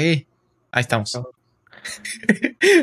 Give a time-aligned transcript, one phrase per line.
[0.00, 0.24] Ahí
[0.80, 1.14] estamos.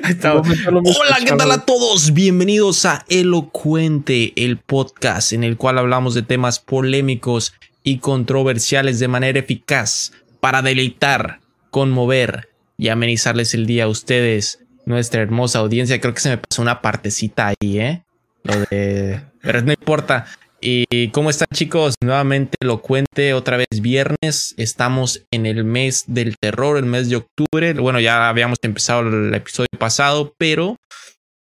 [0.03, 0.47] Ahí estamos.
[0.67, 2.13] Hola, ¿qué tal a todos?
[2.13, 9.07] Bienvenidos a Elocuente, el podcast en el cual hablamos de temas polémicos y controversiales de
[9.07, 11.39] manera eficaz para deleitar,
[11.71, 15.99] conmover y amenizarles el día a ustedes, nuestra hermosa audiencia.
[15.99, 18.03] Creo que se me pasó una partecita ahí, ¿eh?
[18.43, 19.21] Lo de...
[19.41, 20.27] Pero no importa.
[20.59, 21.95] ¿Y cómo están chicos?
[22.03, 24.55] Nuevamente lo cuente otra vez viernes.
[24.57, 27.73] Estamos en el mes del terror, el mes de octubre.
[27.73, 30.77] Bueno, ya habíamos empezado el episodio pasado, pero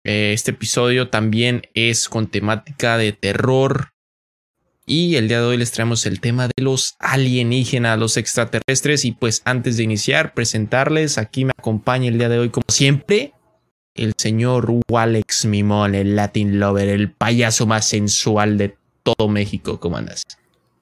[0.06, 3.90] eh, este episodio también es con temática de terror.
[4.86, 9.04] Y el día de hoy les traemos el tema de los alienígenas, los extraterrestres.
[9.04, 13.34] Y pues antes de iniciar, presentarles, aquí me acompaña el día de hoy, como siempre,
[13.94, 19.80] el señor Walex Mimón, el Latin Lover, el payaso más sensual de todo México.
[19.80, 20.24] ¿Cómo andas?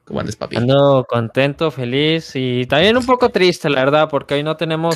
[0.06, 0.58] ¿Cómo andas, papi?
[0.58, 4.96] Ando contento, feliz y también un poco triste, la verdad, porque hoy no tenemos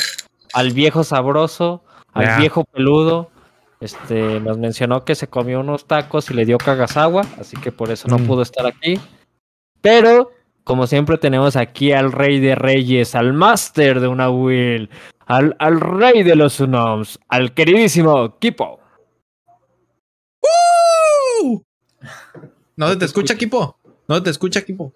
[0.53, 3.29] al viejo sabroso, al viejo peludo.
[3.79, 7.91] Este, nos mencionó que se comió unos tacos y le dio cagasagua, así que por
[7.91, 8.25] eso no mm.
[8.25, 8.97] pudo estar aquí.
[9.81, 10.31] Pero,
[10.63, 14.89] como siempre, tenemos aquí al rey de reyes, al máster de una will,
[15.25, 18.79] al, al rey de los unoms, al queridísimo Kipo.
[22.75, 23.77] No te escucha, equipo.
[24.07, 24.93] No te escucha, equipo.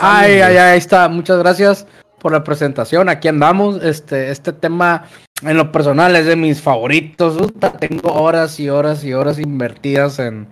[0.00, 1.08] ay, ay, ahí está.
[1.08, 1.86] Muchas gracias
[2.20, 3.08] por la presentación.
[3.08, 3.82] Aquí andamos.
[3.82, 5.04] Este, este tema
[5.42, 7.36] en lo personal es de mis favoritos.
[7.78, 10.48] tengo horas y horas y horas invertidas en,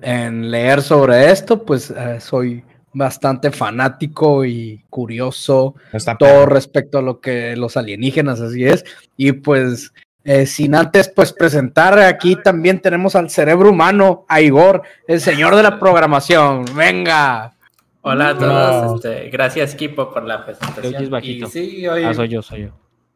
[0.00, 1.64] en leer sobre esto.
[1.64, 2.64] Pues eh, soy
[2.94, 5.74] bastante fanático y curioso.
[6.18, 8.84] todo respecto a lo que los alienígenas, así es.
[9.16, 9.92] Y pues
[10.24, 15.54] eh, sin antes, pues presentar aquí también tenemos al cerebro humano, a Igor, el señor
[15.54, 16.64] de la programación.
[16.74, 17.52] Venga.
[18.00, 21.22] Hola a todos, este, gracias equipo por la presentación.
[21.22, 22.68] Y sí, hoy ah, soy yo, soy yo.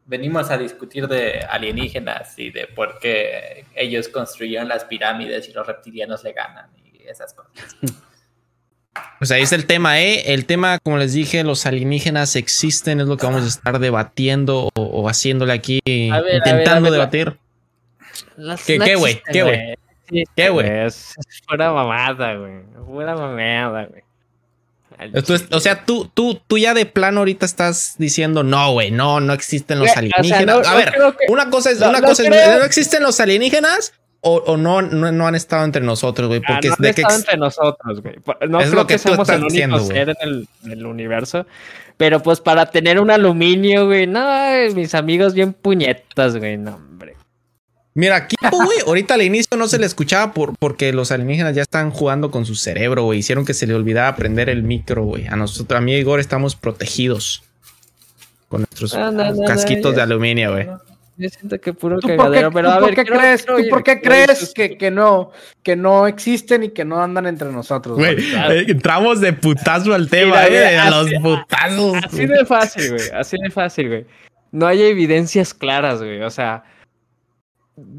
[0.06, 5.66] Venimos a discutir de alienígenas y de por qué ellos construyeron las pirámides y los
[5.66, 7.76] reptilianos le ganan y esas cosas.
[9.18, 10.32] Pues ahí está el tema, ¿eh?
[10.32, 14.70] El tema, como les dije, los alienígenas existen, es lo que vamos a estar debatiendo
[14.74, 17.36] o, haciéndole aquí, intentando debatir.
[18.66, 19.20] ¿Qué, güey?
[19.32, 19.76] ¿Qué, güey?
[20.36, 20.68] ¿Qué, güey?
[20.68, 21.14] Es
[21.46, 22.60] fuera mamada, güey.
[22.86, 24.02] Fuera mamada, güey.
[25.50, 29.32] o sea, tú, tú, tú ya de plano ahorita estás diciendo no, güey, no, no
[29.32, 30.66] existen los alienígenas.
[30.66, 30.94] a ver,
[31.28, 35.64] una cosa es, una cosa es, no existen los alienígenas o, no, no, han estado
[35.64, 36.40] entre nosotros, güey.
[36.44, 38.16] Ah, porque no han estado entre nosotros, güey.
[38.48, 41.46] No es creo lo que, somos el único ser en el, universo.
[41.96, 44.06] Pero pues para tener un aluminio, güey.
[44.06, 44.26] No,
[44.74, 46.56] mis amigos bien puñetas, güey.
[46.56, 47.16] No, hombre.
[47.94, 51.62] Mira, aquí, güey, ahorita al inicio no se le escuchaba por, porque los alienígenas ya
[51.62, 53.20] están jugando con su cerebro, güey.
[53.20, 55.28] Hicieron que se le olvidara prender el micro, güey.
[55.28, 57.44] A nosotros, a mí y Igor, estamos protegidos
[58.48, 59.12] con nuestros ah,
[59.46, 60.66] casquitos de aluminio, güey.
[61.18, 64.78] Yo siento que puro cagadero, pero a ver, ¿qué crees, ¿tú por qué crees que,
[64.78, 65.32] que, no,
[65.64, 67.98] que no existen y que no andan entre nosotros?
[67.98, 72.04] Güey, eh, entramos de putazo al tema, eh, a los putazos.
[72.04, 74.06] Así de fácil, güey, así de fácil, güey.
[74.52, 76.62] No hay evidencias claras, güey, o sea,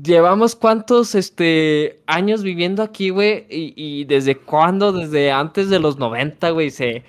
[0.02, 5.97] llevamos cuántos este, años viviendo aquí, güey, y, y desde cuándo, desde antes de los
[5.97, 7.03] 90, güey, se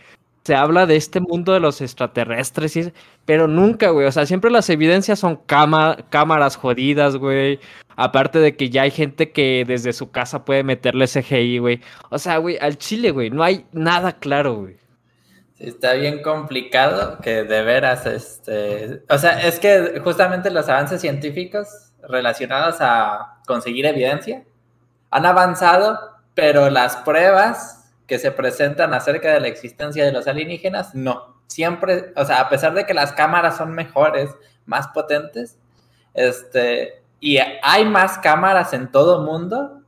[0.50, 2.93] se habla de este mundo de los extraterrestres, y,
[3.25, 4.09] pero nunca, güey.
[4.09, 7.61] O sea, siempre las evidencias son cámaras jodidas, güey.
[7.94, 11.81] Aparte de que ya hay gente que desde su casa puede meterle CGI, güey.
[12.08, 14.76] O sea, güey, al chile, güey, no hay nada claro, güey.
[15.61, 19.05] Está bien complicado que de veras, este...
[19.08, 21.69] O sea, es que justamente los avances científicos
[22.02, 24.43] relacionados a conseguir evidencia
[25.12, 25.97] han avanzado,
[26.35, 27.80] pero las pruebas
[28.11, 31.37] que se presentan acerca de la existencia de los alienígenas, no.
[31.47, 34.31] Siempre, o sea, a pesar de que las cámaras son mejores,
[34.67, 35.57] más potentes,
[36.12, 39.83] este, y hay más cámaras en todo el mundo,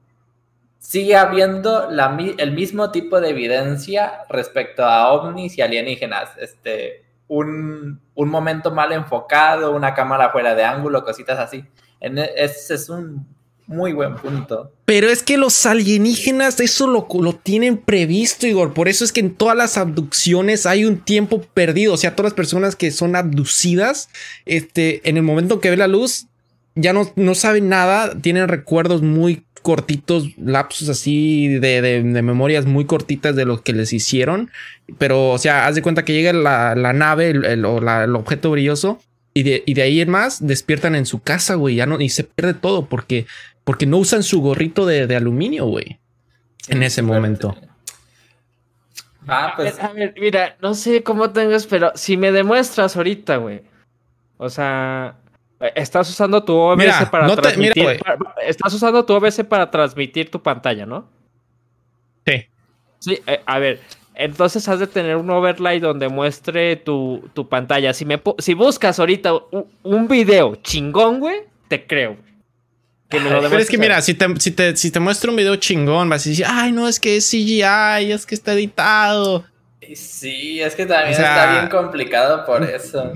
[0.79, 6.31] sigue habiendo la, el mismo tipo de evidencia respecto a ovnis y alienígenas.
[6.39, 11.65] Este, un, un momento mal enfocado, una cámara fuera de ángulo, cositas así.
[11.99, 13.27] En, e, ese es un
[13.67, 14.73] muy buen punto.
[14.85, 18.75] Pero es que los alienígenas eso lo, lo, tienen previsto, Igor.
[18.75, 21.94] Por eso es que en todas las abducciones hay un tiempo perdido.
[21.94, 24.09] O sea, todas las personas que son abducidas,
[24.44, 26.26] este, en el momento que ve la luz,
[26.75, 33.37] ya no, no saben nada, tienen recuerdos muy cortitos, lapsos así de, memorias muy cortitas
[33.37, 34.50] de lo que les hicieron.
[34.99, 39.00] Pero, o sea, haz de cuenta que llega la, nave el, o el objeto brilloso
[39.35, 41.76] y de, y de, ahí en más despiertan en su casa, güey.
[41.76, 43.26] Ya no, y se pierde todo porque,
[43.64, 45.99] porque no usan su gorrito de, aluminio, güey.
[46.69, 47.56] En ese momento.
[49.26, 49.79] Ah, pues.
[49.81, 53.62] A ver, mira, no sé cómo tengas, pero si me demuestras ahorita, güey.
[54.37, 55.17] O sea,
[55.75, 58.00] Estás usando tu OBS para transmitir.
[58.44, 61.09] estás usando tu OBS para transmitir tu pantalla, ¿no?
[62.26, 62.47] Sí.
[62.99, 63.81] Sí, eh, a ver.
[64.14, 67.94] Entonces has de tener un overlay donde muestre tu, pantalla.
[67.94, 69.32] Si, me, si buscas ahorita
[69.82, 72.17] un, video chingón, güey, te creo.
[73.12, 75.37] Que me lo Pero es que mira, si te, si, te, si te muestro un
[75.37, 79.44] video chingón, vas a decir, ay, no, es que es CGI, es que está editado.
[79.94, 83.12] Sí, es que también está bien complicado por eso.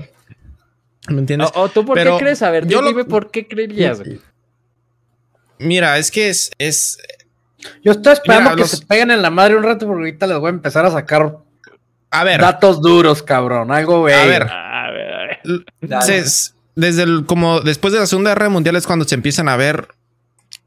[1.07, 1.49] ¿Me entiendes?
[1.55, 2.43] ¿O, tú por qué crees?
[2.43, 4.03] A ver, yo dime por qué creerías.
[5.57, 6.99] Mira, es que es, es...
[7.83, 10.49] Yo estoy esperando que se peguen en la madre un rato porque ahorita les voy
[10.49, 11.37] a empezar a sacar
[12.11, 12.39] a ver.
[12.39, 13.71] datos duros, cabrón.
[13.71, 14.43] Algo A ver.
[14.43, 16.21] A ver, a ver.
[16.77, 19.87] Desde el, como después de la Segunda Guerra Mundial es cuando se empiezan a ver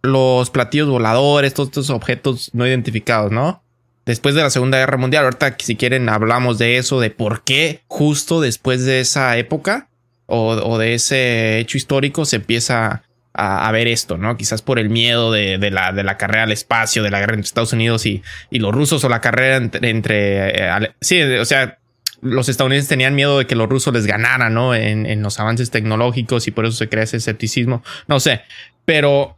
[0.03, 3.63] los platillos voladores, todos estos objetos no identificados, ¿no?
[4.07, 7.83] Después de la Segunda Guerra Mundial, ahorita si quieren hablamos de eso, de por qué
[7.87, 9.89] justo después de esa época
[10.27, 14.37] o, de ese hecho histórico se empieza a, ver esto, ¿no?
[14.37, 17.47] Quizás por el miedo de, la, de, la, carrera al espacio, de la guerra entre
[17.47, 20.61] Estados Unidos y, los rusos o la carrera entre...
[20.61, 21.80] Eh, sí, o sea,
[22.23, 24.75] los estadounidenses tenían miedo de que los rusos les ganaran, ¿no?
[24.75, 27.83] En, los avances tecnológicos y por eso se crea ese escepticismo.
[28.07, 28.43] No sé,
[28.85, 29.37] pero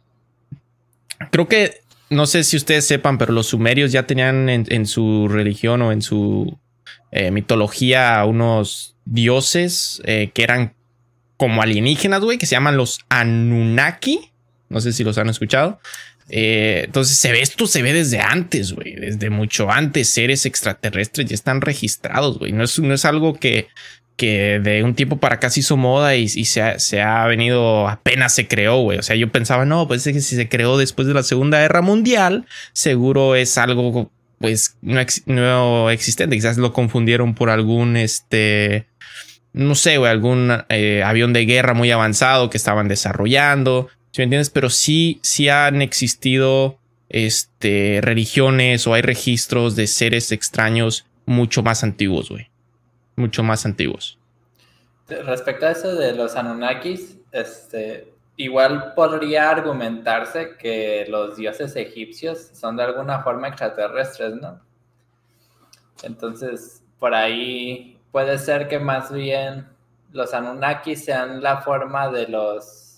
[1.31, 5.81] creo que, no sé si ustedes sepan, pero los sumerios ya tenían en, su religión
[5.81, 6.57] o en su
[7.11, 10.73] eh, mitología unos dioses eh, que eran
[11.37, 14.31] como alienígenas, güey, que se llaman los Anunnaki.
[14.69, 15.79] No sé si los han escuchado.
[16.35, 20.09] Eh, entonces se ve esto, se ve desde antes, güey, desde mucho antes.
[20.09, 22.51] Seres extraterrestres ya están registrados, güey.
[22.51, 23.67] No es, no es algo que,
[24.15, 27.87] que de un tiempo para acá se hizo moda y, se, ha, se, ha, venido,
[27.87, 28.97] apenas se creó, güey.
[28.97, 31.59] O sea, yo pensaba, no, pues es que si se creó después de la Segunda
[31.59, 36.35] Guerra Mundial, seguro es algo, pues, no, no existente.
[36.35, 38.87] Quizás lo confundieron por algún, este,
[39.51, 44.25] no sé, güey, algún eh, avión de guerra muy avanzado que estaban desarrollando, ¿sí me
[44.25, 44.51] entiendes?
[44.51, 46.77] Pero sí, sí han existido
[47.09, 52.49] este, religiones o hay registros de seres extraños mucho más antiguos, güey.
[53.15, 54.19] Mucho más antiguos.
[55.07, 62.77] Respecto a eso de los Anunnakis, este, igual podría argumentarse que los dioses egipcios son
[62.77, 64.61] de alguna forma extraterrestres, ¿no?
[66.03, 69.67] Entonces, por ahí puede ser que más bien
[70.11, 72.92] los Anunnaki sean la forma de los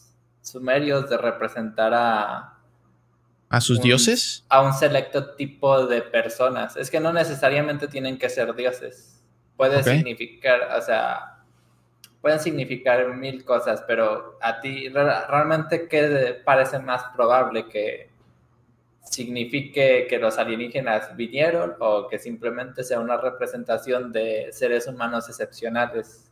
[0.45, 2.53] sumerios de representar a...
[3.49, 4.45] ¿A sus dioses?
[4.49, 6.75] A un selecto tipo de personas.
[6.75, 9.23] Es que no necesariamente tienen que ser dioses.
[9.55, 11.43] Puede significar, o sea,
[12.21, 18.09] pueden significar mil cosas, pero a ti realmente qué parece más probable que
[19.03, 26.29] signifique que los alienígenas vinieron o que simplemente sea una representación de seres humanos excepcionales.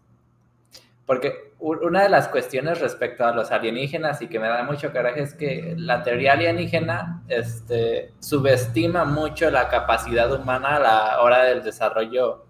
[1.05, 5.21] Porque una de las cuestiones respecto a los alienígenas y que me da mucho coraje
[5.21, 11.61] es que la teoría alienígena este, subestima mucho la capacidad humana a la hora del
[11.61, 12.45] desarrollo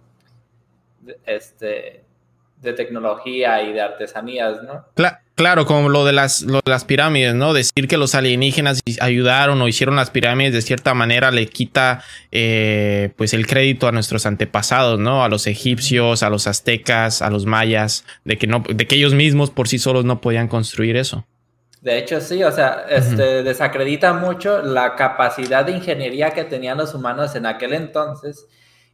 [1.25, 2.05] este,
[2.57, 4.85] de tecnología y de artesanías, ¿no?
[4.93, 5.17] Claro,
[5.65, 7.53] como lo de, las, las pirámides, ¿no?
[7.53, 13.11] Decir que los alienígenas ayudaron o hicieron las pirámides de cierta manera le quita eh,
[13.17, 15.23] pues el crédito a nuestros antepasados, ¿no?
[15.23, 19.13] A los egipcios, a los aztecas, a los mayas, de que no, de que ellos
[19.13, 21.25] mismos por sí solos no podían construir eso.
[21.81, 26.93] De hecho, sí, o sea, este, desacredita mucho la capacidad de ingeniería que tenían los
[26.93, 28.47] humanos en aquel entonces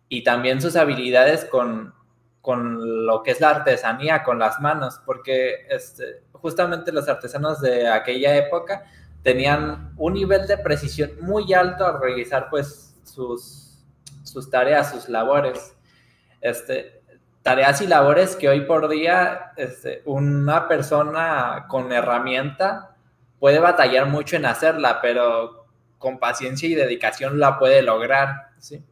[0.07, 1.93] y también sus habilidades con,
[2.41, 7.87] con lo que es la artesanía con las manos, porque este, justamente los artesanos de
[7.87, 8.83] aquella época
[9.23, 13.79] tenían un nivel de precisión muy alto al realizar pues sus,
[14.23, 15.75] sus tareas, sus labores.
[16.41, 17.01] Este,
[17.41, 22.95] tareas y labores que hoy por día este, una persona con herramienta
[23.39, 25.65] puede batallar mucho en hacerla, pero
[25.97, 28.83] con paciencia y dedicación la puede lograr, ¿sí?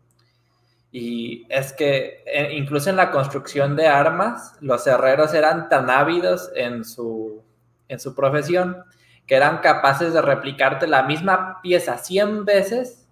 [0.92, 6.50] Y es que eh, incluso en la construcción de armas, los herreros eran tan ávidos
[6.56, 7.27] en su,
[7.88, 8.84] en su profesión
[9.26, 13.08] que eran capaces de replicarte la misma pieza 100 veces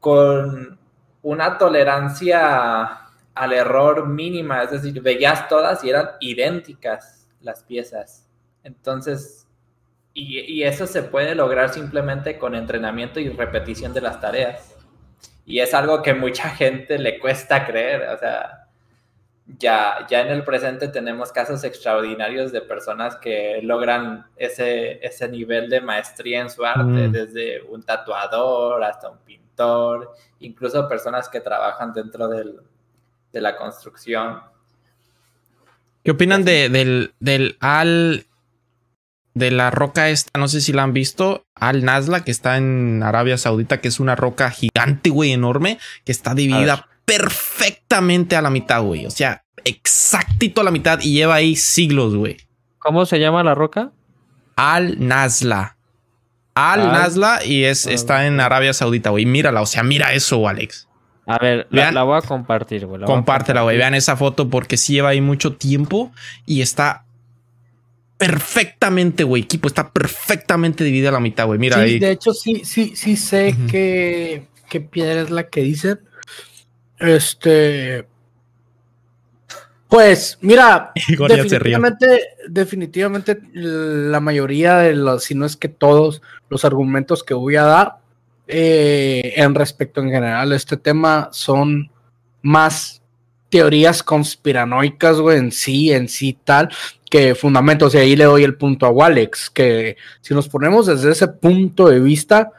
[0.00, 0.78] con
[1.22, 3.00] una tolerancia
[3.34, 8.28] al error mínima, es decir, veías todas y eran idénticas las piezas.
[8.64, 9.46] Entonces,
[10.12, 14.74] y, eso se puede lograr simplemente con entrenamiento y repetición de las tareas.
[15.46, 18.67] Y es algo que mucha gente le cuesta creer, o sea,
[19.56, 25.70] ya, ya en el presente tenemos casos extraordinarios de personas que logran ese, ese nivel
[25.70, 27.12] de maestría en su arte, mm.
[27.12, 32.60] desde un tatuador hasta un pintor, incluso personas que trabajan dentro del,
[33.32, 34.40] de la construcción.
[36.04, 38.26] ¿Qué opinan de, del, del Al
[39.34, 40.38] de la roca esta?
[40.38, 41.46] No sé si la han visto.
[41.54, 46.12] Al Nazla, que está en Arabia Saudita, que es una roca gigante, güey, enorme, que
[46.12, 49.06] está dividida perfectamente a la mitad, güey.
[49.06, 52.36] O sea, exactito a la mitad y lleva ahí siglos, güey.
[52.78, 53.92] ¿Cómo se llama la roca?
[54.56, 55.78] Al Nazla.
[56.54, 59.24] Al, Nazla y es, está en Arabia Saudita, güey.
[59.24, 60.86] Mírala, o sea, mira eso, Alex.
[61.26, 63.02] A ver, la, voy a compartir, güey.
[63.02, 63.78] Compártela, güey.
[63.78, 66.12] Vean esa foto porque sí lleva ahí mucho tiempo
[66.44, 67.04] y está
[68.18, 69.44] perfectamente, güey.
[69.44, 71.58] Equipo está perfectamente dividida a la mitad, güey.
[71.58, 71.98] Mira sí, ahí.
[71.98, 76.00] De hecho, sí, sí, sí sé que qué piedra es la que dicen.
[76.98, 78.06] Este.
[79.88, 80.92] Pues, mira,
[81.28, 87.56] definitivamente, definitivamente la mayoría de los, si no es que todos los argumentos que voy
[87.56, 87.96] a dar
[88.46, 91.90] eh, en respecto en general a este tema son
[92.42, 93.02] más
[93.48, 96.68] teorías conspiranoicas, güey, en sí, en sí tal,
[97.10, 101.12] que fundamentos, y ahí le doy el punto a Walex, que si nos ponemos desde
[101.12, 102.52] ese punto de vista,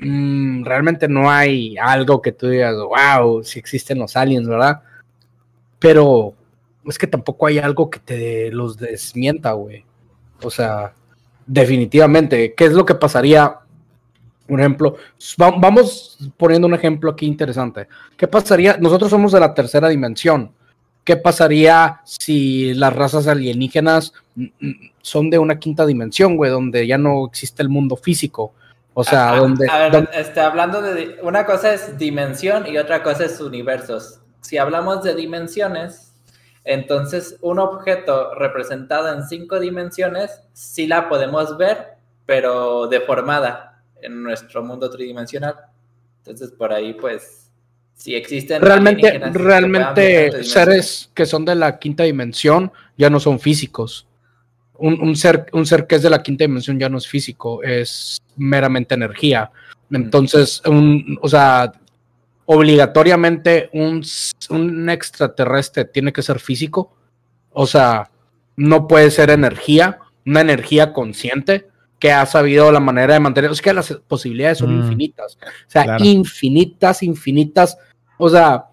[0.00, 4.82] Mm, realmente no hay algo que tú digas, wow, si existen los aliens, ¿verdad?
[5.78, 6.34] Pero
[6.86, 9.84] es que tampoco hay algo que te los desmienta, güey.
[10.42, 10.94] O sea,
[11.46, 13.56] definitivamente, ¿qué es lo que pasaría?
[14.46, 14.96] Por ejemplo,
[15.36, 17.86] vamos poniendo un ejemplo aquí interesante.
[18.16, 18.78] ¿Qué pasaría?
[18.78, 20.52] Nosotros somos de la tercera dimensión.
[21.04, 24.12] ¿Qué pasaría si las razas alienígenas
[25.02, 28.54] son de una quinta dimensión, güey, donde ya no existe el mundo físico?
[28.94, 31.18] O sea, donde, a ver, Este, hablando de.
[31.22, 34.20] Una cosa es dimensión y otra cosa es universos.
[34.40, 36.12] Si hablamos de dimensiones,
[36.64, 41.94] entonces un objeto representado en cinco dimensiones sí la podemos ver,
[42.26, 45.54] pero deformada en nuestro mundo tridimensional.
[46.18, 47.50] Entonces, por ahí, pues,
[47.94, 48.60] si existen.
[48.60, 54.06] Realmente, realmente seres que son de la quinta dimensión ya no son físicos
[54.80, 58.18] un, ser, un ser que es de la quinta dimensión ya no es físico, es
[58.36, 59.50] meramente energía.
[59.90, 61.72] Entonces, un, o sea,
[62.46, 64.04] obligatoriamente un,
[64.50, 66.96] un extraterrestre tiene que ser físico.
[67.52, 68.10] O sea,
[68.56, 71.68] no puede ser energía, una energía consciente
[71.98, 73.50] que ha sabido la manera de mantener.
[73.50, 74.82] Es que las posibilidades son mm.
[74.82, 75.36] infinitas.
[75.36, 77.76] O sea, infinitas, infinitas.
[78.16, 78.66] O sea,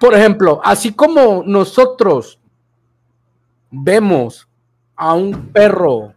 [0.00, 2.40] por ejemplo, así como nosotros
[3.70, 4.48] vemos
[5.02, 6.14] a un perro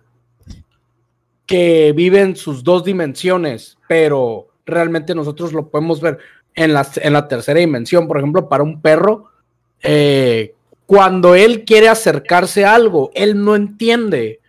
[1.48, 6.20] que vive en sus dos dimensiones, pero realmente nosotros lo podemos ver
[6.54, 8.08] en la, en la tercera dimensión.
[8.08, 9.32] Por ejemplo, para un perro,
[9.82, 10.54] eh,
[10.86, 14.40] cuando él quiere acercarse a algo, él no entiende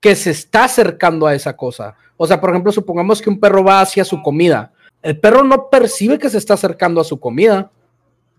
[0.00, 1.94] que se está acercando a esa cosa.
[2.16, 4.72] O sea, por ejemplo, supongamos que un perro va hacia su comida.
[5.02, 7.70] El perro no percibe que se está acercando a su comida.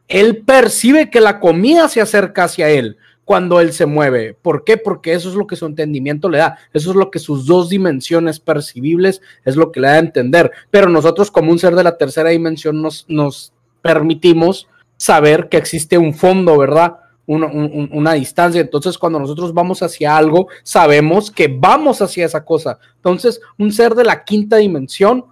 [0.08, 4.38] Él percibe que la comida se acerca hacia él cuando él se mueve.
[4.40, 4.78] ¿Por qué?
[4.78, 6.58] Porque eso es lo que su entendimiento le da.
[6.74, 10.52] Eso es lo que sus dos dimensiones percibibles es lo que le da a entender.
[10.70, 13.52] Pero nosotros como un ser de la tercera dimensión nos, nos
[13.82, 16.98] permitimos saber que existe un fondo, ¿verdad?
[17.26, 18.62] Una, una, distancia.
[18.62, 22.78] Entonces, cuando nosotros vamos hacia algo, sabemos que vamos hacia esa cosa.
[22.98, 25.26] Entonces, un ser de la quinta dimensión,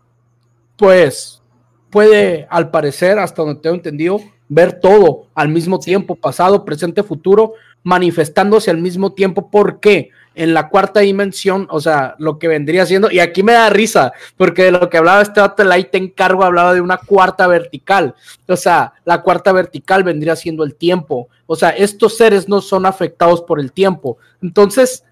[0.76, 1.44] pues
[1.92, 4.20] puede, al parecer, hasta donde tengo entendido,
[4.50, 9.50] ver todo al mismo tiempo, pasado, presente, futuro, manifestándose al mismo tiempo.
[9.50, 10.10] ¿Por qué?
[10.36, 14.14] En la cuarta dimensión, o sea, lo que vendría siendo, y aquí me da risa,
[14.36, 18.16] porque de lo que hablaba este dato, ahí te encargo, hablaba de una cuarta vertical.
[18.48, 21.30] O sea, la cuarta vertical vendría siendo el tiempo.
[21.46, 24.18] O sea, estos seres no son afectados por el tiempo.
[24.42, 25.04] Entonces,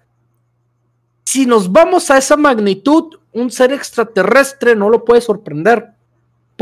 [1.24, 5.91] si nos vamos a esa magnitud, un ser extraterrestre no lo puede sorprender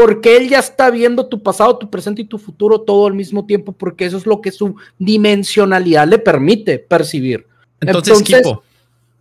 [0.00, 3.44] porque él ya está viendo tu pasado, tu presente y tu futuro todo al mismo
[3.44, 7.46] tiempo, porque eso es lo que su dimensionalidad le permite percibir.
[7.82, 8.62] Entonces, equipo.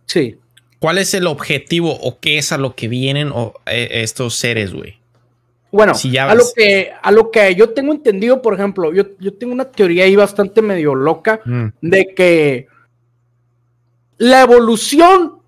[0.06, 0.38] Sí.
[0.78, 3.30] ¿Cuál es el objetivo o qué es a lo que vienen
[3.66, 4.96] eh, estos seres, güey?
[5.70, 9.52] Bueno, a, lo que, a lo que yo tengo entendido, por ejemplo, yo, yo tengo
[9.52, 11.66] una teoría ahí bastante medio loca mm.
[11.82, 12.68] de que
[14.16, 15.40] la evolución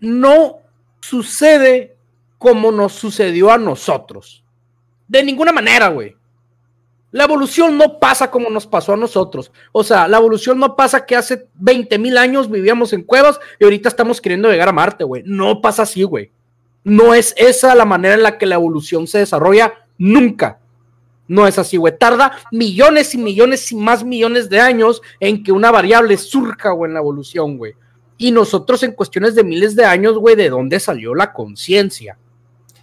[0.00, 0.58] no
[1.00, 1.96] sucede
[2.36, 4.43] como nos sucedió a nosotros.
[5.08, 6.16] De ninguna manera, güey.
[7.14, 9.52] La evolución no pasa como nos pasó a nosotros.
[9.70, 13.64] O sea, la evolución no pasa que hace 20 mil años vivíamos en cuevas y
[13.64, 15.22] ahorita estamos queriendo llegar a Marte, güey.
[15.24, 16.32] No pasa así, güey.
[16.82, 20.58] No es esa la manera en la que la evolución se desarrolla nunca.
[21.28, 21.96] No es así, güey.
[21.96, 26.88] Tarda millones y millones y más millones de años en que una variable surja, güey,
[26.88, 27.74] en la evolución, güey.
[28.18, 32.18] Y nosotros en cuestiones de miles de años, güey, ¿de dónde salió la conciencia?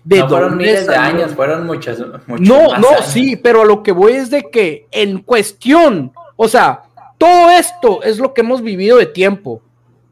[0.04, 2.00] ¿De no fueron miles de años, fueron muchos.
[2.28, 6.82] no, no, sí, pero a lo que voy es de que en cuestión, o sea,
[7.18, 9.62] todo esto es lo que hemos vivido de tiempo.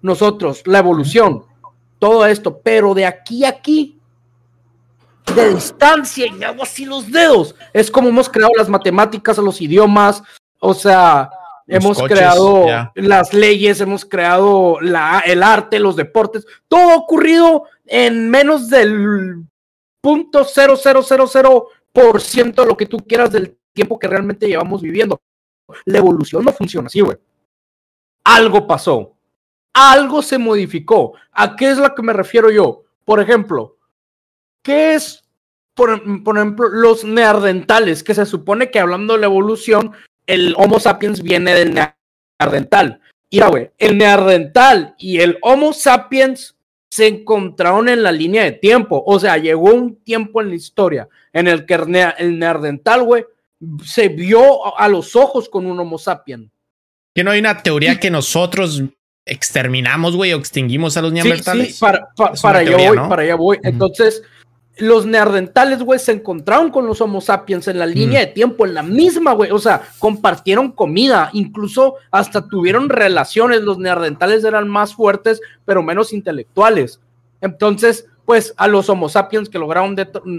[0.01, 1.43] Nosotros, la evolución,
[1.97, 3.99] todo esto, pero de aquí a aquí
[5.35, 7.55] de distancia y me hago así los dedos.
[7.73, 10.23] Es como hemos creado las matemáticas, los idiomas,
[10.59, 11.29] o sea,
[11.67, 12.65] hemos creado
[12.95, 19.43] las leyes, hemos creado la, el arte, los deportes, todo ha ocurrido en menos del
[20.01, 24.07] punto cero cero cero cero por ciento de lo que tú quieras del tiempo que
[24.07, 25.21] realmente llevamos viviendo.
[25.85, 27.17] La evolución no funciona así, güey.
[28.23, 29.15] Algo pasó,
[29.73, 31.13] algo se modificó.
[31.31, 32.83] ¿A qué es lo que me refiero yo?
[33.05, 33.79] Por ejemplo,
[34.63, 35.23] ¿Qué es,
[35.73, 38.03] por, ejemplo, los neardentales?
[38.03, 39.93] Que se supone que hablando de la evolución,
[40.27, 41.73] el Homo sapiens viene del
[42.39, 43.01] neardental.
[43.29, 46.55] Y güey, el neardental y el Homo sapiens
[46.99, 49.01] se encontraron en la línea de tiempo.
[49.05, 53.23] O sea, llegó un tiempo en la historia en el que el neardental, güey,
[53.85, 56.51] se vio a los ojos con un Homo sapiens.
[57.15, 58.83] Que no hay una teoría que nosotros
[59.25, 61.75] exterminamos, güey, o extinguimos a los neandertales.
[61.75, 63.59] Sí, para, allá voy, para allá voy.
[63.63, 64.21] Entonces,
[64.79, 68.23] los neandertales, güey, se encontraron con los Homo sapiens en la línea mm.
[68.23, 69.51] de tiempo, en la misma, güey.
[69.51, 73.61] O sea, compartieron comida, incluso hasta tuvieron relaciones.
[73.61, 76.99] Los neandertales eran más fuertes, pero menos intelectuales.
[77.41, 79.95] Entonces, pues a los Homo sapiens que lograron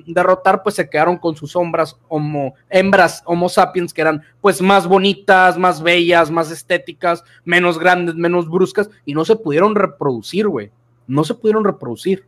[0.07, 4.87] derrotar, pues se quedaron con sus sombras homo, hembras Homo sapiens que eran pues más
[4.87, 10.71] bonitas, más bellas, más estéticas, menos grandes, menos bruscas, y no se pudieron reproducir, güey.
[11.09, 12.25] No se pudieron reproducir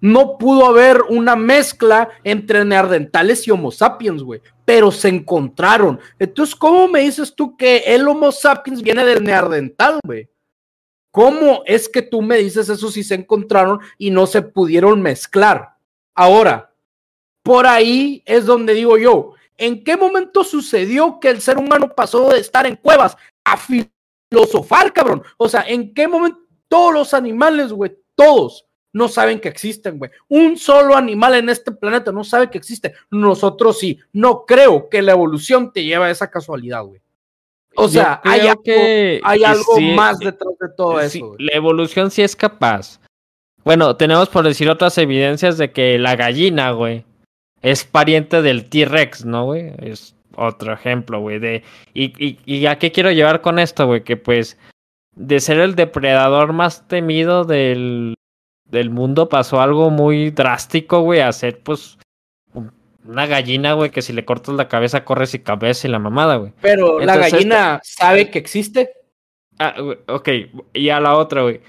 [0.00, 5.98] no pudo haber una mezcla entre neandertales y Homo sapiens, güey, pero se encontraron.
[6.18, 10.28] Entonces, ¿cómo me dices tú que el Homo sapiens viene del neandertal, güey?
[11.10, 15.76] ¿Cómo es que tú me dices eso si se encontraron y no se pudieron mezclar?
[16.14, 16.74] Ahora,
[17.42, 22.28] por ahí es donde digo yo, ¿en qué momento sucedió que el ser humano pasó
[22.28, 25.22] de estar en cuevas a filosofar, cabrón?
[25.38, 28.65] O sea, ¿en qué momento todos los animales, güey, todos
[28.96, 30.10] no saben que existen, güey.
[30.26, 32.94] Un solo animal en este planeta no sabe que existe.
[33.10, 34.00] Nosotros sí.
[34.14, 37.02] No creo que la evolución te lleve a esa casualidad, güey.
[37.74, 38.62] O sea, hay algo,
[39.22, 41.34] hay algo más detrás de todo eso.
[41.38, 42.98] La evolución sí es capaz.
[43.64, 47.04] Bueno, tenemos por decir otras evidencias de que la gallina, güey,
[47.60, 49.74] es pariente del T-Rex, ¿no, güey?
[49.82, 51.38] Es otro ejemplo, güey.
[51.38, 51.62] De...
[51.92, 54.04] Y, y, ¿Y a qué quiero llevar con esto, güey?
[54.04, 54.56] Que pues
[55.14, 58.14] de ser el depredador más temido del
[58.70, 61.98] del mundo pasó algo muy drástico, güey, a ser pues
[63.06, 66.36] una gallina, güey, que si le cortas la cabeza corres y cabeza y la mamada,
[66.36, 66.52] güey.
[66.60, 68.90] Pero la gallina sabe que existe.
[69.58, 69.74] Ah,
[70.08, 70.28] ok,
[70.74, 71.60] y a la otra, güey.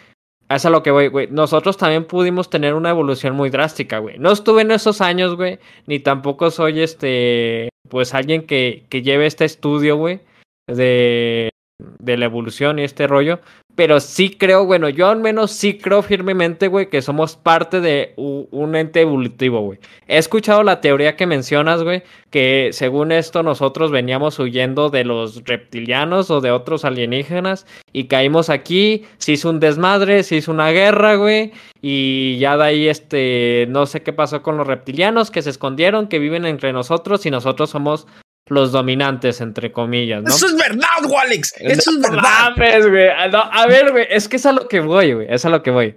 [0.50, 1.28] es a lo que voy, güey.
[1.30, 4.18] Nosotros también pudimos tener una evolución muy drástica, güey.
[4.18, 9.26] No estuve en esos años, güey, ni tampoco soy este, pues alguien que, que lleve
[9.28, 10.22] este estudio, güey,
[10.68, 13.40] de, de la evolución y este rollo,
[13.78, 18.16] pero sí creo, bueno, yo al menos sí creo firmemente, güey, que somos parte de
[18.16, 19.78] un ente evolutivo, güey.
[20.08, 25.44] He escuchado la teoría que mencionas, güey, que según esto nosotros veníamos huyendo de los
[25.44, 30.72] reptilianos o de otros alienígenas y caímos aquí, se hizo un desmadre, se hizo una
[30.72, 35.44] guerra, güey, y ya de ahí, este, no sé qué pasó con los reptilianos que
[35.44, 38.08] se escondieron, que viven entre nosotros y nosotros somos
[38.50, 40.30] los dominantes, entre comillas, ¿no?
[40.30, 40.88] Eso es verdad,
[41.22, 41.54] Alex.
[41.58, 42.54] Eso es verdad.
[42.90, 43.08] güey.
[43.10, 45.28] a ver, güey, es que es a lo que voy, güey.
[45.30, 45.96] Es a lo que voy.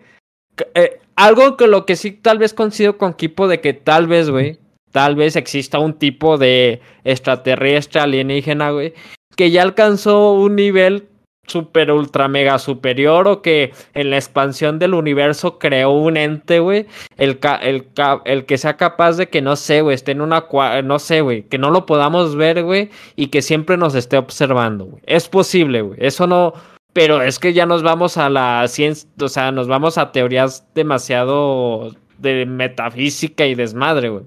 [0.75, 4.31] Eh, algo que lo que sí tal vez coincido con Kipo de que tal vez,
[4.31, 4.59] güey,
[4.91, 8.95] tal vez exista un tipo de extraterrestre alienígena, güey,
[9.37, 11.10] que ya alcanzó un nivel
[11.51, 16.87] super ultra mega superior o que en la expansión del universo creó un ente, güey,
[17.17, 17.87] el, el,
[18.25, 20.47] el, que sea capaz de que no sé, güey, esté en una,
[20.85, 24.87] no sé, güey, que no lo podamos ver, güey, y que siempre nos esté observando,
[24.87, 25.03] güey.
[25.07, 25.99] Es posible, güey.
[26.01, 26.55] Eso no,
[26.93, 30.67] pero es que ya nos vamos a la ciencia, o sea, nos vamos a teorías
[30.75, 34.25] demasiado de metafísica y desmadre, güey.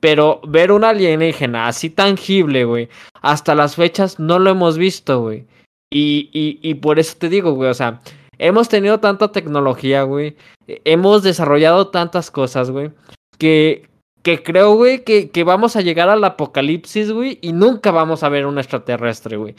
[0.00, 2.88] Pero ver un alienígena así tangible, güey,
[3.22, 5.46] hasta las fechas no lo hemos visto, güey.
[5.90, 8.00] Y, y, y por eso te digo, güey, o sea,
[8.38, 12.90] hemos tenido tanta tecnología, güey, hemos desarrollado tantas cosas, güey,
[13.38, 13.88] que,
[14.22, 18.28] que creo, güey, que, que vamos a llegar al apocalipsis, güey, y nunca vamos a
[18.28, 19.54] ver un extraterrestre, güey.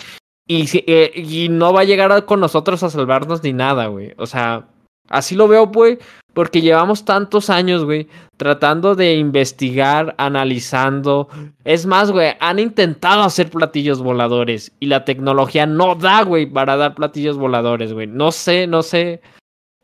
[0.48, 4.14] Y, eh, y no va a llegar con nosotros a salvarnos ni nada, güey.
[4.18, 4.68] O sea,
[5.10, 6.00] así lo veo, güey,
[6.38, 11.30] porque llevamos tantos años, güey, tratando de investigar, analizando.
[11.64, 16.78] Es más, güey, han intentado hacer platillos voladores y la tecnología no da, güey, para
[16.78, 18.06] dar platillos voladores, güey.
[18.06, 19.20] No sé, no sé.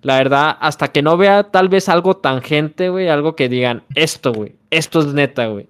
[0.04, 4.32] La verdad, hasta que no vea tal vez algo tangente, güey, algo que digan, esto,
[4.32, 5.68] güey, esto es neta, güey.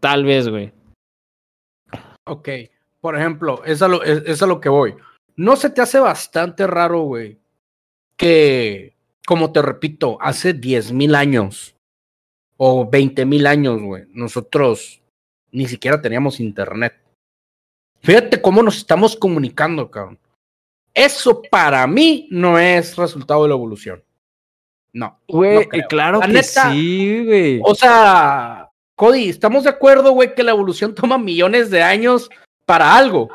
[0.00, 0.70] Tal vez, güey.
[2.26, 2.46] Ok,
[3.00, 4.96] por ejemplo, es a, lo, es, a lo que voy.
[5.36, 7.38] ¿No se te hace bastante raro, güey?
[8.18, 8.99] Que,
[9.30, 11.76] como te repito, hace 10 mil años
[12.56, 15.00] o 20 mil años, güey, nosotros
[15.52, 17.00] ni siquiera teníamos internet.
[18.00, 20.18] Fíjate cómo nos estamos comunicando, cabrón.
[20.92, 24.02] Eso para mí no es resultado de la evolución.
[24.92, 25.20] No.
[25.28, 27.60] Güey, claro que sí, güey.
[27.62, 32.28] O sea, Cody, estamos de acuerdo, güey, que la evolución toma millones de años
[32.66, 33.30] para algo.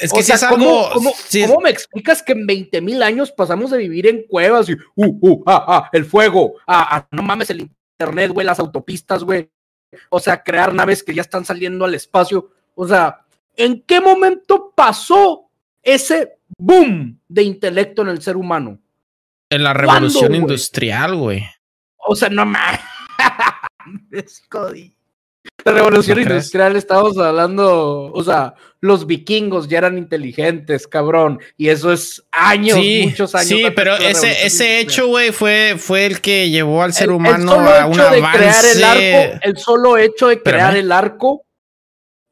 [0.00, 0.90] Es que si es algo.
[0.92, 1.12] ¿cómo,
[1.46, 4.78] ¿cómo, me explicas que en 20 mil años pasamos de vivir en cuevas y, uh,
[4.96, 9.50] uh, ah, ah, el fuego, ah, ah, no mames, el internet, güey, las autopistas, güey?
[10.08, 12.50] O sea, crear naves que ya están saliendo al espacio.
[12.74, 13.24] O sea,
[13.56, 15.50] ¿en qué momento pasó
[15.82, 18.78] ese boom de intelecto en el ser humano?
[19.50, 21.44] En la revolución industrial, güey.
[21.96, 22.80] O sea, no mames.
[25.64, 31.92] La revolución industrial estamos hablando, o sea, los vikingos ya eran inteligentes, cabrón, y eso
[31.92, 33.48] es años, muchos años.
[33.48, 37.86] Sí, pero ese, ese hecho, güey, fue, fue el que llevó al ser humano a
[37.86, 38.38] un avance.
[38.38, 41.46] Crear el, arco, el solo hecho de crear el arco,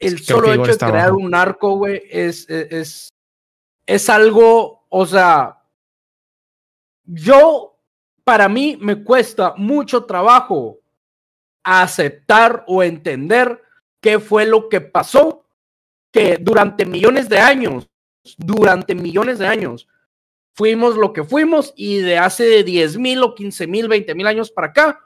[0.01, 3.11] el solo hecho de crear un arco, güey, es, es,
[3.87, 5.57] es algo, o sea,
[7.05, 7.79] yo,
[8.25, 10.80] para mí me cuesta mucho trabajo
[11.65, 13.63] aceptar o entender
[14.01, 15.45] qué fue lo que pasó,
[16.13, 17.89] que durante millones de años,
[18.37, 19.89] durante millones de años,
[20.55, 24.51] fuimos lo que fuimos y de hace 10 mil o 15 mil, 20 mil años
[24.51, 25.01] para acá,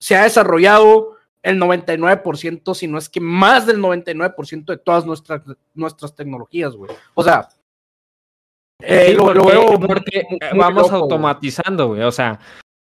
[0.00, 5.42] se ha desarrollado el 99%, si no es que más del 99% de todas nuestras,
[5.74, 6.90] nuestras tecnologías, güey.
[7.14, 7.48] O sea,
[8.82, 9.32] eh, lo,
[9.80, 10.24] porque
[10.56, 12.02] vamos automatizando, güey.
[12.02, 12.40] O sea,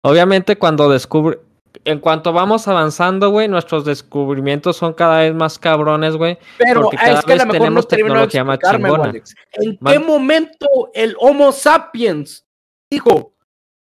[0.03, 1.39] obviamente cuando descubre,
[1.85, 6.39] en cuanto vamos avanzando, güey, nuestros descubrimientos son cada vez más cabrones, güey.
[6.59, 9.13] Pero es que a lo mejor no tecnología más chingona.
[9.53, 12.47] ¿En qué momento el Homo sapiens
[12.91, 13.35] dijo,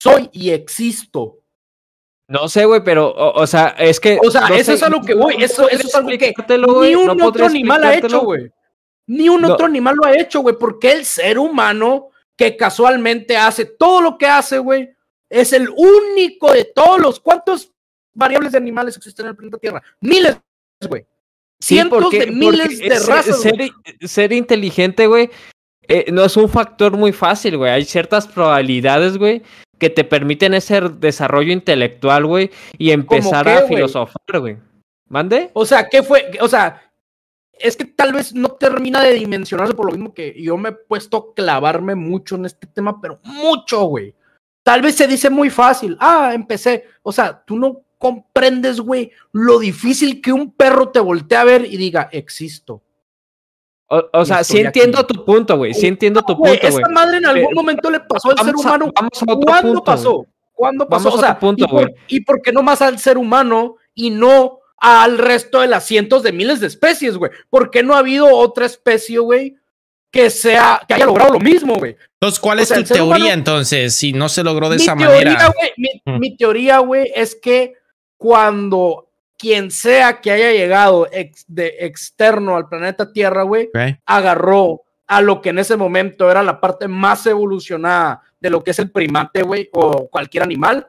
[0.00, 1.40] soy y existo?
[2.26, 4.18] No sé, güey, pero, o, sea, es que.
[4.24, 6.34] O sea, eso es algo que, güey, eso, eso es algo que
[6.80, 8.50] ni un otro animal ha hecho, güey.
[9.06, 13.66] Ni un otro animal lo ha hecho, güey, porque el ser humano que casualmente hace
[13.66, 14.93] todo lo que hace, güey,
[15.40, 17.20] es el único de todos los.
[17.20, 17.74] ¿Cuántos
[18.14, 19.82] variables de animales existen en el planeta Tierra.
[20.00, 20.38] Miles,
[20.88, 21.04] güey.
[21.60, 23.42] Cientos de miles de razas.
[24.00, 25.30] Ser, inteligente, güey,
[25.82, 27.70] eh, no es un factor muy fácil, güey.
[27.70, 29.42] Hay ciertas probabilidades, güey,
[29.78, 34.56] que te permiten ese desarrollo intelectual, güey, y empezar a filosofar, güey.
[35.08, 35.50] ¿Mande?
[35.54, 36.30] O sea, ¿qué fue?
[36.40, 36.82] O sea,
[37.52, 40.72] es que tal vez no termina de dimensionarse por lo mismo que yo me he
[40.72, 44.14] puesto a clavarme mucho en este tema, pero mucho, güey.
[44.64, 45.96] Tal vez se dice muy fácil.
[46.00, 46.86] Ah, empecé.
[47.02, 51.64] O sea, tú no comprendes, güey, lo difícil que un perro te voltea a ver
[51.64, 52.82] y diga, existo.
[54.12, 55.74] O, sea, sí entiendo tu punto, güey.
[55.74, 56.58] Sí entiendo tu punto, güey.
[56.60, 58.90] Esta madre en algún momento le pasó al ser humano.
[59.44, 60.26] ¿Cuándo pasó?
[60.52, 61.10] ¿Cuándo pasó?
[61.10, 61.66] o sea, punto,
[62.08, 66.22] ¿y, por, qué no más al ser humano y no al resto de las cientos
[66.22, 67.30] de miles de especies, güey?
[67.50, 69.56] ¿Por qué no ha habido otra especie, güey,
[70.14, 71.96] que sea, que haya logrado lo mismo, güey?
[72.20, 73.96] Entonces, ¿cuál es tu teoría entonces?
[73.96, 75.52] Si no se logró de esa manera.
[76.06, 76.20] Mm.
[76.20, 77.74] mi teoría, güey, es que
[78.16, 81.08] cuando quien sea que haya llegado
[81.48, 83.70] de externo al planeta Tierra, güey,
[84.06, 88.70] agarró a lo que en ese momento era la parte más evolucionada de lo que
[88.70, 90.86] es el primate, güey, o cualquier animal,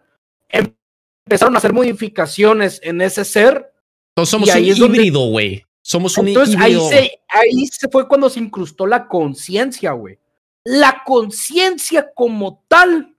[0.47, 3.73] empezaron a hacer modificaciones en ese ser.
[4.15, 5.64] Entonces somos un híbrido, güey.
[5.87, 10.17] Somos un Entonces, Ahí se, ahí se fue cuando se incrustó la conciencia, güey.
[10.63, 13.15] La conciencia como tal,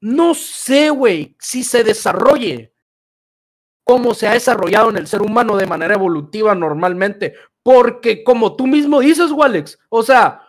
[0.00, 2.74] no sé, güey, si se desarrolle
[3.84, 7.34] cómo se ha desarrollado en el ser humano de manera evolutiva normalmente.
[7.62, 10.42] Porque como tú mismo dices, Walex, o sea,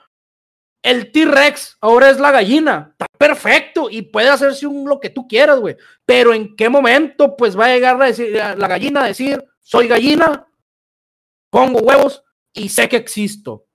[0.82, 2.88] el T-Rex ahora es la gallina.
[2.94, 5.78] Está perfecto y puede hacerse un, lo que tú quieras, güey.
[6.04, 9.88] Pero en qué momento, pues va a llegar a decir, la gallina a decir, soy
[9.88, 10.48] gallina,
[11.50, 13.66] pongo huevos y sé que existo.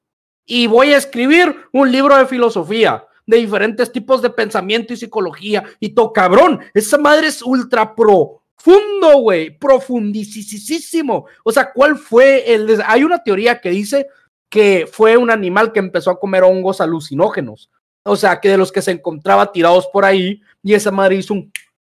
[0.47, 5.65] Y voy a escribir un libro de filosofía de diferentes tipos de pensamiento y psicología
[5.81, 11.27] y todo, cabrón, esa madre es ultra profundo, güey, profundísimo.
[11.43, 12.83] O sea, ¿cuál fue el...
[12.87, 14.09] Hay una teoría que dice
[14.51, 17.71] que fue un animal que empezó a comer hongos alucinógenos.
[18.05, 21.35] O sea, que de los que se encontraba tirados por ahí y esa madre hizo
[21.35, 21.51] un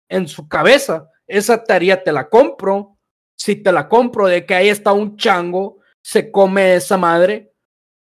[0.10, 1.10] en su cabeza.
[1.28, 2.96] Esa teoría te la compro.
[3.38, 7.54] Si te la compro de que ahí está un chango, se come esa madre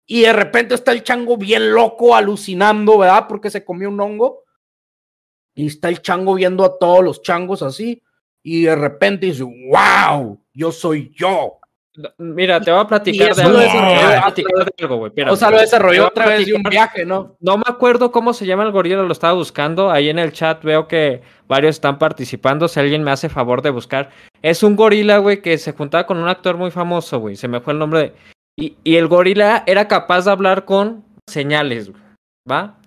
[0.07, 3.27] y de repente está el chango bien loco, alucinando, ¿verdad?
[3.29, 4.45] Porque se comió un hongo.
[5.55, 8.03] Y está el chango viendo a todos los changos así.
[8.43, 11.59] Y de repente dice, wow, yo soy yo.
[12.19, 14.97] Mira, te voy a platicar de algo.
[14.97, 15.13] güey.
[15.29, 17.37] O sea, lo desarrolló otra vez de un viaje, ¿no?
[17.41, 19.91] No me acuerdo cómo se llama el gorila, lo estaba buscando.
[19.91, 22.69] Ahí en el chat veo que varios están participando.
[22.69, 24.11] Si alguien me hace favor de buscar.
[24.43, 27.37] Es un gorila, güey, que se juntaba con un actor muy famoso, güey.
[27.37, 28.13] Se me fue el nombre de.
[28.59, 32.03] Y, y el gorila era capaz de hablar con señales, güey.
[32.51, 32.79] ¿Va?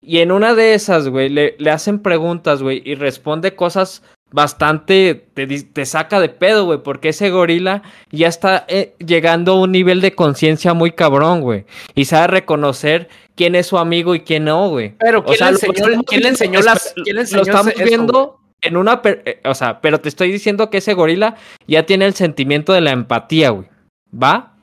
[0.00, 5.26] Y en una de esas, güey, le, le hacen preguntas, güey, y responde cosas bastante
[5.34, 10.00] te, saca de pedo, güey, porque ese gorila ya está eh, llegando a un nivel
[10.00, 11.64] de conciencia muy cabrón, güey,
[11.94, 14.94] y sabe reconocer quién es su amigo y quién no, güey.
[14.98, 16.94] Pero ¿quién, le, enseñó, ¿quién le enseñó las...
[17.04, 19.00] ¿quién le enseñó lo estamos viendo en una...
[19.04, 22.80] Eh, o sea, pero te estoy diciendo que ese gorila ya tiene el sentimiento de
[22.80, 23.68] la empatía, güey,
[24.12, 24.56] ¿va?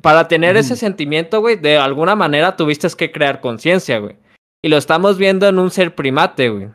[0.00, 4.16] Para tener ese sentimiento, güey, de alguna manera tuviste que crear conciencia, güey.
[4.62, 6.68] Y lo estamos viendo en un ser primate, güey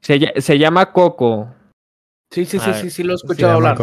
[0.00, 1.54] se, llama Coco.
[2.30, 3.76] Sí, sí, sí, sí, sí, lo he escuchado hablar.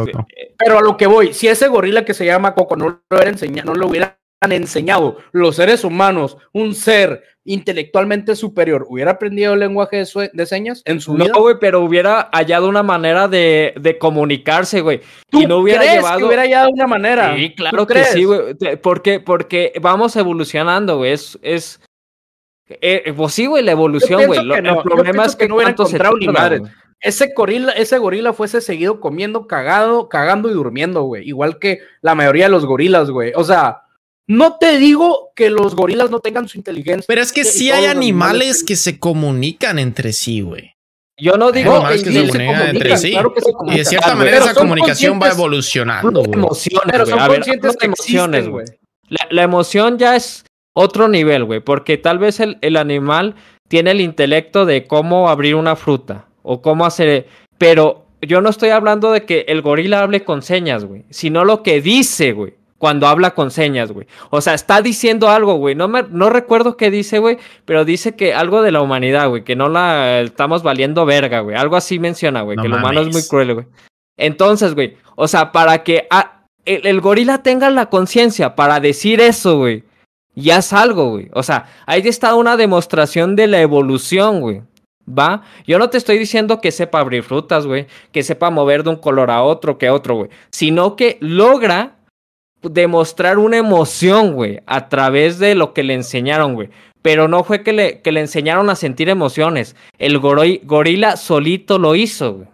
[0.57, 3.29] Pero a lo que voy, si ese gorila que se llama Coco no lo, hubiera
[3.29, 9.59] enseñado, no lo hubieran enseñado los seres humanos, un ser intelectualmente superior, ¿hubiera aprendido el
[9.59, 11.27] lenguaje de, señas en su vida?
[11.33, 15.01] No, güey, pero hubiera hallado una manera de, de comunicarse, güey.
[15.31, 16.19] Y no hubiera llevado.
[16.19, 17.35] Que hubiera hallado una manera.
[17.35, 18.55] Sí, claro que sí, güey.
[18.81, 21.11] Porque, porque vamos evolucionando, güey.
[21.11, 21.81] Es, es,
[22.67, 24.39] eh, pues sí, güey, la evolución, güey.
[24.39, 26.61] El problema es que, no hubiera encontrado ni madre.
[26.99, 31.27] Ese gorila, ese gorila fuese seguido comiendo, cagado, cagando y durmiendo, güey.
[31.27, 33.33] Igual que la mayoría de los gorilas, güey.
[33.35, 33.83] O sea,
[34.27, 37.05] no te digo que los gorilas no tengan su inteligencia.
[37.07, 40.75] Pero es que sí hay animales que se comunican entre sí, güey.
[41.17, 43.15] Yo no digo que, se, comunican entre sí.
[43.67, 46.23] y de cierta manera esa comunicación va evolucionando.
[46.25, 48.65] Emociones, pero son conscientes de emociones, güey.
[49.29, 50.43] la, emoción ya es
[50.75, 53.35] otro nivel, güey, porque tal vez el, el, animal
[53.69, 58.69] tiene el intelecto de cómo abrir una fruta o cómo hacer, pero yo no estoy
[58.69, 63.07] hablando de que el gorila hable con señas, güey, sino lo que dice, güey, cuando
[63.07, 64.05] habla con señas, güey.
[64.31, 65.75] O sea, está diciendo algo, güey.
[65.75, 69.45] No, me, no recuerdo qué dice, güey, pero dice que algo de la humanidad, güey,
[69.45, 71.55] que no la estamos valiendo verga, güey.
[71.55, 73.65] Algo así menciona, güey, que el humano es muy cruel, güey.
[74.17, 76.07] Entonces, güey, o sea, para que
[76.65, 79.83] el, el gorila tenga la conciencia para decir eso, güey
[80.35, 81.29] ya es algo, güey.
[81.33, 84.61] O sea, ahí está una demostración de la evolución, güey.
[85.07, 85.43] ¿Va?
[85.67, 87.87] Yo no te estoy diciendo que sepa abrir frutas, güey.
[88.11, 90.29] Que sepa mover de un color a otro que otro, güey.
[90.51, 91.95] Sino que logra
[92.61, 94.61] demostrar una emoción, güey.
[94.65, 96.69] A través de lo que le enseñaron, güey.
[97.01, 99.75] Pero no fue que le, que le enseñaron a sentir emociones.
[99.99, 102.47] El gorila solito lo hizo, güey.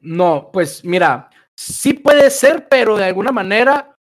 [0.00, 3.96] No, pues mira, sí puede ser, pero de alguna manera,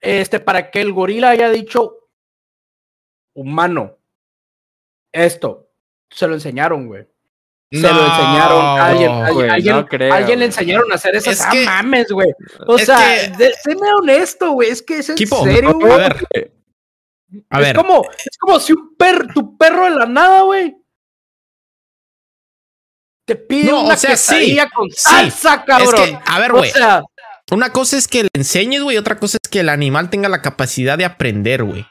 [0.00, 2.10] este, para que el gorila haya dicho
[3.32, 3.98] humano,
[5.12, 5.70] esto,
[6.10, 7.06] se lo enseñaron, güey.
[7.70, 12.32] Se lo enseñaron a alguien, alguien, alguien le enseñaron a hacer esas es mames, güey.
[12.66, 12.98] O sea,
[13.34, 14.70] séme honesto, güey.
[14.70, 15.92] Es que es en serio, güey.
[15.92, 16.52] A ver.
[17.50, 20.76] A es como, es como si un perro, tu perro de la nada, güey,
[23.26, 26.18] te pide una o sea, sí, con salsa, cabrón.
[26.24, 26.70] a ver, güey.
[26.70, 27.02] O sea,
[27.50, 30.42] una cosa es que le enseñes, güey, otra cosa es que el animal tenga la
[30.42, 31.86] capacidad de aprender, güey.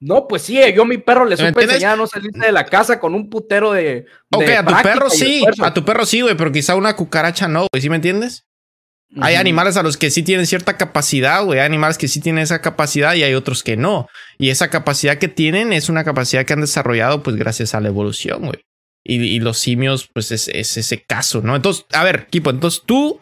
[0.00, 2.66] No, pues sí, yo a mi perro le supe enseñar a no salirse de la
[2.66, 4.06] casa con un putero de.
[4.32, 7.66] Ok, a tu perro sí, a tu perro sí, güey, pero quizá una cucaracha no,
[7.72, 8.46] güey, ¿sí me entiendes?
[9.20, 11.60] Hay animales a los que sí tienen cierta capacidad, güey.
[11.60, 14.08] Hay animales que sí tienen esa capacidad y hay otros que no.
[14.38, 17.88] Y esa capacidad que tienen es una capacidad que han desarrollado, pues, gracias a la
[17.88, 18.64] evolución, güey.
[19.06, 21.54] Y, los simios, pues es, ese caso, ¿no?
[21.54, 23.20] Entonces, a ver, Kipo, entonces tú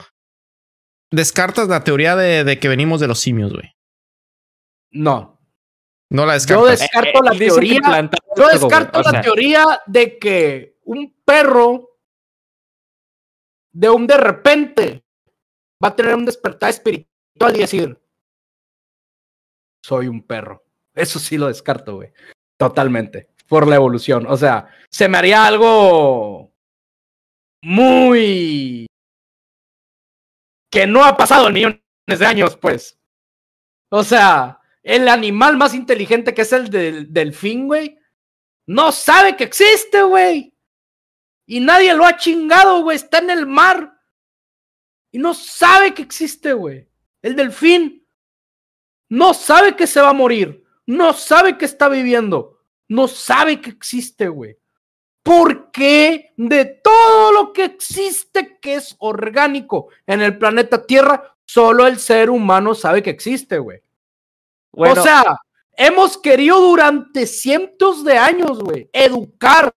[1.10, 3.74] descartas la teoría de, que venimos de los simios, güey.
[4.92, 5.40] No.
[6.08, 6.64] No la descartas.
[6.64, 8.10] Yo descarto la teoría.
[8.36, 11.98] Yo descarto la teoría de que un perro
[13.72, 15.04] de un de repente
[15.82, 18.00] va a tener un despertar espiritual y decir,
[19.82, 20.64] soy un perro.
[20.94, 22.12] Eso sí lo descarto, güey.
[22.56, 24.24] Totalmente por la evolución.
[24.28, 26.54] O sea, se me haría algo
[27.62, 28.86] muy
[30.70, 32.98] que no ha pasado en millones de años, pues.
[33.90, 37.98] O sea, el animal más inteligente que es el del delfín, güey,
[38.68, 40.56] no sabe que existe, güey.
[41.44, 42.96] Y nadie lo ha chingado, güey.
[42.96, 44.00] Está en el mar.
[45.10, 46.88] Y no sabe que existe, güey.
[47.20, 48.08] El delfín
[49.10, 50.64] no sabe que se va a morir.
[50.86, 52.51] No sabe que está viviendo.
[52.92, 54.58] No sabe que existe, güey.
[55.22, 61.98] Porque de todo lo que existe que es orgánico en el planeta Tierra, solo el
[61.98, 63.80] ser humano sabe que existe, güey.
[64.72, 65.38] O sea,
[65.74, 69.72] hemos querido durante cientos de años, güey, educar.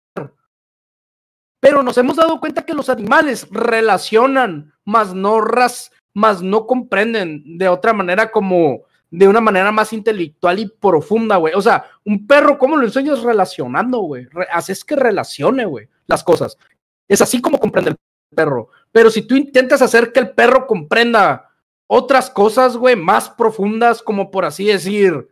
[1.60, 7.58] Pero nos hemos dado cuenta que los animales relacionan, más no ras, más no comprenden
[7.58, 8.82] de otra manera como
[9.18, 11.54] de una manera más intelectual y profunda, güey.
[11.54, 14.26] O sea, un perro, ¿cómo lo enseñas relacionando, güey?
[14.50, 16.58] haces que relacione, güey, las cosas.
[17.06, 17.96] Es así como comprende el
[18.34, 18.70] perro.
[18.90, 21.48] Pero si tú intentas hacer que el perro comprenda
[21.86, 25.28] otras cosas, güey, más profundas, como por así decir,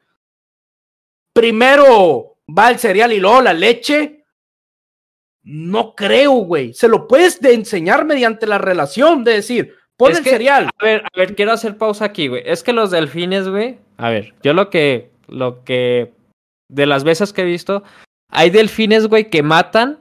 [1.32, 4.24] primero va el cereal y luego la leche.
[5.42, 6.72] No creo, güey.
[6.72, 10.70] Se lo puedes de enseñar mediante la relación, de decir, pon el cereal.
[10.78, 12.42] A ver, a ver, quiero hacer pausa aquí, güey.
[12.44, 13.78] Es que los delfines, güey.
[13.96, 16.12] A ver, yo lo que, lo que,
[16.68, 17.82] de las veces que he visto,
[18.28, 19.98] hay delfines, güey, que matan,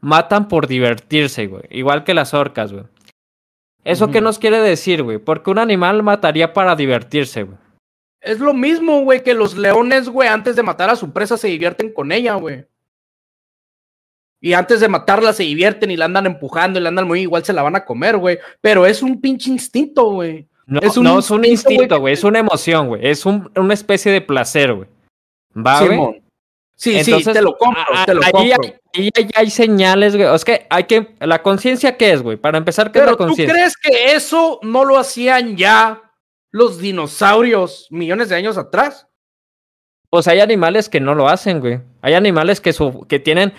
[0.00, 1.64] matan por divertirse, güey.
[1.70, 2.84] Igual que las orcas, güey.
[3.84, 5.18] ¿Eso qué nos quiere decir, güey?
[5.18, 7.58] Porque un animal mataría para divertirse, güey.
[8.20, 11.48] Es lo mismo, güey, que los leones, güey, antes de matar a su presa se
[11.48, 12.66] divierten con ella, güey.
[14.40, 17.44] Y antes de matarla se divierten y la andan empujando y la andan muy igual
[17.44, 18.38] se la van a comer, güey.
[18.60, 20.48] Pero es un pinche instinto, güey.
[20.66, 22.14] No, es un no es un instinto, güey.
[22.14, 23.06] Es una emoción, güey.
[23.06, 24.88] Es un, una especie de placer, güey.
[25.54, 26.22] ¿Va, güey?
[26.76, 28.74] Sí, sí, te lo compro, te lo ahí compro.
[28.94, 30.34] Hay, ahí hay señales, güey.
[30.34, 31.14] Es que hay que.
[31.20, 32.38] ¿La conciencia qué es, güey?
[32.38, 33.48] Para empezar, ¿qué es la conciencia?
[33.48, 36.00] ¿Tú crees que eso no lo hacían ya
[36.50, 39.08] los dinosaurios millones de años atrás?
[40.08, 41.80] Pues hay animales que no lo hacen, güey.
[42.00, 43.52] Hay animales que, su, que tienen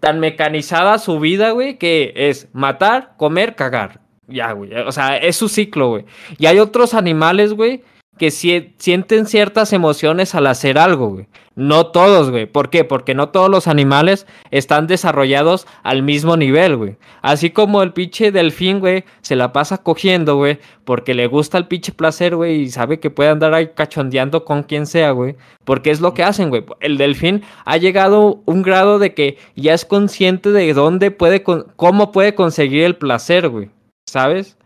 [0.00, 4.00] tan mecanizada su vida, güey, que es matar, comer, cagar.
[4.26, 4.74] Ya, güey.
[4.74, 6.04] O sea, es su ciclo, güey.
[6.38, 7.82] Y hay otros animales, güey,
[8.18, 11.26] que sienten ciertas emociones al hacer algo, güey.
[11.56, 12.46] No todos, güey.
[12.46, 12.84] ¿Por qué?
[12.84, 16.96] Porque no todos los animales están desarrollados al mismo nivel, güey.
[17.22, 21.66] Así como el pinche delfín, güey, se la pasa cogiendo, güey, porque le gusta el
[21.68, 25.36] pinche placer, güey, y sabe que puede andar ahí cachondeando con quien sea, güey.
[25.64, 26.64] Porque es lo que hacen, güey.
[26.80, 32.10] El delfín ha llegado un grado de que ya es consciente de dónde puede, cómo
[32.10, 33.70] puede conseguir el placer, güey.
[34.06, 34.56] ¿Sabes?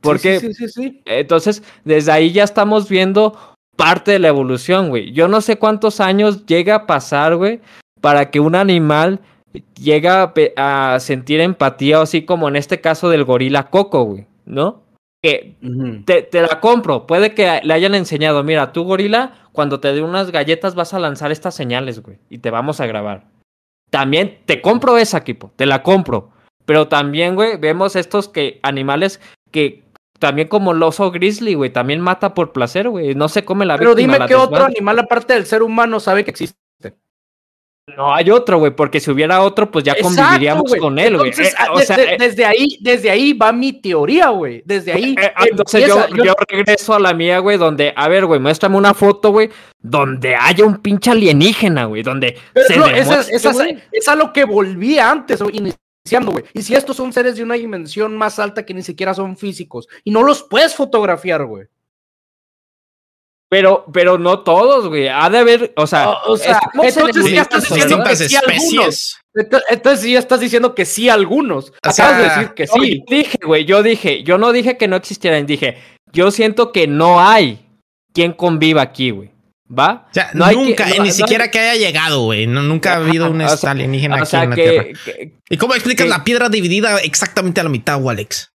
[0.00, 3.36] Porque, sí, sí, sí, entonces, desde ahí ya estamos viendo
[3.76, 5.12] parte de la evolución, güey.
[5.12, 7.60] Yo no sé cuántos años llega a pasar, güey,
[8.00, 9.20] para que un animal
[9.80, 10.08] llegue
[10.56, 14.82] a, sentir empatía, o así como en este caso del gorila Coco, güey, ¿no?
[15.22, 15.56] Que
[16.04, 17.06] te, te, la compro.
[17.06, 20.98] Puede que le hayan enseñado, mira, tú gorila, cuando te dé unas galletas vas a
[20.98, 23.26] lanzar estas señales, güey, y te vamos a grabar.
[23.90, 26.30] También te compro esa, equipo, te la compro.
[26.66, 29.82] Pero también, güey, vemos estos que animales que
[30.18, 33.14] también como el oso grizzly, güey, también mata por placer, güey.
[33.14, 36.30] No se come la Pero dime qué otro animal aparte del ser humano sabe que
[36.30, 36.58] existe.
[37.96, 41.30] No hay otro, güey, porque si hubiera otro, pues ya conviviríamos con él, güey.
[41.30, 44.62] Eh, o sea, eh, desde ahí, desde ahí va mi teoría, güey.
[44.64, 45.14] Desde ahí.
[45.18, 48.92] Eh, entonces yo, yo, regreso a la mía, güey, donde, a ver, güey, muéstrame una
[48.92, 53.20] foto, güey, donde haya un pinche alienígena, güey, donde se esa,
[53.92, 55.40] es a lo que volvía antes,
[56.54, 59.88] y si estos son seres de una dimensión más alta que ni siquiera son físicos
[60.04, 61.66] y no los puedes fotografiar, güey.
[63.50, 65.08] Pero, pero no todos, güey.
[65.08, 69.18] Ha de haber, o sea, o, sea entonces ya estás diciendo que sí algunos.
[69.70, 71.72] Entonces ya estás diciendo que sí algunos.
[71.82, 72.98] Acabas de decir que sí.
[72.98, 75.78] Yo dije, güey, yo dije, yo no dije que no existieran, dije,
[76.12, 77.58] yo siento que no hay
[78.12, 79.30] quien conviva aquí, güey.
[79.70, 80.06] ¿Va?
[80.10, 82.46] O sea, no nunca, ni siquiera que haya llegado, güey.
[82.46, 84.84] nunca ha habido un alienígena aquí en la Tierra.
[85.50, 88.52] ¿Y cómo explicas la piedra dividida exactamente a la mitad, Alex?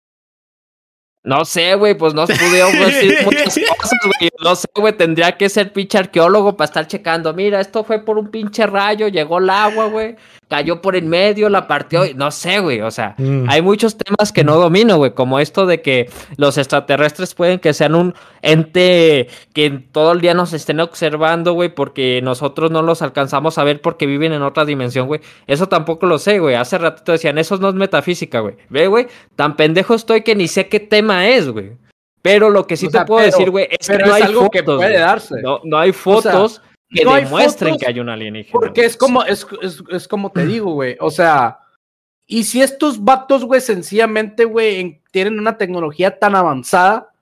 [1.25, 4.31] No sé, güey, pues no pudieron decir muchas cosas, güey.
[4.43, 7.35] No sé, güey, tendría que ser pinche arqueólogo para estar checando.
[7.35, 10.17] Mira, esto fue por un pinche rayo, llegó el agua, güey
[10.49, 13.49] cayó por en medio, la partió, no sé, güey, o sea, mm.
[13.49, 17.75] hay muchos temas que no domino, güey, como esto de que los extraterrestres pueden que
[17.75, 23.03] sean un ente que todo el día nos estén observando, güey, porque nosotros no los
[23.03, 25.21] alcanzamos a ver porque viven en otra dimensión, güey.
[25.47, 26.55] Eso tampoco lo sé, güey.
[26.55, 28.57] Hace ratito decían, eso no es metafísica, güey.
[28.71, 31.73] Ve, güey, tan pendejo estoy que ni sé qué tema es, güey.
[32.23, 34.63] Pero lo que sí te puedo decir, güey, es que no hay algo fotos, que
[34.63, 35.41] puede darse.
[35.43, 38.53] No, no hay fotos que demuestren que hay un alienígena.
[38.53, 39.47] Porque es como, es,
[39.91, 40.97] es, como te digo, güey.
[41.01, 41.61] O sea,
[42.27, 47.13] y si estos vatos, güey, sencillamente, güey, tienen una tecnología tan avanzada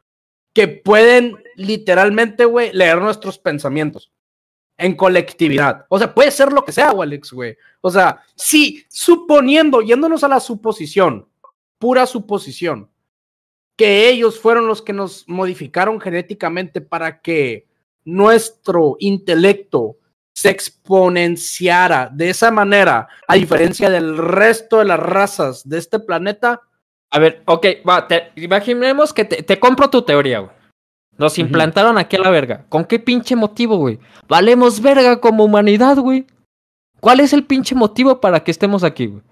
[0.53, 4.13] que pueden literalmente, güey, leer nuestros pensamientos
[4.79, 5.87] en colectividad.
[5.89, 7.57] O sea, puede ser lo que sea, Alex, güey.
[7.81, 11.29] O sea, sí, suponiendo, yéndonos a la suposición,
[11.79, 12.91] pura suposición,
[13.77, 17.67] que ellos fueron los que nos modificaron genéticamente para que
[18.07, 19.97] nuestro intelecto
[20.35, 26.63] se exponenciara de esa manera, a diferencia del resto de las razas de este planeta.
[27.11, 30.53] A ver, ok, va, imaginemos que te, compro tu teoría, güey.
[31.19, 32.67] Nos implantaron aquí a la verga.
[32.69, 33.99] ¿Con qué pinche motivo, güey?
[34.29, 36.27] Valemos verga como humanidad, güey.
[37.01, 39.23] ¿Cuál es el pinche motivo para que estemos aquí, güey?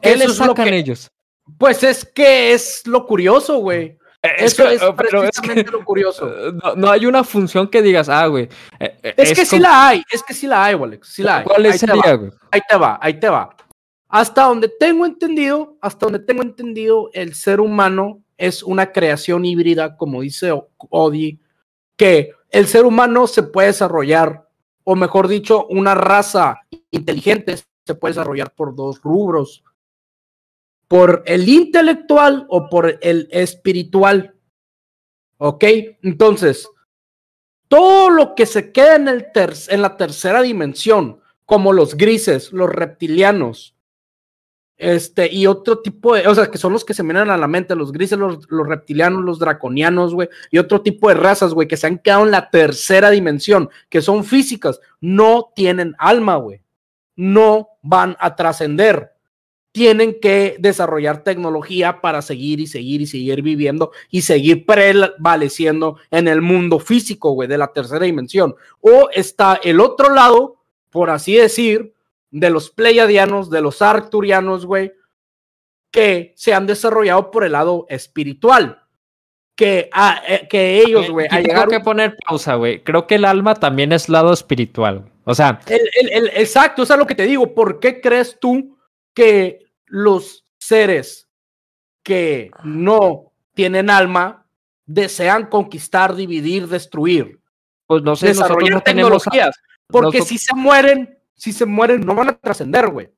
[0.00, 1.10] ¿Qué les sacan ellos?
[1.58, 3.98] Pues es que es lo curioso, güey.
[4.22, 6.28] Eh, Eso es, precisamente lo curioso.
[6.28, 8.48] Eh, no, hay una función que digas, ah, güey.
[8.78, 11.08] Eh, es, que sí la hay, es que sí la hay, Alex.
[11.08, 11.44] Sí la hay.
[11.44, 12.30] ¿Cuál ahí sería, güey?
[12.50, 13.56] Ahí te va, ahí te va.
[14.08, 19.96] Hasta donde tengo entendido, hasta donde tengo entendido, el ser humano es una creación híbrida,
[19.96, 20.52] como dice
[20.90, 21.40] Odi,
[21.96, 24.48] que el ser humano se puede desarrollar,
[24.84, 26.60] o mejor dicho, una raza
[26.90, 29.64] inteligente se puede desarrollar por dos rubros
[30.92, 34.34] por el intelectual o por el espiritual.
[35.38, 35.64] ¿Ok?
[36.02, 36.68] Entonces,
[37.66, 39.26] todo lo que se queda en, el
[39.68, 43.74] en la tercera dimensión, como los grises, los reptilianos,
[44.76, 47.48] este, y otro tipo de, o sea, que son los que se miran a la
[47.48, 51.68] mente, los grises, los, los reptilianos, los draconianos, güey, y otro tipo de razas, güey,
[51.68, 56.60] que se han quedado en la tercera dimensión, que son físicas, no tienen alma, güey.
[57.16, 59.11] No van a trascender
[59.72, 66.28] tienen que desarrollar tecnología para seguir y seguir y seguir viviendo y seguir prevaleciendo en
[66.28, 68.54] el mundo físico, güey, de la tercera dimensión.
[68.80, 70.58] O está el otro lado,
[70.90, 71.94] por así decir,
[72.30, 74.92] de los pleiadianos, de los arcturianos, güey,
[75.90, 78.78] que se han desarrollado por el lado espiritual.
[79.54, 82.82] Que, ah, eh, que ellos, güey, Tengo que poner pausa, güey.
[82.82, 85.10] Creo que el alma también es lado espiritual.
[85.24, 85.60] O sea.
[85.66, 87.54] El, exacto, eso es lo que te digo.
[87.54, 88.76] ¿Por qué crees tú
[89.14, 91.28] que los seres
[92.02, 94.46] que no tienen alma
[94.86, 97.40] desean conquistar, dividir, destruir.
[97.86, 99.54] Pues no sé, desarrollar tecnologías.
[99.86, 103.10] Porque si se mueren, si se mueren, no van a trascender, güey.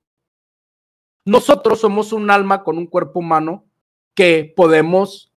[1.24, 3.64] Nosotros somos un alma con un cuerpo humano
[4.14, 5.32] que podemos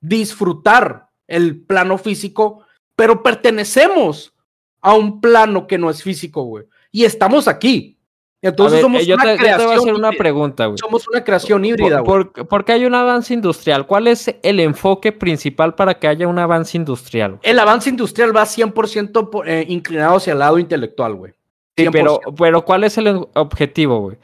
[0.00, 4.34] disfrutar el plano físico, pero pertenecemos
[4.80, 6.66] a un plano que no es físico, güey.
[6.92, 7.95] Y estamos aquí.
[8.42, 9.58] Entonces somos una creación.
[9.58, 10.78] te voy a hacer una pregunta, güey.
[10.78, 12.26] Somos una creación híbrida, güey.
[12.48, 13.86] ¿Por, qué hay un avance industrial?
[13.86, 17.38] ¿Cuál es el enfoque principal para que haya un avance industrial?
[17.42, 21.32] El avance industrial va 100% eh, inclinado hacia el lado intelectual, güey.
[21.76, 24.16] Sí, pero, pero ¿cuál es el objetivo, güey?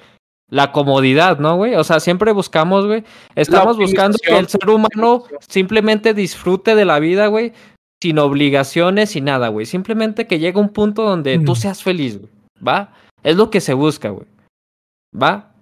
[0.48, 1.74] La comodidad, ¿no, güey?
[1.74, 3.04] O sea, siempre buscamos, güey.
[3.34, 7.52] Estamos buscando que el ser humano simplemente disfrute de la vida, güey,
[8.02, 9.64] sin obligaciones, sin nada, güey.
[9.64, 12.30] Simplemente que llegue un punto donde tú seas feliz, güey.
[12.66, 12.92] ¿Va?
[13.22, 14.26] Es lo que se busca, güey.
[15.14, 15.54] ¿Va?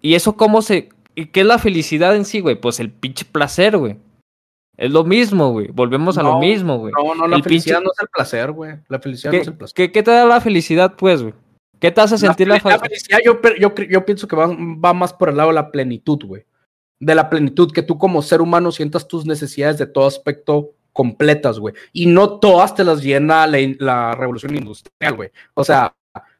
[0.00, 0.88] Y eso cómo se...
[1.14, 2.60] ¿Qué es la felicidad en sí, güey?
[2.60, 3.96] Pues el pinche placer, güey.
[4.76, 5.68] Es lo mismo, güey.
[5.68, 6.92] Volvemos a lo mismo, güey.
[6.96, 8.72] No, no, la felicidad no es el placer, güey.
[8.88, 9.92] La felicidad no es el placer.
[9.92, 11.34] ¿qué, te da la felicidad, pues, güey?
[11.78, 12.82] ¿Qué te hace sentir la, felicidad?
[12.82, 16.18] La felicidad yo, yo, pienso que va, va más por el lado de la plenitud,
[16.24, 16.44] güey.
[16.98, 21.60] De la plenitud, que tú como ser humano sientas tus necesidades de todo aspecto completas,
[21.60, 21.74] güey.
[21.92, 25.30] Y no todas te las llena la, la revolución industrial, güey.
[25.54, 25.94] O sea,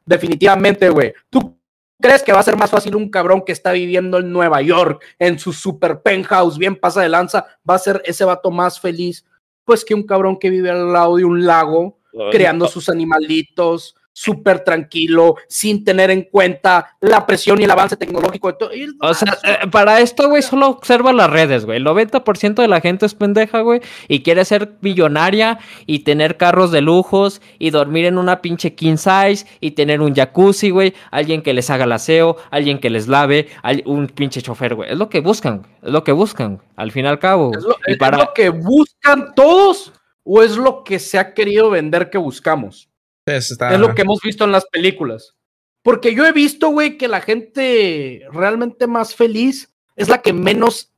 [0.05, 1.13] definitivamente, güey.
[1.29, 1.57] ¿Tú
[1.99, 5.03] crees que va a ser más fácil un cabrón que está viviendo en Nueva York,
[5.19, 9.25] en su super penthouse, bien pasa de lanza, va a ser ese vato más feliz?
[9.63, 11.99] Pues que un cabrón que vive al lado de un lago,
[12.31, 18.47] creando sus animalitos, súper tranquilo, sin tener en cuenta la presión y el avance tecnológico.
[18.47, 18.69] De todo.
[19.01, 21.77] O sea, eh, para esto, güey, solo observa las redes, güey.
[21.77, 26.71] El 90% de la gente es pendeja, güey, y quiere ser millonaria y tener carros
[26.71, 31.41] de lujos y dormir en una pinche king size y tener un jacuzzi, güey, alguien
[31.41, 33.49] que les haga el aseo, alguien que les lave,
[33.83, 34.91] un pinche chofer, güey.
[34.91, 35.71] Es lo que buscan, güey.
[35.83, 36.67] Es lo que buscan, güey.
[36.77, 37.51] Al fin y al cabo.
[37.53, 38.17] ¿Es lo, y para...
[38.17, 39.91] ¿Es lo que buscan todos
[40.23, 42.89] o es lo que se ha querido vender que buscamos?
[43.25, 45.35] Es lo que hemos visto en las películas.
[45.81, 50.91] Porque yo he visto, güey, que la gente realmente más feliz es la que menos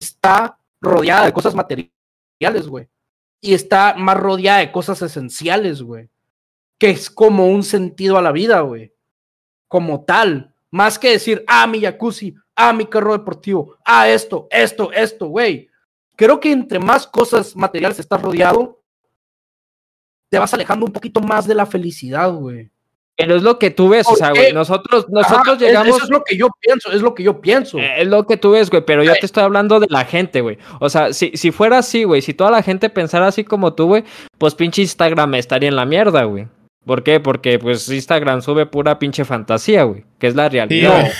[0.00, 2.88] está rodeada de cosas materiales, güey.
[3.40, 6.08] Y está más rodeada de cosas esenciales, güey.
[6.78, 8.92] Que es como un sentido a la vida, güey.
[9.68, 10.54] Como tal.
[10.70, 15.70] Más que decir, ah, mi jacuzzi, ah, mi carro deportivo, ah, esto, esto, esto, güey.
[16.16, 18.77] Creo que entre más cosas materiales estás rodeado,
[20.28, 22.70] te vas alejando un poquito más de la felicidad, güey.
[23.16, 25.96] Pero es lo que tú ves, o sea, güey, nosotros, nosotros llegamos...
[25.96, 27.76] Eso es lo que yo pienso, es lo que yo pienso.
[27.78, 30.40] Eh, es lo que tú ves, güey, pero yo te estoy hablando de la gente,
[30.40, 30.56] güey.
[30.78, 33.86] O sea, si, si fuera así, güey, si toda la gente pensara así como tú,
[33.86, 34.04] güey,
[34.38, 36.46] pues pinche Instagram estaría en la mierda, güey.
[36.84, 37.18] ¿Por qué?
[37.18, 41.10] Porque pues Instagram sube pura pinche fantasía, güey, que es la realidad.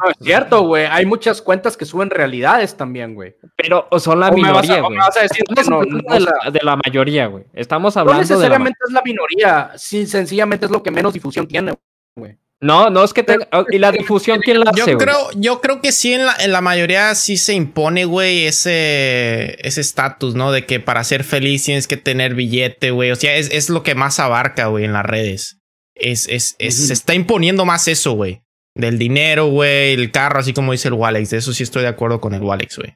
[0.00, 0.86] No, es cierto, güey.
[0.86, 3.36] Hay muchas cuentas que suben realidades también, güey.
[3.56, 4.98] Pero son la minoría, güey.
[4.98, 7.44] De, la, de la mayoría, güey.
[7.52, 9.70] Estamos hablando no necesariamente es la minoría.
[9.76, 11.74] Sí, sencillamente es lo que menos difusión tiene,
[12.16, 12.38] güey.
[12.62, 13.48] No, no es que tenga.
[13.70, 14.92] ¿Y la difusión quién la hace?
[14.92, 18.46] Yo creo, yo creo que sí, en la, en la mayoría sí se impone, güey,
[18.46, 20.52] ese estatus, ¿no?
[20.52, 23.10] De que para ser feliz tienes que tener billete, güey.
[23.10, 25.58] O sea, es, es lo que más abarca, güey, en las redes.
[25.96, 28.42] Es, es, es, Se está imponiendo más eso, güey.
[28.74, 31.30] Del dinero, güey, el carro, así como dice el Walex.
[31.30, 32.94] De eso sí estoy de acuerdo con el Walex, güey.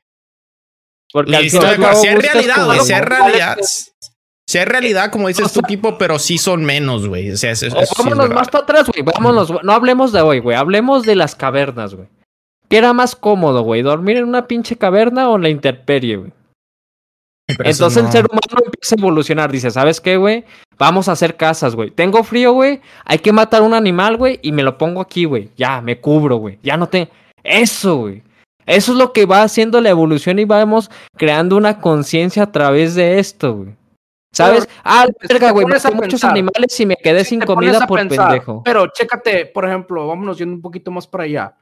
[1.12, 3.58] Porque si es realidad, güey, si es realidad.
[4.48, 7.30] Si es realidad, como dices tu tipo, pero sí son menos, güey.
[7.32, 7.52] O sea,
[7.98, 9.02] vámonos más para atrás, güey.
[9.02, 10.56] Vámonos, no hablemos de hoy, güey.
[10.56, 12.08] Hablemos de las cavernas, güey.
[12.68, 13.82] ¿Qué era más cómodo, güey?
[13.82, 16.32] ¿Dormir en una pinche caverna o en la intemperie, güey?
[17.48, 19.52] Entonces el ser humano empieza a evolucionar.
[19.52, 20.44] Dice, ¿sabes qué, güey?
[20.78, 21.90] Vamos a hacer casas, güey.
[21.90, 22.80] Tengo frío, güey.
[23.04, 24.40] Hay que matar un animal, güey.
[24.42, 25.50] Y me lo pongo aquí, güey.
[25.56, 26.58] Ya, me cubro, güey.
[26.62, 27.08] Ya no te...
[27.42, 28.22] Eso, güey.
[28.66, 32.96] Eso es lo que va haciendo la evolución y vamos creando una conciencia a través
[32.96, 33.76] de esto, güey.
[34.32, 34.68] ¿Sabes?
[34.84, 35.64] ah, verga, güey.
[35.64, 38.62] Maté muchos animales y me quedé sin comida por pendejo.
[38.64, 41.56] Pero chécate, por ejemplo, vámonos yendo un poquito más para allá.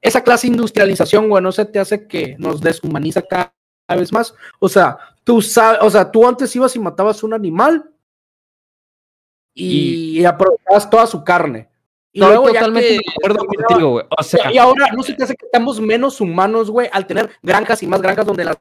[0.00, 3.55] Esa clase de industrialización, güey, no se te hace que nos deshumaniza cada
[3.94, 4.34] vez más.
[4.58, 7.88] O sea, tú sabes, o sea, tú antes ibas y matabas un animal
[9.54, 11.68] y, aprovechabas toda su carne.
[12.12, 14.06] Y luego totalmente de acuerdo contigo, güey.
[14.18, 17.30] O sea, y ahora no se te hace que estamos menos humanos, güey, al tener
[17.42, 18.56] granjas y más granjas donde las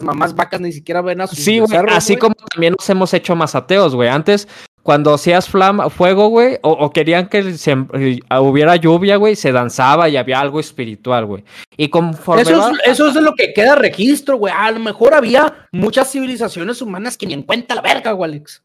[0.00, 3.34] mamás vacas ni siquiera ven a sus Sí, güey, así como también nos hemos hecho
[3.36, 4.08] más ateos, güey.
[4.08, 4.48] Antes
[4.88, 10.08] cuando hacías flama, fuego, güey, o, querían que se, eh, hubiera lluvia, güey, se danzaba
[10.08, 11.44] y había algo espiritual, güey.
[11.76, 12.40] Y conforme.
[12.40, 14.54] Eso, es, eso es lo que queda registro, güey.
[14.56, 18.62] A lo mejor había muchas civilizaciones humanas que ni en cuenta la verga, güey, Alex.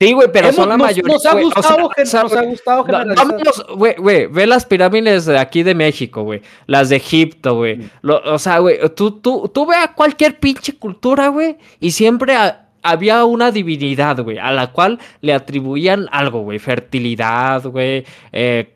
[0.00, 1.14] Sí, güey, pero son la mayoría.
[1.14, 5.38] Nos ha gustado, o sea, nos ha gustado Vámonos, güey, güey, ve las pirámides de
[5.38, 6.42] aquí de México, güey.
[6.66, 7.76] Las de Egipto, güey.
[7.76, 8.10] Mm.
[8.24, 12.34] O sea, güey, tú, tú, tú ve a cualquier pinche cultura, güey, y siempre
[12.82, 18.72] había una divinidad, güey, a la cual le atribuían algo, güey, fertilidad, güey, eh,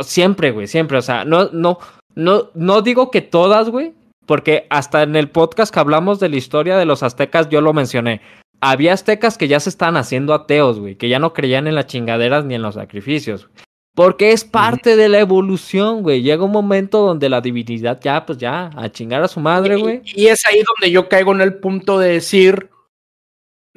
[0.00, 1.78] siempre, güey, siempre, o sea, no, no,
[2.14, 3.92] no, no digo que todas, güey,
[4.26, 7.72] porque hasta en el podcast que hablamos de la historia de los aztecas yo lo
[7.72, 8.20] mencioné.
[8.60, 11.86] Había aztecas que ya se estaban haciendo ateos, güey, que ya no creían en las
[11.86, 13.48] chingaderas ni en los sacrificios.
[13.94, 16.22] Porque es parte de la evolución, güey.
[16.22, 20.02] Llega un momento donde la divinidad ya, pues ya, a chingar a su madre, güey.
[20.04, 22.70] y es ahí donde yo caigo en el punto de decir,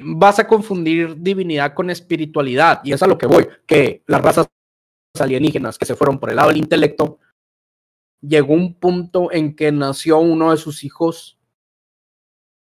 [0.04, 2.80] vas a confundir divinidad con espiritualidad.
[2.84, 4.48] Y es a lo que voy, que las razas
[5.20, 7.18] alienígenas que se fueron por el lado del intelecto,
[8.20, 11.38] llegó un punto en que nació uno de sus hijos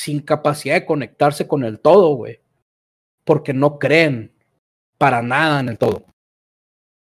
[0.00, 2.40] sin capacidad de conectarse con el todo, güey.
[3.24, 4.32] Porque no creen
[4.98, 6.06] para nada en el todo.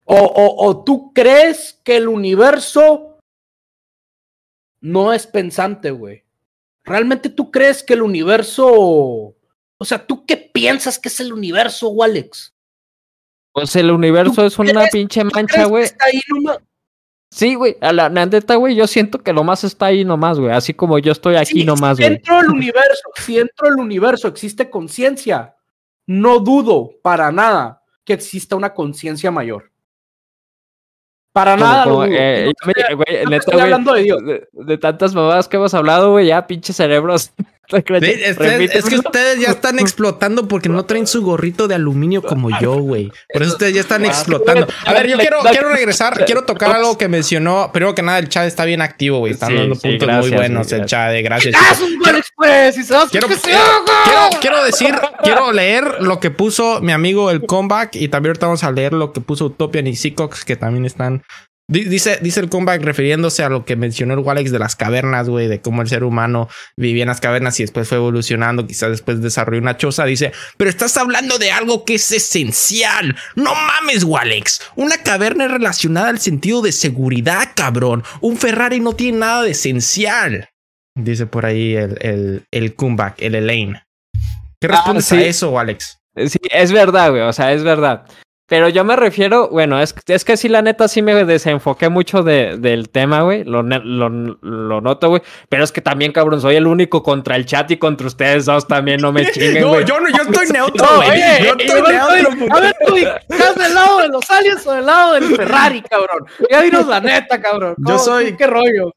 [0.06, 3.20] O, o, o tú crees que el universo
[4.82, 6.24] no es pensante, güey.
[6.84, 9.36] ¿Realmente tú crees que el universo
[9.82, 12.54] o sea, ¿tú qué piensas que es el universo, Alex?
[13.52, 15.88] Pues el universo es una pinche mancha, güey.
[17.32, 20.52] Sí, güey, a la neta, güey, yo siento que lo más está ahí nomás, güey,
[20.52, 22.10] así como yo estoy aquí nomás, güey.
[22.10, 25.56] Si dentro del universo, si dentro del universo existe conciencia,
[26.06, 29.72] no dudo para nada que exista una conciencia mayor.
[31.34, 32.16] Para nada, güey.
[32.16, 32.54] Eh,
[33.32, 34.22] estoy hablando de Dios.
[34.52, 37.34] De, tantas mamadas que hemos hablado, güey, ya pinches cerebros
[37.72, 42.76] es que ustedes ya están explotando porque no traen su gorrito de aluminio como yo,
[42.76, 43.12] güey.
[43.32, 44.68] Por eso ustedes ya están explotando.
[44.86, 47.72] A ver, yo quiero, quiero regresar, quiero tocar algo que mencionó.
[47.72, 49.34] Primero que nada, el chat está bien activo, güey.
[49.34, 51.14] Están dando puntos muy buenos el chat.
[51.24, 51.56] Gracias.
[52.02, 52.20] Quiero,
[54.40, 58.64] quiero, decir, quiero leer lo que puso mi amigo el comeback y también ahorita vamos
[58.64, 61.24] a leer lo que puso Utopian y Seacox que también están
[61.72, 65.48] Dice, dice el comeback refiriéndose a lo que mencionó el Walex de las cavernas, güey,
[65.48, 69.22] de cómo el ser humano vivía en las cavernas y después fue evolucionando, quizás después
[69.22, 70.04] desarrolló una choza.
[70.04, 73.16] Dice, pero estás hablando de algo que es esencial.
[73.38, 74.62] No mames, Walex.
[74.76, 78.04] Una caverna es relacionada al sentido de seguridad, cabrón.
[78.20, 80.50] Un Ferrari no tiene nada de esencial.
[80.94, 83.82] Dice por ahí el, el, el comeback, el Elaine.
[84.60, 86.00] ¿Qué ah, respondes a eso, Alex?
[86.18, 87.22] Sí, es verdad, güey.
[87.22, 88.04] O sea, es verdad.
[88.52, 92.22] Pero yo me refiero, bueno, es, es que sí, la neta, sí me desenfoqué mucho
[92.22, 93.46] de, del tema, güey.
[93.46, 95.22] Lo, lo, lo, noto, güey.
[95.48, 98.68] Pero es que también, cabrón, soy el único contra el chat y contra ustedes dos
[98.68, 99.86] también, no me chinguen, güey.
[99.86, 101.22] no, yo no, yo estoy neutro, güey.
[101.46, 102.54] yo estoy neutro.
[102.54, 106.28] A ver, tú, ¿estás del lado de los aliens o del lado del Ferrari, cabrón?
[106.52, 107.76] Ya dinos la neta, cabrón.
[107.78, 108.36] Yo soy...
[108.36, 108.92] ¿Qué rollo?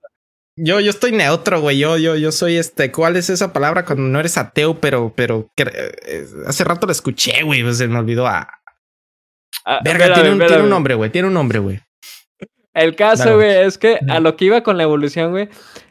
[0.57, 1.79] Yo, yo estoy neutro, güey.
[1.79, 2.91] Yo, yo, yo soy este.
[2.91, 4.81] ¿Cuál es esa palabra cuando no eres ateo?
[4.81, 7.63] Pero, pero eh, hace rato la escuché, güey.
[7.63, 8.27] Pues se me olvidó.
[8.27, 8.49] a
[9.65, 11.11] ah, Ah, Verga, tiene, un, nombre, güey.
[11.11, 11.81] Tiene un nombre, güey.
[12.75, 15.49] El caso, güey, es que a lo que iba con la evolución, güey,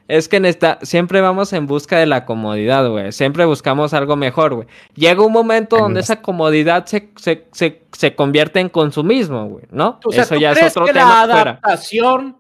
[0.09, 3.13] es que en esta, siempre vamos en busca de la comodidad, güey.
[3.13, 4.67] Siempre buscamos algo mejor, güey.
[4.93, 7.47] Llega un momento donde esa comodidad se, se,
[7.93, 9.99] se, convierte en consumismo, güey, ¿no?
[10.11, 11.25] Eso ya es otro tema.
[11.25, 12.37] La adaptación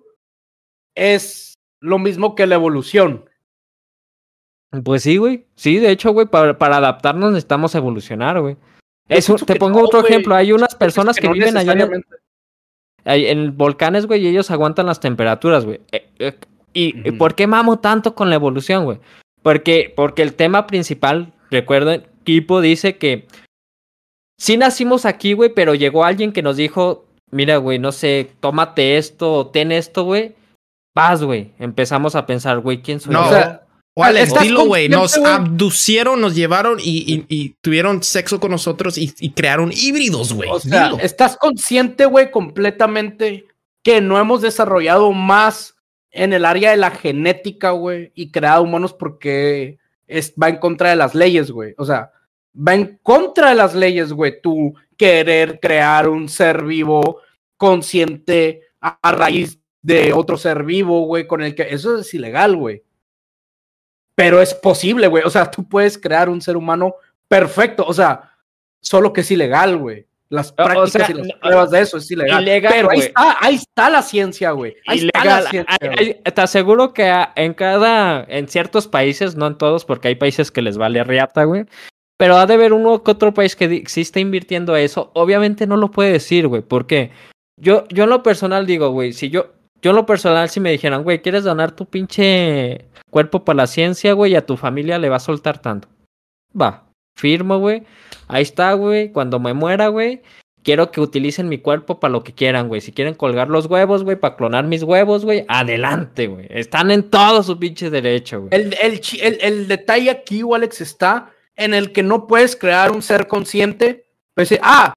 [0.93, 3.29] es lo mismo que la evolución.
[4.83, 5.47] Pues sí, güey.
[5.55, 8.57] Sí, de hecho, güey, para, para adaptarnos necesitamos evolucionar, güey
[9.07, 10.35] te pongo otro ejemplo.
[10.35, 11.73] Hay unas personas que, viven allá
[13.05, 15.81] en, volcanes, güey, y ellos aguantan las temperaturas, güey.
[15.91, 16.37] Eh, eh,
[16.73, 18.99] ¿Y por qué mamo tanto con la evolución, güey?
[19.41, 23.27] Porque, porque el tema principal, recuerden, Kipo dice que
[24.39, 28.97] sí nacimos aquí, güey, pero llegó alguien que nos dijo, mira, güey, no sé, tómate
[28.97, 30.35] esto, ten esto, güey.
[30.95, 31.51] Vas, güey.
[31.59, 33.27] Empezamos a pensar, güey, ¿quién soy no.
[33.27, 33.29] O
[33.95, 34.89] al estilo, güey.
[34.89, 40.49] Nos abducieron, nos llevaron y, tuvieron sexo con nosotros y, crearon híbridos, güey.
[40.49, 43.45] O sea, estás consciente, güey, completamente
[43.83, 45.75] que no hemos desarrollado más
[46.11, 49.77] en el área de la genética, güey, y creado humanos porque
[50.07, 51.73] es, va en contra de las leyes, güey.
[51.77, 52.11] O sea,
[52.55, 57.19] va en contra de las leyes, güey, tú querer crear un ser vivo
[57.57, 62.83] consciente a raíz de otro ser vivo, güey, con el que eso es ilegal, güey
[64.15, 65.23] pero es posible, güey.
[65.23, 66.95] O sea, tú puedes crear un ser humano
[67.27, 68.31] perfecto, o sea,
[68.81, 70.05] solo que es ilegal, güey.
[70.29, 72.43] Las prácticas y las pruebas de eso es ilegal.
[72.67, 74.75] pero ahí está, ahí está la ciencia, güey.
[74.87, 75.77] Ahí está la ciencia.
[76.23, 80.63] te aseguro que en cada, en ciertos países, no en todos, porque hay países que
[80.63, 81.65] les vale riata, güey.
[82.17, 85.11] Pero ha de haber uno que otro país que sí está invirtiendo eso.
[85.13, 86.63] Obviamente no lo puede decir, güey.
[86.63, 87.11] ¿Por qué?
[87.57, 89.52] Yo, yo en lo personal digo, güey, si yo,
[89.83, 94.13] yo lo personal, si me dijeran, güey, ¿quieres donar tu pinche cuerpo para la ciencia,
[94.13, 94.31] güey?
[94.31, 95.89] Y a tu familia le va a soltar tanto.
[96.59, 96.85] Va,
[97.17, 97.83] firmo, güey.
[98.29, 99.11] Ahí está, güey.
[99.11, 100.21] Cuando me muera, güey,
[100.63, 102.79] quiero que utilicen mi cuerpo para lo que quieran, güey.
[102.79, 106.47] Si quieren colgar los huevos, güey, para clonar mis huevos, güey, adelante, güey.
[106.49, 108.51] Están en todo su pinche derecho, güey.
[108.53, 109.01] El, el,
[109.41, 114.05] el, detalle aquí, Alex, está en el que no puedes crear un ser consciente.
[114.33, 114.93] Pues, ah,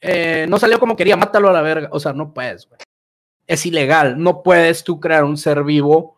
[0.00, 1.88] eh, no salió como quería, mátalo a la verga.
[1.90, 2.78] O sea, no puedes, güey
[3.46, 4.22] es ilegal.
[4.22, 6.16] No puedes tú crear un ser vivo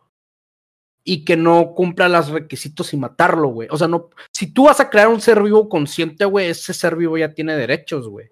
[1.03, 3.67] y que no cumpla los requisitos y matarlo, güey.
[3.71, 6.95] O sea, no, si tú vas a crear un ser vivo consciente, güey, ese ser
[6.95, 8.27] vivo ya tiene derechos, güey.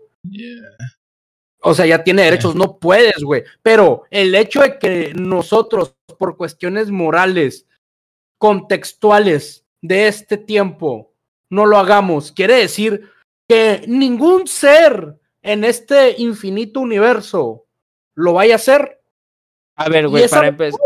[1.61, 3.43] O sea, ya tiene derechos, no puedes, güey.
[3.63, 7.65] Pero el hecho de que nosotros, por cuestiones morales,
[8.37, 11.13] contextuales de este tiempo,
[11.49, 13.09] no lo hagamos, quiere decir
[13.47, 17.66] que ningún ser en este infinito universo
[18.17, 18.99] lo vaya a hacer.
[19.75, 20.79] A ver, güey, para empezar.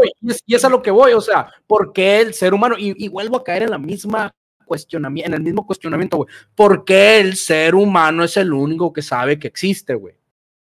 [0.46, 3.44] Y es, a lo que voy, o sea, porque el ser humano, y, vuelvo a
[3.44, 8.36] caer en la misma cuestionamiento, en el mismo cuestionamiento, güey, porque el ser humano es
[8.36, 10.16] el único que sabe que existe, güey.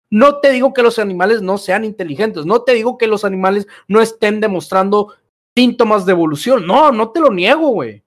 [0.09, 3.67] No te digo que los animales no sean inteligentes, no te digo que los animales
[3.89, 5.13] no estén demostrando
[5.55, 8.01] síntomas de evolución, no, no te lo niego, güey.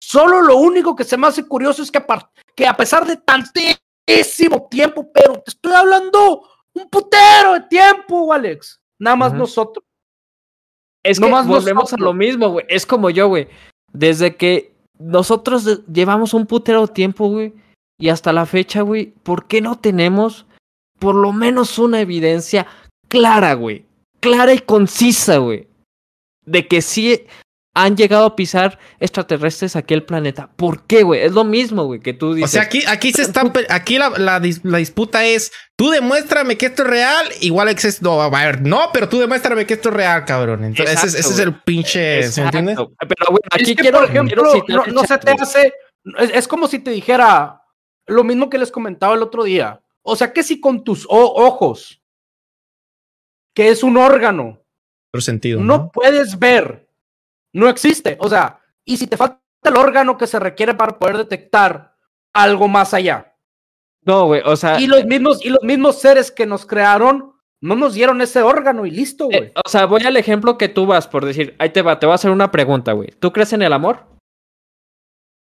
[0.00, 2.04] Solo lo único que se me hace curioso es que,
[2.56, 6.42] que a pesar de tantísimo tiempo, pero te estoy hablando
[6.78, 8.80] un putero de tiempo, Alex.
[8.98, 9.84] Nada más nosotros.
[11.02, 12.66] Es que volvemos a lo mismo, güey.
[12.68, 13.48] Es como yo, güey.
[13.92, 17.54] Desde que nosotros llevamos un putero de tiempo, güey,
[17.98, 20.46] y hasta la fecha, güey, ¿por qué no tenemos
[20.98, 22.66] por lo menos una evidencia
[23.08, 23.86] clara, güey?
[24.20, 25.68] Clara y concisa, güey.
[26.44, 27.26] De que sí
[27.78, 30.50] han llegado a pisar extraterrestres aquí el planeta.
[30.56, 31.20] ¿Por qué, güey?
[31.20, 32.50] Es lo mismo, güey, que tú dices.
[32.50, 36.82] O sea, aquí, aquí se están, aquí la, la, disputa es, tú demuéstrame que esto
[36.82, 40.24] es real, igual es, no, a ver, no, pero tú demuéstrame que esto es real,
[40.24, 40.64] cabrón.
[40.64, 42.74] Entonces, ese, es el pinche, ¿se entiende?
[42.74, 45.72] Pero, güey, aquí quiero, por ejemplo, no, se te hace,
[46.34, 47.62] es, como si te dijera
[48.06, 49.80] lo mismo que les comentaba el otro día.
[50.02, 52.02] O sea, que si con tus ojos,
[53.54, 54.64] que es un órgano,
[55.20, 56.87] sentido, no puedes ver
[57.52, 58.16] no existe.
[58.20, 61.96] O sea, y si te falta el órgano que se requiere para poder detectar
[62.32, 63.36] algo más allá.
[64.02, 64.80] No, güey, o sea.
[64.80, 68.86] Y los mismos, y los mismos seres que nos crearon no nos dieron ese órgano
[68.86, 69.44] y listo, güey.
[69.44, 72.06] Eh, o sea, voy al ejemplo que tú vas por decir, ahí te va, te
[72.06, 73.10] voy a hacer una pregunta, güey.
[73.18, 74.06] ¿Tú crees en el amor?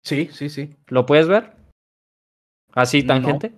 [0.03, 0.75] Sí, sí, sí.
[0.87, 1.55] ¿Lo puedes ver?
[2.73, 3.53] ¿Así, tangente?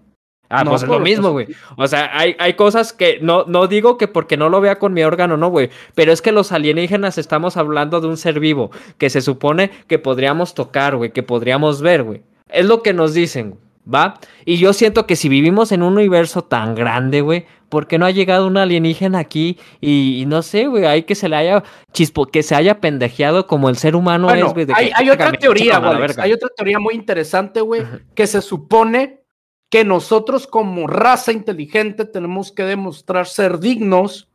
[0.49, 1.47] Ah, pues es lo mismo, güey.
[1.75, 4.93] O sea, hay, hay cosas que no, no digo que porque no lo vea con
[4.93, 5.69] mi órgano, no, güey.
[5.93, 9.99] Pero es que los alienígenas estamos hablando de un ser vivo que se supone que
[9.99, 12.21] podríamos tocar, güey, que podríamos ver, güey.
[12.49, 13.55] Es lo que nos dicen,
[13.93, 14.19] ¿va?
[14.45, 18.05] Y yo siento que si vivimos en un universo tan grande, güey, ¿por qué no
[18.05, 19.57] ha llegado un alienígena aquí?
[19.81, 23.67] Y, no sé, güey, hay que se le haya chispo, que se haya pendejeado como
[23.67, 24.65] el ser humano es, güey.
[24.73, 26.09] Hay, hay otra teoría, güey.
[26.17, 27.83] Hay otra teoría muy interesante, güey,
[28.15, 29.26] que se supone
[29.69, 34.29] que nosotros como raza inteligente tenemos que demostrar ser dignos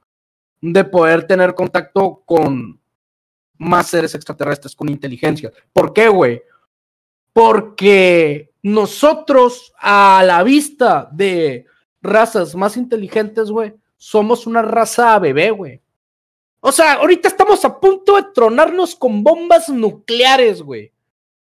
[0.61, 2.81] de poder tener contacto con
[3.57, 5.53] más seres extraterrestres con inteligencia.
[5.73, 6.43] ¿Por qué, güey?
[7.33, 11.67] Porque nosotros a la vista de
[12.03, 15.81] razas más inteligentes, güey, somos una raza bebé, güey.
[16.61, 20.93] O sea, ahorita estamos a punto de tronarnos con bombas nucleares, güey.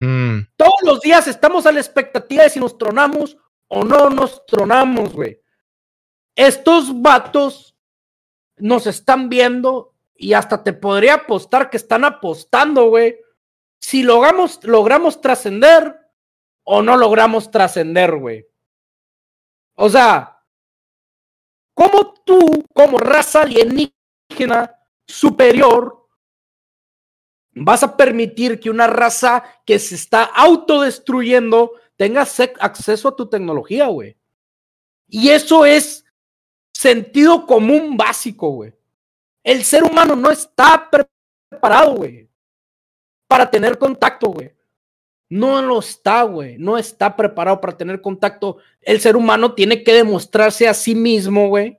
[0.01, 0.41] Mm.
[0.57, 3.37] Todos los días estamos a la expectativa de si nos tronamos
[3.69, 5.41] o no nos tronamos, güey.
[6.35, 7.77] Estos vatos
[8.59, 13.19] nos están viendo y hasta te podría apostar que están apostando, güey.
[13.81, 15.99] Si logramos, logramos trascender
[16.65, 18.47] o no logramos trascender, güey.
[19.75, 20.43] O sea,
[21.75, 24.75] ¿cómo tú, como raza alienígena
[25.07, 26.07] superior,
[27.55, 33.87] vas a permitir que una raza que se está autodestruyendo tengas acceso a tu tecnología,
[33.87, 34.17] güey.
[35.09, 36.05] Y eso es
[36.73, 38.73] sentido común básico, güey.
[39.43, 42.29] El ser humano no está preparado, güey,
[43.29, 44.53] para tener contacto, güey.
[45.29, 46.57] No lo está, güey.
[46.59, 48.59] No está preparado para tener contacto.
[48.81, 51.79] El ser humano tiene que demostrarse a sí mismo, güey,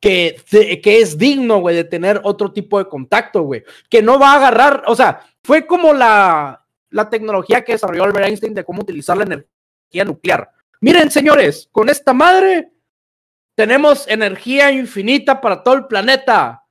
[0.00, 0.40] que,
[0.82, 3.64] que es digno, güey, de tener otro tipo de contacto, güey.
[3.88, 6.61] Que no va a agarrar, o sea, fue como la,
[6.92, 10.50] la tecnología que desarrolló Albert Einstein de cómo utilizar la energía nuclear.
[10.80, 12.72] Miren, señores, con esta madre
[13.54, 16.64] tenemos energía infinita para todo el planeta.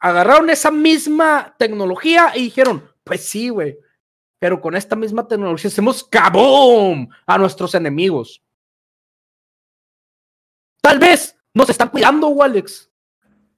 [0.00, 3.78] Agarraron esa misma tecnología y dijeron, pues sí, güey,
[4.38, 8.42] pero con esta misma tecnología hacemos kaboom a nuestros enemigos.
[10.80, 12.91] Tal vez nos están cuidando, Alex.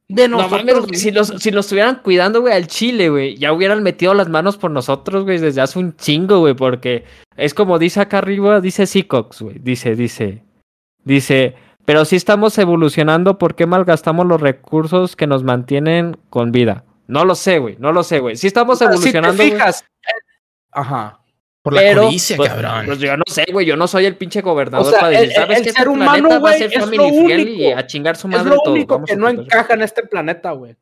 [0.09, 0.87] De nosotros.
[0.93, 4.59] si, los, si los estuvieran cuidando, güey, al Chile, güey, ya hubieran metido las manos
[4.59, 7.05] por nosotros, güey, desde hace un chingo, güey, porque
[7.37, 10.45] es como dice acá arriba, dice Seacox, güey, dice, dice,
[11.05, 11.55] dice,
[11.87, 16.85] pero si estamos evolucionando, ¿por qué malgastamos los recursos que nos mantienen con vida?
[17.07, 18.37] No lo sé, güey, no lo sé, güey.
[18.37, 19.43] Si estamos evolucionando.
[19.43, 19.85] Si te fijas,
[20.71, 21.21] Ajá.
[21.65, 22.85] Por la pero, codicia, pues, cabrón.
[22.85, 23.65] Pues yo no sé, güey.
[23.65, 25.71] Yo no soy el pinche gobernador para decir, ¿sabes qué?
[25.71, 29.03] Este humano, va a ser family friendly y a chingar su madre Es lo único
[29.03, 30.77] que no encaja en este planeta, güey.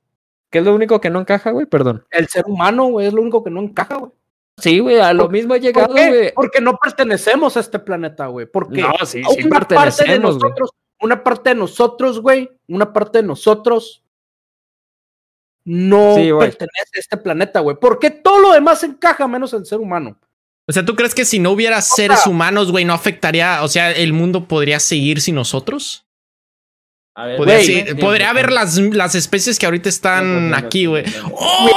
[0.51, 1.67] ¿Qué es lo único que no encaja, güey?
[1.67, 2.05] Perdón.
[2.11, 4.11] El ser humano, güey, es lo único que no encaja, güey.
[4.59, 6.33] Sí, güey, a lo mismo ha llegado, güey.
[6.35, 8.47] Porque no pertenecemos a este planeta, güey.
[8.47, 10.71] Porque no, sí, sí una parte de nosotros,
[11.01, 14.03] una parte de nosotros, güey, una parte de nosotros
[15.65, 17.77] no pertenece a este planeta, güey.
[17.81, 20.19] Porque todo lo demás encaja menos el ser humano.
[20.73, 23.63] O sea, ¿tú crees que si no hubiera seres humanos, güey, no afectaría?
[23.63, 26.07] O sea, ¿el mundo podría seguir sin nosotros?
[27.15, 31.05] A ver, podría, podría haber las, las especies que ahorita están aquí, güey.
[31.31, 31.69] ¡Oh,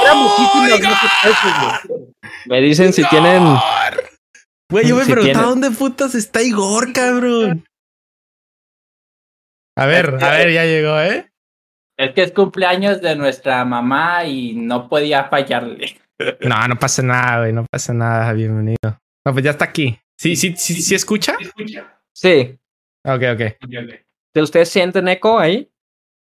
[2.46, 3.42] me dicen si tienen.
[4.72, 7.66] Güey, yo me preguntaba dónde putas está Igor, cabrón.
[9.76, 11.30] A ver, a ver, ya llegó, ¿eh?
[11.98, 16.00] Es que es cumpleaños de nuestra mamá y no podía fallarle.
[16.40, 17.52] No, no pasa nada, güey.
[17.52, 18.32] No pasa nada.
[18.32, 18.98] Bienvenido.
[19.24, 19.98] No, pues ya está aquí.
[20.18, 21.36] ¿Sí, sí, sí, sí escucha?
[22.12, 22.58] Sí.
[23.04, 24.42] Ok, ok.
[24.42, 25.70] ¿Ustedes sienten eco ahí?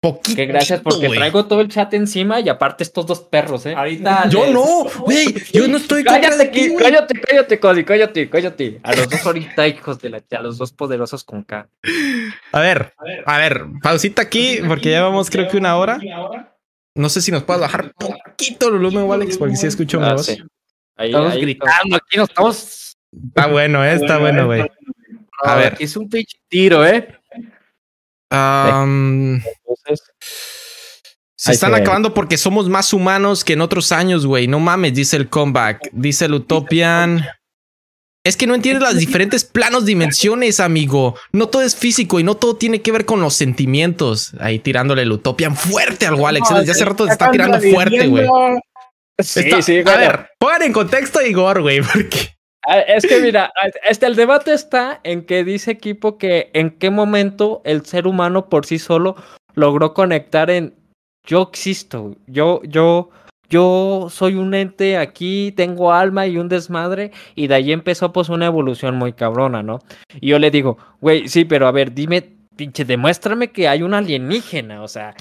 [0.03, 0.35] Poquito.
[0.35, 3.75] Que gracias porque traigo todo el chat encima y aparte estos dos perros, ¿eh?
[3.77, 4.29] Ahorita.
[4.29, 5.33] Yo no, güey.
[5.53, 8.81] Yo no estoy Cállate, aquí, cállate, cállate, Cody, cállate, cállate.
[8.83, 10.23] A los dos ahorita, hijos de la.
[10.33, 11.69] A los dos poderosos con K.
[12.51, 12.95] A ver,
[13.27, 16.01] a ver, pausita aquí porque ya vamos, creo que una hora.
[16.95, 20.15] No sé si nos puedes bajar poquito el volumen, Alex, porque sí escucho mi ah,
[20.15, 20.29] voz.
[20.29, 22.97] estamos gritando aquí, nos estamos.
[23.29, 23.95] Está bueno, ¿eh?
[23.95, 24.63] Está bueno, güey.
[25.43, 25.77] A ver.
[25.81, 27.09] es un pinche tiro, ¿eh?
[31.37, 34.47] se están acabando porque somos más humanos que en otros años, güey.
[34.47, 35.91] No mames, dice el comeback.
[35.93, 37.27] Dice el Utopian.
[38.25, 41.17] Es que no entiendes las diferentes planos, dimensiones, amigo.
[41.33, 44.33] No todo es físico y no todo tiene que ver con los sentimientos.
[44.39, 46.49] Ahí tirándole el Utopian fuerte al Alex.
[46.55, 48.29] Desde hace rato se está tirando fuerte, güey.
[49.19, 52.31] Sí, sí, a ver, pongan en contexto a Igor, güey, porque.
[52.65, 53.53] Ah, es que mira,
[53.89, 58.49] este, el debate está en que dice equipo que en qué momento el ser humano
[58.49, 59.17] por sí solo
[59.55, 60.75] logró conectar en
[61.25, 63.11] yo existo, yo, yo,
[63.53, 68.31] yo soy un ente aquí, tengo alma y un desmadre, y de ahí empezó pues
[68.31, 69.81] una evolución muy cabrona, ¿no?
[70.21, 72.23] Y yo le digo, güey, sí, pero a ver, dime,
[72.57, 75.15] pinche, demuéstrame que hay un alienígena, o sea,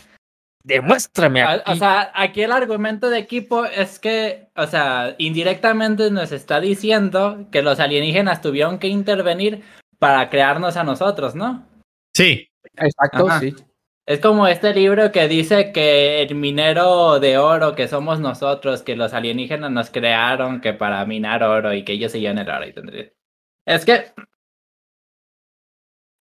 [0.64, 1.44] demuéstrame.
[1.66, 7.50] O, sea, aquí el argumento de equipo es que, o sea, indirectamente nos está diciendo
[7.52, 9.62] que los alienígenas tuvieron que intervenir
[10.00, 11.68] para crearnos a nosotros, ¿no?
[12.16, 12.48] Sí.
[12.78, 13.54] Exacto, sí.
[14.08, 18.96] Es como este libro que dice que el minero de oro que somos nosotros, que
[18.96, 22.66] los alienígenas nos crearon que para minar oro y que ellos se el oro.
[22.66, 23.12] Y
[23.66, 24.14] es que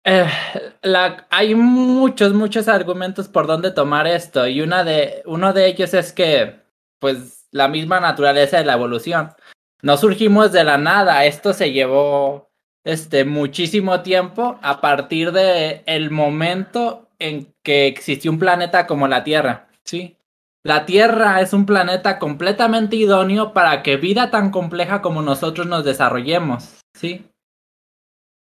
[0.05, 0.27] eh,
[1.31, 6.13] hay muchos, muchos argumentos por dónde tomar esto y una de, uno de ellos es
[6.13, 6.61] que,
[6.99, 9.33] pues, la misma naturaleza de la evolución.
[9.83, 12.51] No surgimos de la nada, esto se llevó
[12.85, 19.23] este, muchísimo tiempo a partir de el momento en que existió un planeta como la
[19.23, 20.17] Tierra, ¿sí?
[20.65, 25.85] La Tierra es un planeta completamente idóneo para que vida tan compleja como nosotros nos
[25.85, 27.25] desarrollemos, ¿sí?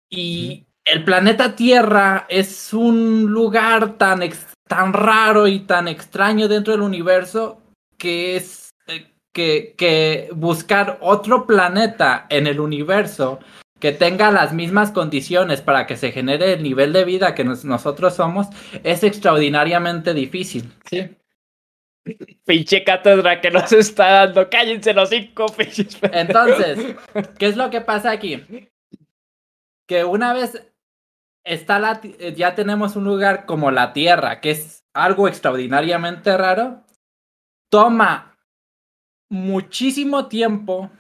[0.10, 4.22] Y el planeta Tierra es un lugar tan,
[4.68, 7.62] tan raro y tan extraño dentro del universo
[7.98, 13.40] que es eh, que, que buscar otro planeta en el universo
[13.80, 18.16] que tenga las mismas condiciones para que se genere el nivel de vida que nosotros
[18.16, 18.48] somos
[18.84, 21.16] es extraordinariamente difícil, ¿sí?
[22.46, 25.98] Pinche cátedra que nos está dando, cállense los cinco pinches.
[26.04, 26.96] Entonces,
[27.38, 28.44] ¿qué es lo que pasa aquí?
[29.88, 30.72] Que una vez
[31.44, 32.02] está la,
[32.36, 36.84] ya tenemos un lugar como la Tierra, que es algo extraordinariamente raro,
[37.70, 38.38] toma
[39.30, 40.92] muchísimo tiempo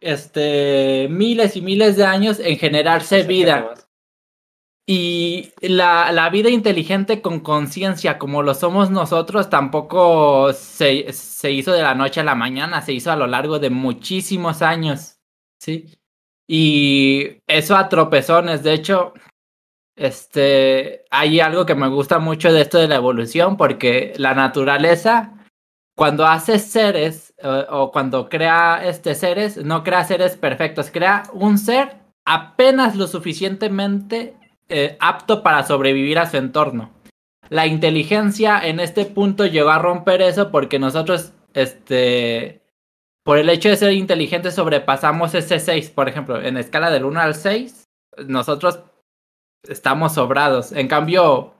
[0.00, 3.74] este, miles y miles de años en generarse vida.
[4.88, 11.72] Y la, la, vida inteligente con conciencia, como lo somos nosotros, tampoco se, se, hizo
[11.72, 15.18] de la noche a la mañana, se hizo a lo largo de muchísimos años.
[15.58, 15.86] ¿sí?
[16.46, 18.62] Y eso a tropezones.
[18.62, 19.12] De hecho,
[19.96, 25.34] este, hay algo que me gusta mucho de esto de la evolución, porque la naturaleza,
[25.96, 31.98] cuando hace seres, o cuando crea este seres, no crea seres perfectos, crea un ser
[32.24, 34.36] apenas lo suficientemente
[34.68, 36.90] eh, apto para sobrevivir a su entorno.
[37.48, 42.62] La inteligencia en este punto llegó a romper eso porque nosotros, este,
[43.22, 47.20] por el hecho de ser inteligentes sobrepasamos ese 6, por ejemplo, en escala del 1
[47.20, 47.84] al 6,
[48.26, 48.80] nosotros
[49.68, 50.72] estamos sobrados.
[50.72, 51.54] En cambio,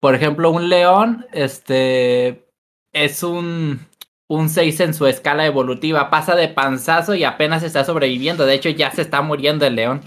[0.00, 2.48] por ejemplo, un león, este,
[2.92, 3.86] es un,
[4.28, 6.10] un 6 en su escala evolutiva.
[6.10, 8.46] Pasa de panzazo y apenas está sobreviviendo.
[8.46, 10.02] De hecho, ya se está muriendo el león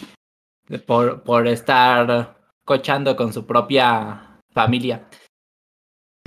[0.86, 5.08] por, por estar cochando con su propia familia.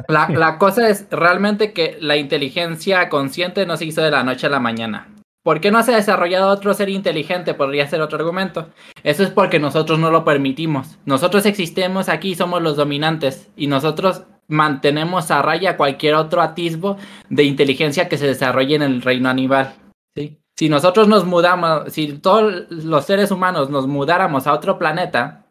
[0.08, 4.46] La, la, cosa es realmente que la inteligencia consciente no se hizo de la noche
[4.46, 5.08] a la mañana.
[5.42, 7.54] ¿Por qué no se ha desarrollado otro ser inteligente?
[7.54, 8.68] Podría ser otro argumento.
[9.02, 10.98] Eso es porque nosotros no lo permitimos.
[11.06, 16.98] Nosotros existimos aquí, somos los dominantes y nosotros mantenemos a raya cualquier otro atisbo
[17.28, 19.74] de inteligencia que se desarrolle en el reino animal.
[20.14, 20.38] ¿sí?
[20.56, 25.46] Si nosotros nos mudamos, si todos los seres humanos nos mudáramos a otro planeta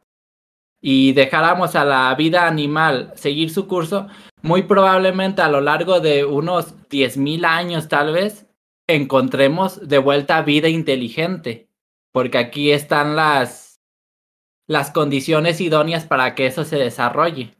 [0.81, 4.07] y dejáramos a la vida animal seguir su curso,
[4.41, 8.45] muy probablemente a lo largo de unos 10.000 años tal vez
[8.87, 11.69] encontremos de vuelta vida inteligente,
[12.11, 13.81] porque aquí están las,
[14.67, 17.53] las condiciones idóneas para que eso se desarrolle.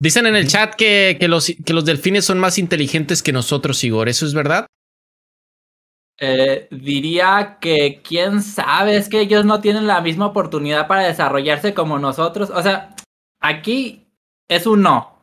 [0.00, 3.82] Dicen en el chat que, que, los, que los delfines son más inteligentes que nosotros,
[3.82, 4.08] Igor.
[4.08, 4.66] ¿Eso es verdad?
[6.20, 11.74] Eh, diría que quién sabe, es que ellos no tienen la misma oportunidad para desarrollarse
[11.74, 12.50] como nosotros.
[12.50, 12.94] O sea,
[13.40, 14.06] aquí
[14.48, 15.18] es un no.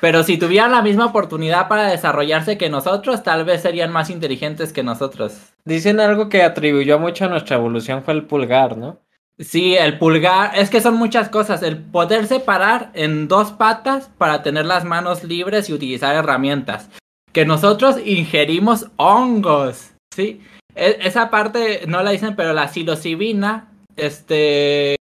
[0.00, 4.72] Pero si tuvieran la misma oportunidad para desarrollarse que nosotros, tal vez serían más inteligentes
[4.72, 5.52] que nosotros.
[5.64, 9.00] Dicen algo que atribuyó mucho a nuestra evolución fue el pulgar, ¿no?
[9.38, 11.62] Sí, el pulgar, es que son muchas cosas.
[11.62, 16.88] El poder separar en dos patas para tener las manos libres y utilizar herramientas.
[17.32, 20.42] Que nosotros ingerimos hongos, ¿sí?
[20.74, 24.96] E, esa parte no la dicen, pero la psilocibina, este,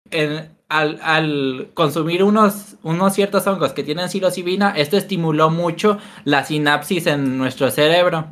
[0.68, 7.06] al, al, consumir unos, unos ciertos hongos que tienen psilocibina, esto estimuló mucho la sinapsis
[7.06, 8.26] en nuestro cerebro.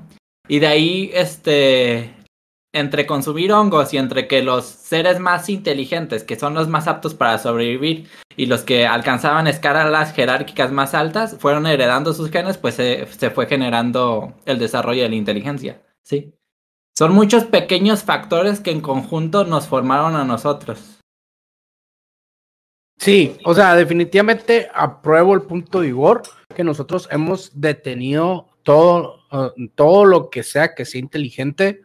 [0.49, 2.15] Y de ahí, este,
[2.75, 7.15] entre consumir hongos y entre que los seres más inteligentes, que son los más aptos
[7.15, 12.75] para sobrevivir, y los que alcanzaban escalas jerárquicas más altas, fueron heredando sus genes, pues
[12.75, 15.83] se, fue generando el desarrollo de la inteligencia.
[16.03, 16.35] Sí.
[16.99, 21.01] Son muchos pequeños factores que en conjunto nos formaron a nosotros.
[22.99, 26.23] Sí, o sea, definitivamente apruebo el punto de Igor
[26.55, 31.83] que nosotros hemos detenido todo, uh, todo lo que sea que sea inteligente.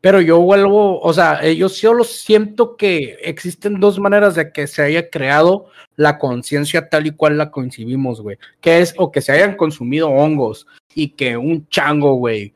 [0.00, 4.68] Pero yo vuelvo, o sea, eh, yo solo siento que existen dos maneras de que
[4.68, 8.38] se haya creado la conciencia tal y cual la concibimos, güey.
[8.60, 12.54] Que es o que se hayan consumido hongos y que un chango, güey,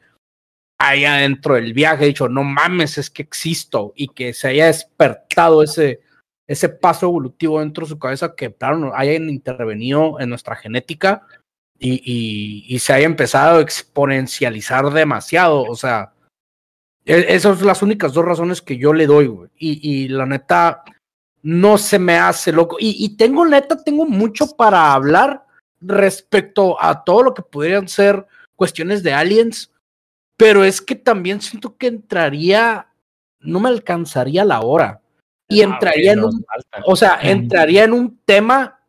[0.79, 5.63] haya dentro del viaje dicho, no mames, es que existo y que se haya despertado
[5.63, 6.01] ese,
[6.47, 11.27] ese paso evolutivo dentro de su cabeza que, claro, hayan intervenido en nuestra genética
[11.79, 15.65] y, y, se haya empezado a exponencializar demasiado.
[15.65, 16.12] O sea,
[17.05, 19.51] esas son las únicas dos razones que yo le doy, güey.
[19.57, 20.85] Y, y la neta,
[21.43, 22.77] no se me hace loco.
[22.79, 25.45] Y, y tengo, neta, tengo mucho para hablar
[25.81, 28.27] respecto a todo lo que podrían ser
[28.57, 29.73] cuestiones de aliens,
[30.37, 32.87] pero es que también siento que entraría,
[33.41, 35.01] no me alcanzaría la hora.
[35.49, 36.45] Y ah, entraría en un,
[36.87, 38.81] o sea, entraría en un tema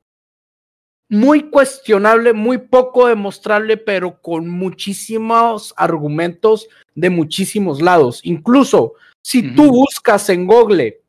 [1.13, 8.19] muy cuestionable, muy poco demostrable, pero con muchísimos argumentos de muchísimos lados.
[8.23, 11.01] Incluso si tú buscas en Google,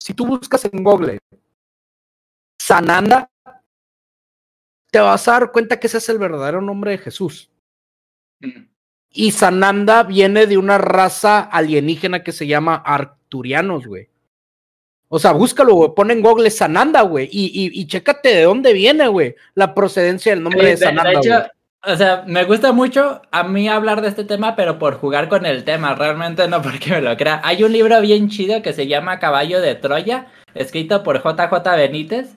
[0.00, 1.18] si tú buscas en Google
[2.60, 3.30] Sananda,
[4.90, 7.48] te vas a dar cuenta que ese es el verdadero nombre de Jesús.
[9.10, 14.08] Y Sananda viene de una raza alienígena que se llama Arcturianos, güey.
[15.16, 15.94] O sea, búscalo, güey.
[15.96, 17.26] Pon en Google Sananda, güey.
[17.32, 21.52] Y, y, y, chécate de dónde viene, güey, la procedencia del nombre de, Sananda.
[21.82, 25.46] o sea, me gusta mucho a mí hablar de este tema, pero por jugar con
[25.46, 27.40] el tema, realmente no porque me lo crea.
[27.44, 32.36] Hay un libro bien chido que se llama Caballo de Troya, escrito por JJ Benítez,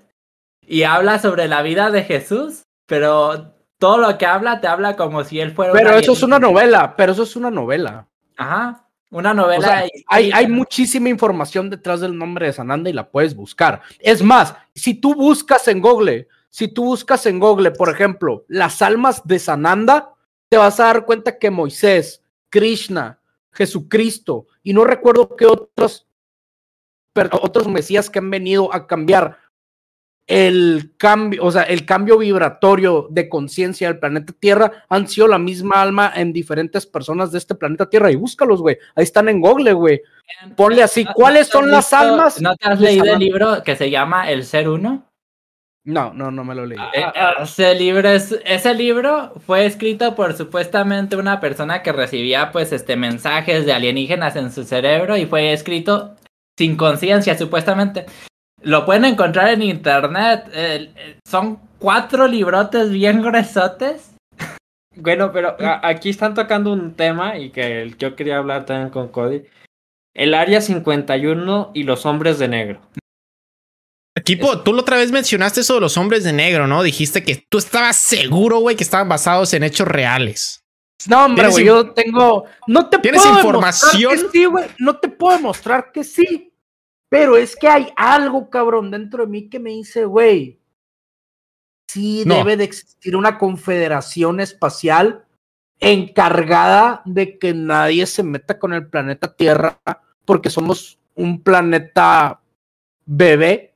[0.65, 5.25] y habla sobre la vida de Jesús, pero todo lo que habla te habla como
[5.25, 5.73] si él fuera.
[5.73, 8.07] Pero eso es una novela, pero eso es una novela.
[8.37, 8.85] Ajá.
[9.11, 9.85] Una novela.
[10.07, 13.81] hay, hay muchísima información detrás del nombre de Sananda y la puedes buscar.
[13.99, 18.81] Es más, si tú buscas en Google, si tú buscas en Google, por ejemplo, las
[18.81, 20.13] almas de Sananda,
[20.47, 23.19] te vas a dar cuenta que Moisés, Krishna,
[23.51, 26.07] Jesucristo, y no recuerdo qué otros,
[27.41, 29.37] otros mesías que han venido a cambiar
[30.29, 35.39] el cambio, o sea, el cambio vibratorio de conciencia del planeta Tierra han sido la
[35.39, 38.11] misma alma en diferentes personas de este planeta Tierra.
[38.11, 38.77] Y búscalos, güey.
[38.95, 40.01] Ahí están en Google, güey.
[40.55, 42.39] Ponle así, ¿cuáles son las almas?
[42.39, 45.09] ¿No te has leído el libro que se llama El Ser Uno?
[45.83, 46.77] No, no, no me lo leí.
[46.93, 47.05] Eh,
[47.41, 52.95] ese libro, es, ese libro fue escrito por supuestamente una persona que recibía pues este
[52.95, 56.15] mensajes de alienígenas en su cerebro y fue escrito
[56.55, 58.05] sin conciencia supuestamente.
[58.61, 60.45] Lo pueden encontrar en internet.
[61.25, 64.11] son cuatro librotes bien gruesotes.
[64.95, 69.43] Bueno, pero aquí están tocando un tema y que yo quería hablar también con Cody.
[70.13, 72.81] El Área 51 y los hombres de negro.
[74.17, 76.83] Equipo, tú la otra vez mencionaste eso de los hombres de negro, ¿no?
[76.83, 80.65] Dijiste que tú estabas seguro, güey, que estaban basados en hechos reales.
[81.07, 82.45] No, hombre, güey, yo tengo.
[82.67, 84.17] No te ¿Tienes información?
[84.31, 84.65] sí, güey.
[84.79, 86.48] No te puedo demostrar que sí.
[87.09, 90.59] Pero es que hay algo, cabrón, dentro de mí que me dice, güey,
[91.87, 95.25] sí debe de existir una confederación espacial
[95.79, 99.79] encargada de que nadie se meta con el planeta Tierra,
[100.25, 102.41] porque somos un planeta
[103.05, 103.73] bebé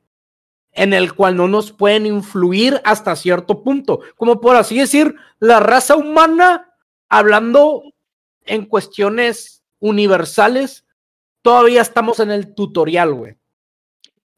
[0.74, 5.60] en el cual no nos pueden influir hasta cierto punto, como por así decir, la
[5.60, 6.76] raza humana,
[7.10, 7.84] hablando
[8.46, 10.86] en cuestiones universales,
[11.44, 13.36] todavía estamos en el tutorial, güey.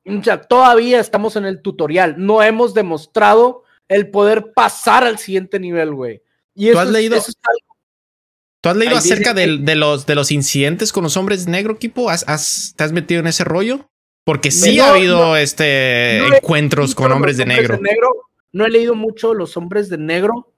[0.06, 2.16] O sea, todavía estamos en el tutorial.
[2.18, 6.22] No hemos demostrado el poder pasar al siguiente nivel, güey.
[6.54, 7.18] Y ¿Tú has leído?
[8.62, 12.10] ¿Tú has leído acerca de, los, de los incidentes con los hombres negro, equipo?
[12.10, 13.90] ¿Has, te has metido en ese rollo?
[14.24, 17.80] Porque sí ha habido este encuentros con hombres, de, negro.
[18.52, 20.52] No he leído mucho los hombres de negro.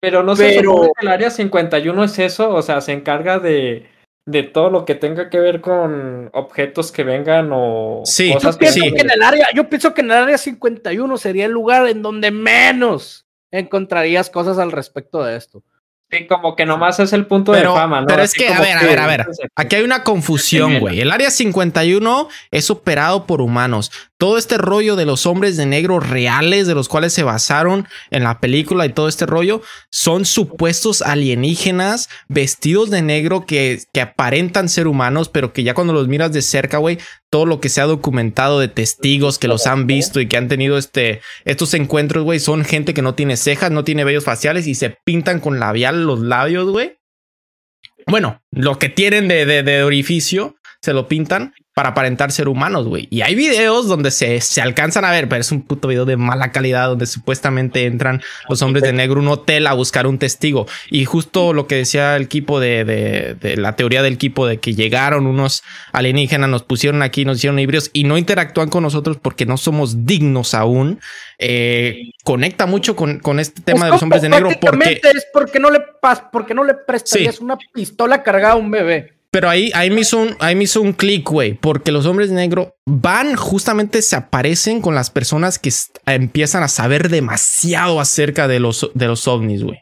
[0.00, 0.90] Pero no sé, pero...
[1.00, 3.88] el área 51 es eso, o sea, se encarga de,
[4.28, 8.58] de todo lo que tenga que ver con objetos que vengan o sí, cosas yo
[8.58, 11.88] pienso que en el área, yo pienso que en el área 51 sería el lugar
[11.88, 15.62] en donde menos encontrarías cosas al respecto de esto.
[16.10, 18.06] Sí, como que nomás es el punto de fama, ¿no?
[18.06, 19.26] Pero es que, a ver, a ver, a ver.
[19.54, 21.00] Aquí hay una confusión, güey.
[21.00, 23.90] El área 51 es operado por humanos.
[24.18, 28.24] Todo este rollo de los hombres de negro reales, de los cuales se basaron en
[28.24, 34.68] la película y todo este rollo, son supuestos alienígenas vestidos de negro que, que aparentan
[34.68, 36.98] ser humanos, pero que ya cuando los miras de cerca, güey,
[37.30, 40.48] todo lo que se ha documentado de testigos que los han visto y que han
[40.48, 44.66] tenido este, estos encuentros, güey, son gente que no tiene cejas, no tiene vellos faciales
[44.66, 46.98] y se pintan con labial los labios, güey.
[48.08, 53.06] Bueno, lo que tienen de, de, orificio se lo pintan para aparentar ser humanos, güey.
[53.08, 56.16] Y hay videos donde se, se alcanzan a ver, pero es un puto video de
[56.16, 60.18] mala calidad donde supuestamente entran los hombres de negro a un hotel a buscar un
[60.18, 60.66] testigo.
[60.90, 64.58] Y justo lo que decía el equipo de, de, de, la teoría del equipo de
[64.58, 65.62] que llegaron unos
[65.92, 70.04] alienígenas, nos pusieron aquí, nos hicieron híbridos y no interactúan con nosotros porque no somos
[70.04, 71.00] dignos aún.
[71.38, 75.60] Eh, conecta mucho con, con este tema de los hombres de negro porque es porque
[75.60, 79.17] no le pas, porque no le prestarías una pistola cargada a un bebé.
[79.38, 82.28] Pero ahí, ahí me hizo un, ahí me hizo un clic, güey, porque los hombres
[82.28, 85.70] de negro van, justamente se aparecen con las personas que
[86.06, 89.78] empiezan a saber demasiado acerca de los, de los ovnis, güey.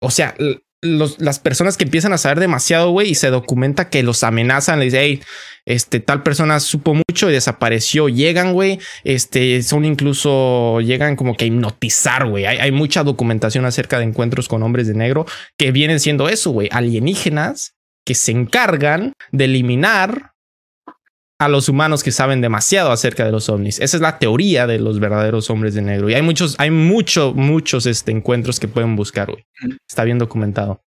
[0.00, 0.34] O sea,
[0.80, 4.78] los, las personas que empiezan a saber demasiado, güey, y se documenta que los amenazan,
[4.78, 5.22] les dicen, hey,
[5.66, 11.44] este, tal persona supo mucho y desapareció, llegan, güey, este, son incluso, llegan como que
[11.44, 12.46] a hipnotizar, güey.
[12.46, 15.26] Hay, hay mucha documentación acerca de encuentros con hombres de negro
[15.58, 17.74] que vienen siendo eso, güey, alienígenas
[18.04, 20.32] que se encargan de eliminar
[21.38, 23.80] a los humanos que saben demasiado acerca de los ovnis.
[23.80, 26.08] Esa es la teoría de los verdaderos hombres de negro.
[26.08, 29.44] Y hay muchos, hay muchos, muchos este, encuentros que pueden buscar, güey.
[29.88, 30.80] Está bien documentado.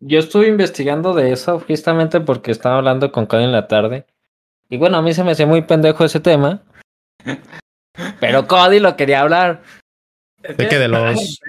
[0.00, 4.06] Yo estuve investigando de eso justamente porque estaba hablando con Cody en la tarde.
[4.68, 6.62] Y bueno, a mí se me hacía muy pendejo ese tema.
[8.20, 9.62] Pero Cody lo quería hablar.
[10.56, 11.40] Es que, de los.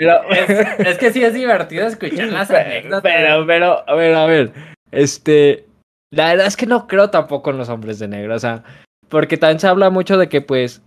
[0.79, 3.01] es, que sí es divertido escuchar las anécdotas.
[3.01, 4.51] Pero, pero, a ver, a ver.
[4.91, 5.65] Este.
[6.11, 8.35] La verdad es que no creo tampoco en los hombres de negro.
[8.35, 8.63] O sea,
[9.07, 10.81] porque también se habla mucho de que, pues.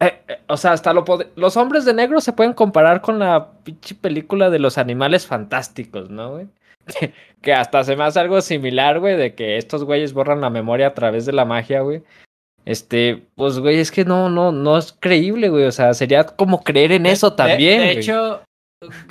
[0.00, 1.04] Eh, eh, o sea, hasta lo
[1.36, 6.10] los hombres de negro se pueden comparar con la pinche película de los animales fantásticos,
[6.10, 6.46] ¿no, güey?
[6.98, 10.50] Que, que hasta se me hace algo similar, güey, de que estos güeyes borran la
[10.50, 12.02] memoria a través de la magia, güey.
[12.70, 15.64] Este, pues, güey, es que no, no, no es creíble, güey.
[15.64, 17.80] O sea, sería como creer en eso también.
[17.80, 18.44] De, hecho,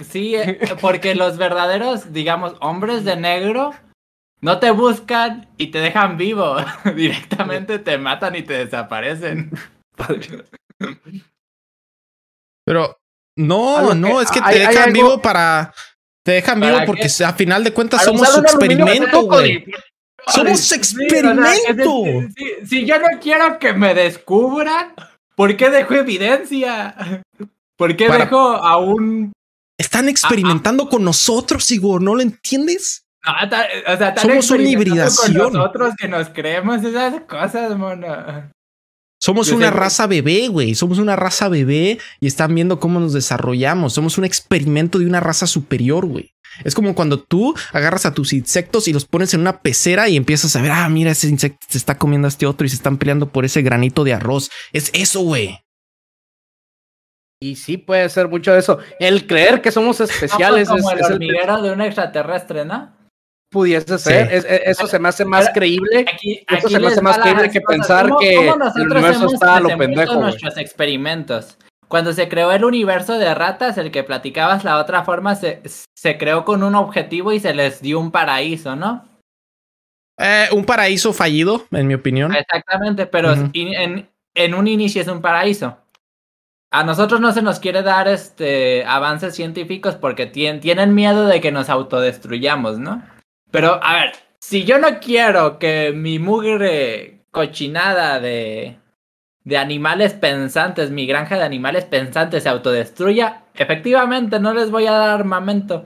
[0.01, 3.73] sí, eh, porque los verdaderos, digamos, hombres de negro
[4.39, 6.55] no te buscan y te dejan vivo.
[6.95, 9.51] Directamente te matan y te desaparecen.
[12.65, 12.97] Pero
[13.35, 15.73] no, no, es que te dejan vivo para.
[16.23, 19.65] Te dejan vivo porque a final de cuentas somos su experimento, güey.
[20.31, 22.03] Somos experimento.
[22.65, 24.93] si, yo no quiero que me descubran,
[25.35, 27.23] ¿por qué dejo evidencia?
[27.75, 29.31] ¿Por qué dejo a un...
[29.77, 33.05] Están experimentando con nosotros, Igor, ¿no lo entiendes?
[33.25, 35.37] o sea, Somos una hibridación.
[35.37, 38.51] Con nosotros que nos creemos esas cosas, mono.
[39.21, 40.75] Somos una raza bebé, güey.
[40.75, 43.93] Somos una raza bebé y están viendo cómo nos desarrollamos.
[43.93, 46.33] Somos un experimento de una raza superior, güey.
[46.63, 50.17] Es como cuando tú agarras a tus insectos y los pones en una pecera y
[50.17, 52.75] empiezas a ver, ah, mira, ese insecto se está comiendo a este otro y se
[52.75, 54.49] están peleando por ese granito de arroz.
[54.73, 55.59] Es eso, güey.
[57.41, 58.79] Y sí puede ser mucho de eso.
[58.99, 60.67] El creer que somos especiales.
[60.67, 62.97] como es, el hormiguero de un extraterrestre, ¿no?
[63.49, 64.29] Pudiese ser.
[64.65, 66.05] eso se me hace más creíble.
[66.13, 69.75] Aquí, eso se me hace más creíble que pensar que el universo está a lo
[69.75, 70.15] pendejo.
[70.21, 71.57] nuestros experimentos.
[71.89, 75.61] Cuando se creó el universo de ratas, el que platicabas la otra forma, se,
[75.95, 79.09] se creó con un objetivo y se les dio un paraíso, ¿no?
[80.19, 82.35] Eh, un paraíso fallido, en mi opinión.
[82.35, 85.79] Exactamente, pero en, en, un inicio es un paraíso.
[86.71, 91.51] A nosotros no se nos quiere dar este avances científicos porque tienen miedo de que
[91.51, 93.01] nos autodestruyamos, ¿no?
[93.49, 98.77] Pero, a ver, si yo no quiero que mi mugre cochinada de
[99.43, 104.91] de animales pensantes, mi granja de animales pensantes se autodestruya, efectivamente no les voy a
[104.91, 105.85] dar armamento.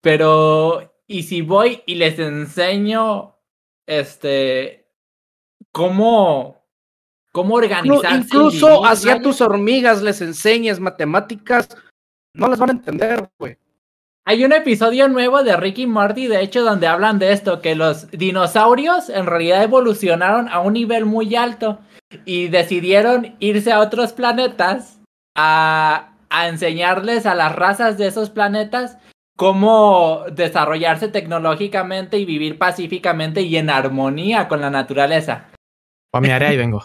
[0.00, 3.36] Pero, ¿y si voy y les enseño,
[3.86, 4.86] este,
[5.72, 6.62] cómo,
[7.32, 8.16] cómo organizar?
[8.16, 11.68] Incluso hacia tus hormigas les enseñas matemáticas,
[12.34, 13.56] no las van a entender, güey.
[14.26, 18.10] Hay un episodio nuevo de Ricky Morty, de hecho, donde hablan de esto, que los
[18.10, 21.78] dinosaurios en realidad evolucionaron a un nivel muy alto
[22.24, 25.00] y decidieron irse a otros planetas
[25.36, 26.10] a,
[26.46, 28.98] enseñarles a las razas de esos planetas
[29.36, 35.50] cómo desarrollarse tecnológicamente y vivir pacíficamente y en armonía con la naturaleza.
[36.12, 36.84] A mi área y vengo.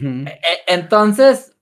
[0.00, 1.56] E, entonces,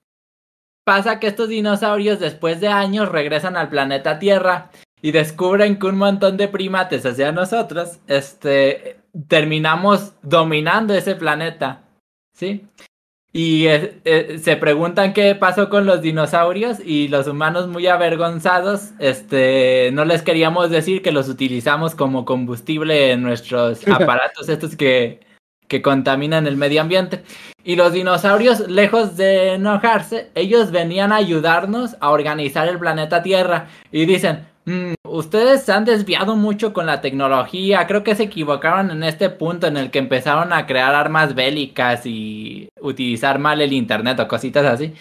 [0.85, 4.70] pasa que estos dinosaurios después de años regresan al planeta Tierra
[5.01, 11.85] y descubren que un montón de primates hacia nosotros, este, terminamos dominando ese planeta,
[12.32, 12.66] ¿sí?
[13.36, 19.91] Y eh, se preguntan qué pasó con los dinosaurios y los humanos muy avergonzados, este,
[19.93, 25.19] no les queríamos decir que los utilizamos como combustible en nuestros aparatos estos que,
[25.66, 27.24] que contaminan el medio ambiente.
[27.65, 33.66] Y los dinosaurios, lejos de enojarse, ellos venían a ayudarnos a organizar el planeta Tierra
[33.91, 34.47] y dicen,
[35.07, 37.86] ustedes se han desviado mucho con la tecnología.
[37.86, 42.07] Creo que se equivocaron en este punto en el que empezaron a crear armas bélicas
[42.07, 44.95] y utilizar mal el internet o cositas así.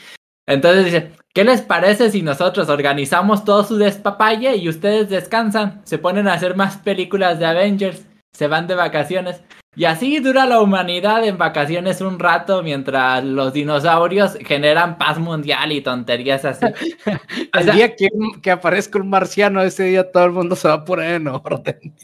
[0.46, 5.82] Entonces dice, ¿qué les parece si nosotros organizamos todo su despapalle y ustedes descansan?
[5.86, 9.42] Se ponen a hacer más películas de Avengers, se van de vacaciones.
[9.76, 15.72] Y así dura la humanidad en vacaciones un rato mientras los dinosaurios generan paz mundial
[15.72, 16.66] y tonterías así.
[17.54, 18.10] el día que,
[18.42, 21.96] que, aparezca un marciano, ese día todo el mundo se va a poner en orden.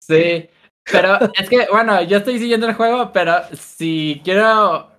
[0.00, 0.48] Sí,
[0.90, 4.92] pero es que, bueno, yo estoy siguiendo el juego, pero si quiero...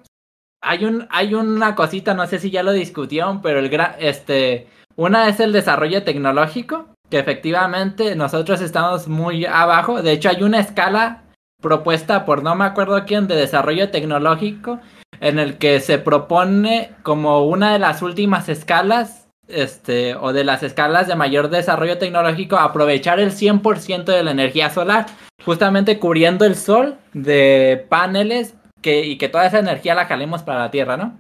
[0.62, 3.96] Hay, un, hay una cosita, no sé si ya lo discutieron, pero el gran...
[4.00, 10.02] Este, una es el desarrollo tecnológico, que efectivamente nosotros estamos muy abajo.
[10.02, 11.25] De hecho, hay una escala
[11.66, 14.80] propuesta por no me acuerdo quién de desarrollo tecnológico
[15.20, 20.62] en el que se propone como una de las últimas escalas este o de las
[20.62, 25.08] escalas de mayor desarrollo tecnológico aprovechar el 100% de la energía solar
[25.44, 30.60] justamente cubriendo el sol de paneles que, y que toda esa energía la jalemos para
[30.60, 31.20] la Tierra, ¿no?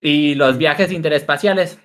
[0.00, 1.80] Y los viajes interespaciales.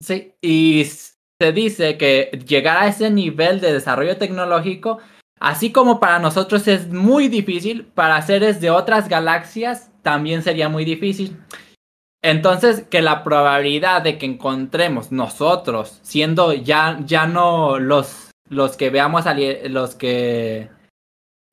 [0.00, 5.00] Sí, y se dice que llegar a ese nivel de desarrollo tecnológico
[5.40, 10.84] Así como para nosotros es muy difícil, para seres de otras galaxias también sería muy
[10.84, 11.38] difícil.
[12.22, 18.90] Entonces, que la probabilidad de que encontremos nosotros, siendo ya, ya no los, los que
[18.90, 19.24] veamos,
[19.70, 20.68] los que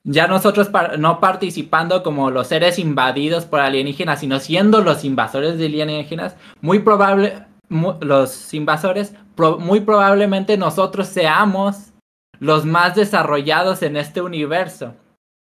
[0.03, 0.69] ya nosotros
[0.99, 6.79] no participando como los seres invadidos por alienígenas, sino siendo los invasores de alienígenas, muy
[6.79, 9.13] probable, los invasores,
[9.59, 11.93] muy probablemente nosotros seamos
[12.39, 14.95] los más desarrollados en este universo,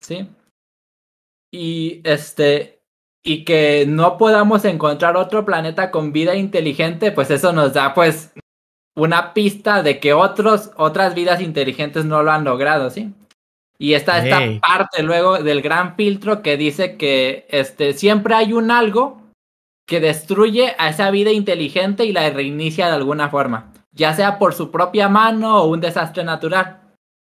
[0.01, 0.29] ¿sí?
[1.51, 2.81] Y este
[3.23, 8.33] y que no podamos encontrar otro planeta con vida inteligente, pues eso nos da pues
[8.95, 13.13] una pista de que otros otras vidas inteligentes no lo han logrado, ¿sí?
[13.77, 18.69] Y está esta parte luego del gran filtro que dice que este siempre hay un
[18.69, 19.21] algo
[19.87, 24.53] que destruye a esa vida inteligente y la reinicia de alguna forma, ya sea por
[24.53, 26.81] su propia mano o un desastre natural.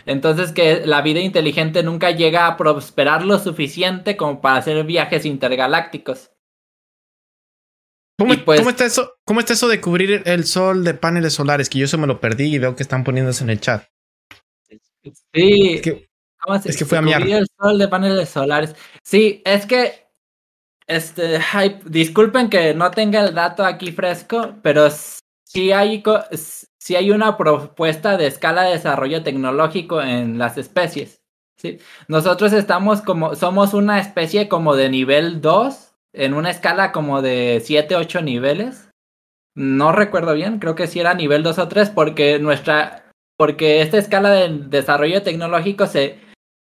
[0.05, 5.25] Entonces que la vida inteligente nunca llega a prosperar lo suficiente como para hacer viajes
[5.25, 6.31] intergalácticos.
[8.17, 11.69] ¿Cómo, pues está eso, ¿Cómo está eso de cubrir el sol de paneles solares?
[11.69, 13.83] Que yo eso me lo perdí y veo que están poniéndose en el chat.
[15.33, 15.73] Sí.
[15.75, 16.09] Es que,
[16.65, 17.21] es que fue a miar.
[17.21, 18.75] el sol de paneles solares.
[19.03, 20.07] Sí, es que
[20.87, 21.39] este,
[21.85, 24.87] disculpen que no tenga el dato aquí fresco, pero
[25.57, 26.03] sí hay,
[26.77, 31.23] si hay una propuesta de escala de desarrollo tecnológico en las especies.
[31.57, 31.79] ¿sí?
[32.07, 37.59] Nosotros estamos como, somos una especie como de nivel 2, en una escala como de
[37.65, 38.91] 7, 8 niveles.
[39.55, 43.97] No recuerdo bien, creo que sí era nivel 2 o 3, porque nuestra, porque esta
[43.97, 46.19] escala de desarrollo tecnológico se,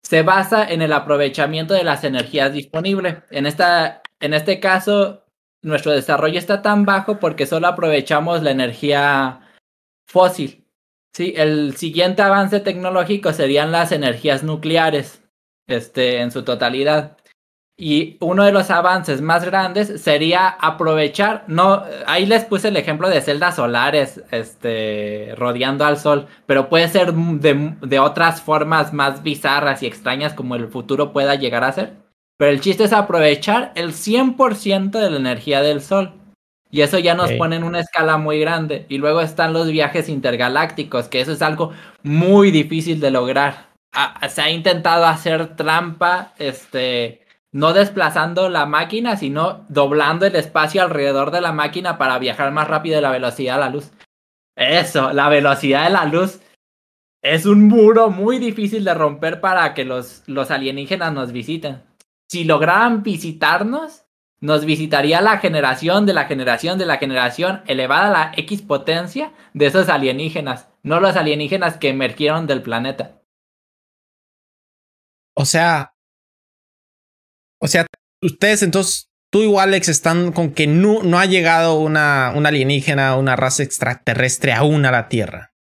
[0.04, 3.16] se basa en el aprovechamiento de las energías disponibles.
[3.32, 5.25] En, esta, en este caso,
[5.66, 9.40] nuestro desarrollo está tan bajo porque solo aprovechamos la energía
[10.06, 10.64] fósil.
[11.12, 15.22] Sí, el siguiente avance tecnológico serían las energías nucleares,
[15.66, 17.16] este, en su totalidad.
[17.78, 23.08] Y uno de los avances más grandes sería aprovechar, no, ahí les puse el ejemplo
[23.10, 29.22] de celdas solares, este, rodeando al sol, pero puede ser de, de otras formas más
[29.22, 32.05] bizarras y extrañas como el futuro pueda llegar a ser.
[32.38, 36.12] Pero el chiste es aprovechar el 100% de la energía del sol.
[36.70, 38.84] Y eso ya nos pone en una escala muy grande.
[38.88, 41.72] Y luego están los viajes intergalácticos, que eso es algo
[42.02, 43.68] muy difícil de lograr.
[44.28, 51.30] se ha intentado hacer trampa, este, no desplazando la máquina, sino doblando el espacio alrededor
[51.30, 53.92] de la máquina para viajar más rápido de la velocidad de la luz.
[54.56, 56.40] Eso, la velocidad de la luz
[57.22, 61.80] es un muro muy difícil de romper para que los, los alienígenas nos visiten.
[62.28, 64.04] Si lograran visitarnos,
[64.40, 69.32] nos visitaría la generación de la generación de la generación elevada a la X potencia
[69.54, 73.22] de esos alienígenas, no los alienígenas que emergieron del planeta.
[75.34, 75.94] O sea,
[77.60, 77.86] o sea,
[78.22, 83.16] ustedes entonces, tú igual Alex están con que no, no ha llegado una, una alienígena,
[83.16, 85.55] una raza extraterrestre aún a la Tierra.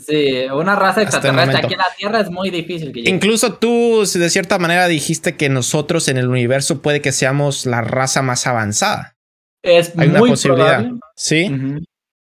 [0.00, 4.30] Sí, una raza extraterrestre aquí en la Tierra es muy difícil que Incluso tú, de
[4.30, 9.16] cierta manera, dijiste que nosotros en el universo puede que seamos la raza más avanzada.
[9.62, 10.90] Es Hay muy una posibilidad.
[11.16, 11.50] Sí.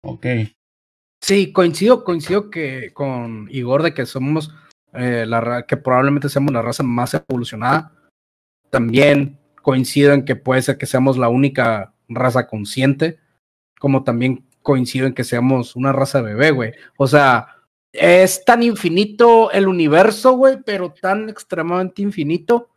[0.02, 0.26] Ok.
[1.20, 4.54] Sí, coincido, coincido que con Igor de que somos
[4.92, 7.92] eh, la que probablemente seamos la raza más evolucionada.
[8.70, 13.18] También coincido en que puede ser que seamos la única raza consciente,
[13.78, 16.72] como también coincido en que seamos una raza bebé, güey.
[16.96, 17.55] O sea,
[17.98, 22.70] es tan infinito el universo, güey, pero tan extremadamente infinito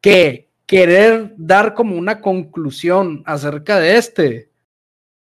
[0.00, 4.50] que querer dar como una conclusión acerca de este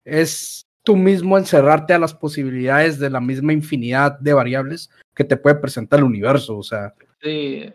[0.04, 5.36] es tú mismo encerrarte a las posibilidades de la misma infinidad de variables que te
[5.36, 6.94] puede presentar el universo, o sea.
[7.20, 7.70] Sí.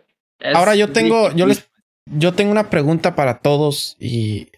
[0.54, 1.68] Ahora yo tengo, yo les,
[2.06, 4.48] yo tengo una pregunta para todos y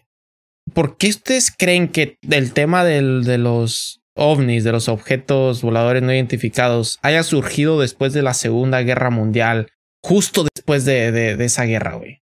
[0.73, 6.03] ¿por qué ustedes creen que el tema del, de los ovnis, de los objetos voladores
[6.03, 9.71] no identificados, haya surgido después de la Segunda Guerra Mundial,
[10.03, 12.21] justo después de, de, esa guerra, güey?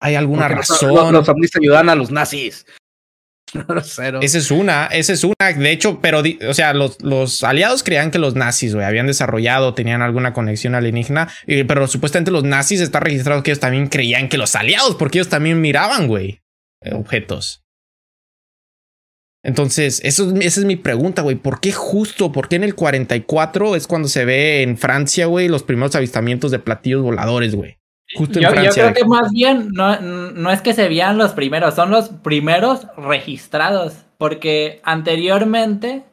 [0.00, 0.94] ¿Hay alguna razón?
[0.94, 2.64] Los, los, ovnis ayudan a los nazis.
[4.22, 5.34] esa es una, esa es una.
[5.56, 9.74] De hecho, pero, o sea, los, los aliados creían que los nazis, güey, habían desarrollado,
[9.74, 11.28] tenían alguna conexión alienígena,
[11.66, 15.28] pero supuestamente los nazis está registrado que ellos también creían que los aliados, porque ellos
[15.28, 16.42] también miraban, güey,
[16.92, 17.62] objetos.
[19.42, 21.36] Entonces, eso, esa es mi pregunta, güey.
[21.36, 22.30] ¿Por qué justo?
[22.30, 26.50] ¿Por qué en el 44 es cuando se ve en Francia, güey, los primeros avistamientos
[26.50, 27.78] de platillos voladores, güey?
[28.14, 28.86] Justo en Francia.
[28.86, 32.10] Yo creo que más bien no, no es que se vean los primeros, son los
[32.10, 33.94] primeros registrados.
[34.18, 36.04] Porque anteriormente,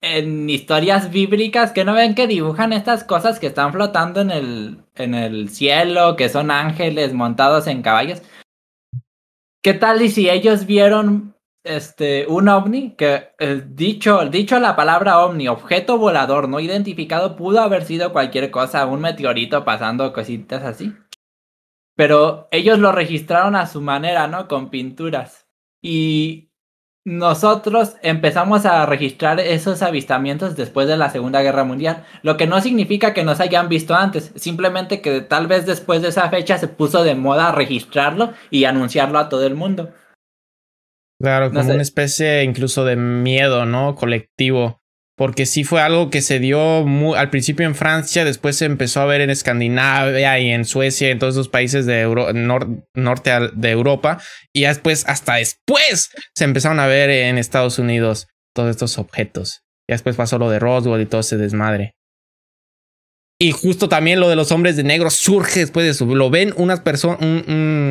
[0.00, 4.78] en historias bíblicas, que no ven que dibujan estas cosas que están flotando en el,
[4.96, 8.20] en el cielo, que son ángeles montados en caballos.
[9.62, 15.20] ¿Qué tal y si ellos vieron este, un ovni que eh, dicho, dicho la palabra
[15.20, 20.92] ovni, objeto volador no identificado, pudo haber sido cualquier cosa, un meteorito pasando cositas así.
[21.94, 24.48] Pero ellos lo registraron a su manera, ¿no?
[24.48, 25.46] Con pinturas.
[25.82, 26.52] Y
[27.04, 32.60] nosotros empezamos a registrar esos avistamientos después de la Segunda Guerra Mundial, lo que no
[32.60, 36.68] significa que nos hayan visto antes, simplemente que tal vez después de esa fecha se
[36.68, 39.92] puso de moda registrarlo y anunciarlo a todo el mundo.
[41.22, 43.94] Claro, como una especie incluso de miedo, ¿no?
[43.94, 44.80] Colectivo.
[45.16, 49.02] Porque sí fue algo que se dio muy, al principio en Francia, después se empezó
[49.02, 52.06] a ver en Escandinavia y en Suecia, en todos esos países de
[52.94, 54.20] norte de Europa.
[54.52, 59.62] Y después, hasta después, se empezaron a ver en Estados Unidos todos estos objetos.
[59.88, 61.94] Y después pasó lo de Roswell y todo ese desmadre.
[63.42, 66.06] Y justo también lo de los hombres de negro surge después de eso.
[66.06, 67.18] Lo ven unas personas,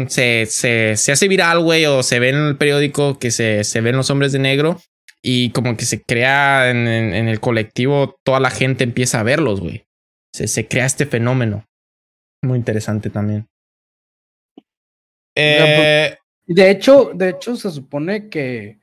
[0.09, 3.81] se, se, se, hace viral, güey, o se ve en el periódico que se, se
[3.81, 4.79] ven los hombres de negro
[5.21, 9.59] y como que se crea en, en, el colectivo, toda la gente empieza a verlos,
[9.59, 9.83] güey.
[10.33, 11.65] Se, se crea este fenómeno.
[12.41, 13.45] Muy interesante también.
[15.35, 16.15] Eh,
[16.47, 18.79] de hecho, de hecho, se supone que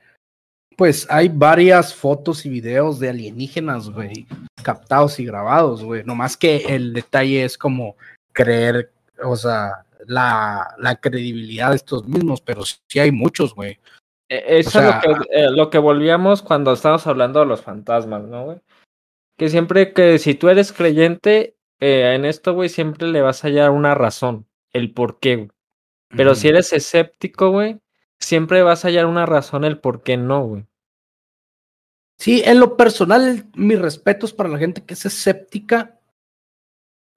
[0.77, 4.27] pues hay varias fotos y videos de alienígenas, güey,
[4.63, 6.05] captados y grabados, güey.
[6.05, 7.97] Nomás que el detalle es como
[8.33, 13.79] creer, o sea, la, la credibilidad de estos mismos, pero sí hay muchos, güey.
[14.29, 18.23] E, eso es lo que, eh, lo que volvíamos cuando estábamos hablando de los fantasmas,
[18.25, 18.59] ¿no, güey?
[19.37, 23.49] Que siempre que si tú eres creyente eh, en esto, güey, siempre le vas a
[23.49, 25.51] hallar una razón, el por qué, güey.
[26.17, 27.81] Pero si eres escéptico, güey,
[28.19, 30.65] siempre vas a hallar una razón el por qué no, güey.
[32.19, 36.01] Sí, en lo personal, mis respetos para la gente que es escéptica,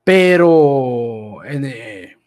[0.03, 2.17] pero en, eh,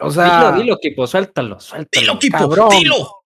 [0.00, 2.00] o sea, dilo, dilo, Kipo, suéltalo, suéltalo.
[2.00, 3.24] Dilo, Kipo, dilo.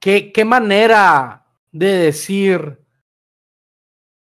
[0.00, 2.84] ¿Qué, qué manera de decir,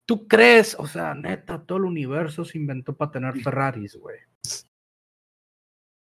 [0.06, 4.20] tú crees, o sea, neta, todo el universo se inventó para tener Ferraris, güey.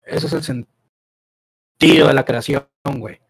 [0.04, 2.68] Eso es el sentido de la creación,
[2.98, 3.20] güey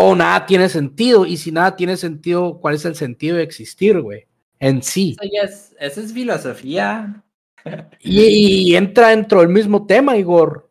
[0.00, 1.26] o nada tiene sentido.
[1.26, 4.26] Y si nada tiene sentido, ¿cuál es el sentido de existir, güey?
[4.60, 5.16] En sí.
[5.20, 7.24] Eso, es, es filosofía.
[8.00, 10.70] Y, entra dentro del mismo tema, Igor.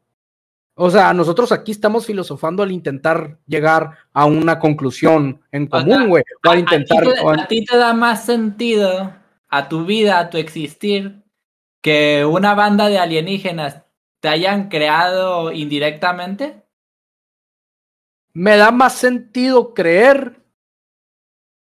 [0.75, 6.23] O sea, nosotros aquí estamos filosofando al intentar llegar a una conclusión en común, güey.
[6.45, 7.03] O al intentar.
[7.05, 9.13] A, ti te da más sentido
[9.49, 11.23] a tu vida, a tu existir,
[11.81, 13.81] que una banda de alienígenas
[14.21, 16.66] te hayan creado indirectamente?
[18.33, 20.41] Me da más sentido creer.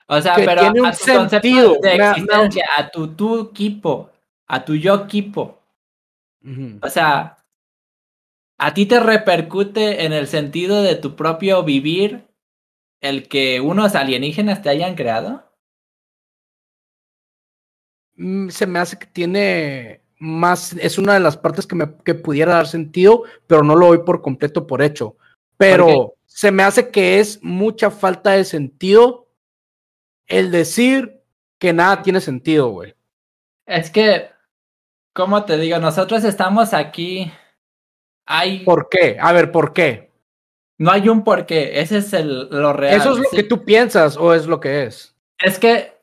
[0.07, 4.11] O sea, pero tiene un sentido de existencia, a tu, tu equipo,
[4.47, 5.59] a tu yo equipo.
[6.81, 7.37] O sea,
[8.57, 12.27] ¿a ti te repercute en el sentido de tu propio vivir
[12.99, 15.43] el que unos alienígenas te hayan creado?
[18.15, 22.13] Mm, se me hace que tiene más, es una de las partes que me que
[22.15, 25.17] pudiera dar sentido, pero no lo doy por completo por hecho.
[25.57, 29.27] Pero se me hace que es mucha falta de sentido
[30.27, 31.21] el decir
[31.59, 32.95] que nada tiene sentido, güey.
[33.65, 34.29] Es que,
[35.13, 35.79] ¿cómo te digo?
[35.79, 37.31] Nosotros estamos aquí.
[38.25, 38.63] Hay...
[38.65, 39.17] ¿Por qué?
[39.19, 40.11] A ver, ¿por qué?
[40.77, 41.79] No hay un por qué.
[41.79, 42.99] Ese es el, lo real.
[42.99, 45.15] ¿Eso es lo que tú piensas o es lo que es?
[45.39, 45.93] Es que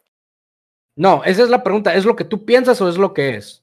[0.96, 1.94] No, esa es la pregunta.
[1.94, 3.62] ¿Es lo que tú piensas o es lo que es?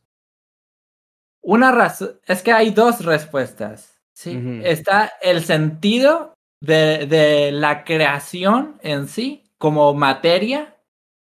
[1.41, 3.96] Una razón, es que hay dos respuestas.
[4.17, 10.75] Sí, está el sentido de, de la creación en sí como materia,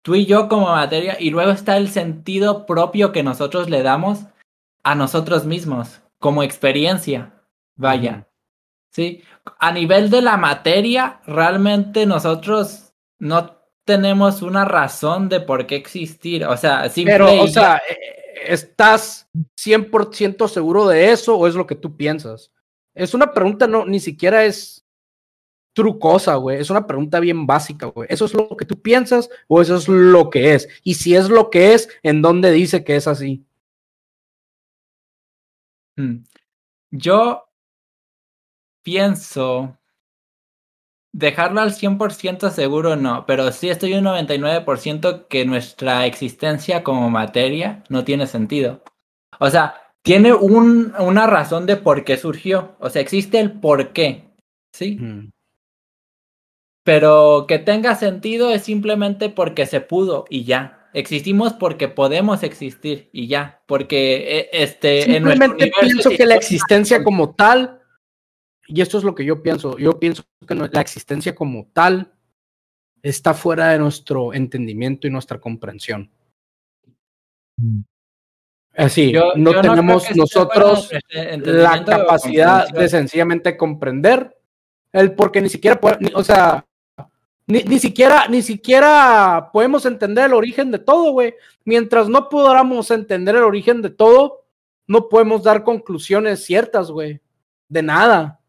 [0.03, 4.26] tú y yo como materia, y luego está el sentido propio que nosotros le damos
[4.84, 7.44] a nosotros mismos como experiencia.
[7.78, 8.28] Vaya.
[8.91, 9.24] Sí,
[9.60, 16.45] a nivel de la materia, realmente nosotros no tenemos una razón de por qué existir.
[16.45, 17.80] O sea, Pero, o sea,
[18.44, 22.52] ¿estás 100% seguro de eso o es lo que tú piensas?
[22.93, 24.85] Es una pregunta, no, ni siquiera es
[25.73, 26.59] trucosa, güey.
[26.59, 28.07] Es una pregunta bien básica, güey.
[28.11, 30.68] ¿Eso es lo que tú piensas o eso es lo que es?
[30.84, 33.45] Y si es lo que es, ¿en dónde dice que es así?
[35.95, 36.23] Hmm.
[36.91, 37.47] Yo
[38.84, 39.77] pienso
[41.13, 47.84] dejarlo al 100% seguro no, pero sí estoy un 99% que nuestra existencia como materia
[47.89, 48.84] no tiene sentido.
[49.39, 52.76] O sea, tiene un, una razón de por qué surgió.
[52.80, 54.26] O sea, existe el por qué.
[54.73, 54.99] ¿Sí?
[56.84, 60.90] Pero que tenga sentido es simplemente porque se pudo y ya.
[60.94, 63.61] Existimos porque podemos existir y ya.
[63.68, 65.03] Porque eh, este.
[65.03, 67.82] Simplemente pienso que la existencia como tal
[68.73, 72.14] y esto es lo que yo pienso, yo pienso que la existencia como tal
[73.02, 76.10] está fuera de nuestro entendimiento y nuestra comprensión.
[78.82, 84.36] Así, no tenemos nosotros la capacidad de sencillamente comprender
[84.91, 85.80] el porque ni siquiera,
[86.14, 86.66] o sea,
[87.45, 91.36] ni, ni, siquiera, ni siquiera podemos entender el origen de todo, güey.
[91.64, 94.41] Mientras no podamos entender el origen de todo,
[94.88, 97.22] no podemos dar conclusiones ciertas, güey.
[97.70, 98.40] De nada.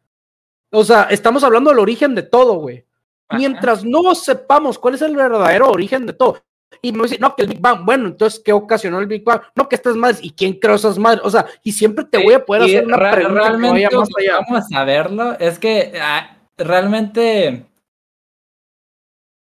[0.71, 2.87] O sea, estamos hablando del origen de todo, güey.
[3.31, 6.43] Mientras no sepamos cuál es el verdadero origen de todo.
[6.81, 9.43] Y me dice, no, que el Big Bang, bueno, entonces, ¿qué ocasionó el Big Bang?
[9.55, 11.23] No, que estas madres, ¿y quién creó esas madres?
[11.24, 14.40] O sea, y siempre te voy a poder hacer una pregunta realmente que más allá.
[14.49, 17.66] Vamos a verlo, es que ah, realmente,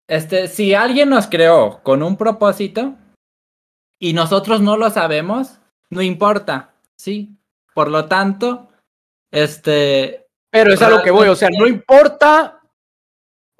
[0.07, 2.95] este, si alguien nos creó con un propósito
[3.99, 5.59] y nosotros no lo sabemos,
[5.91, 7.37] no importa, ¿sí?
[7.75, 8.69] Por lo tanto,
[9.31, 12.58] este, pero es a lo que voy, o sea, no importa,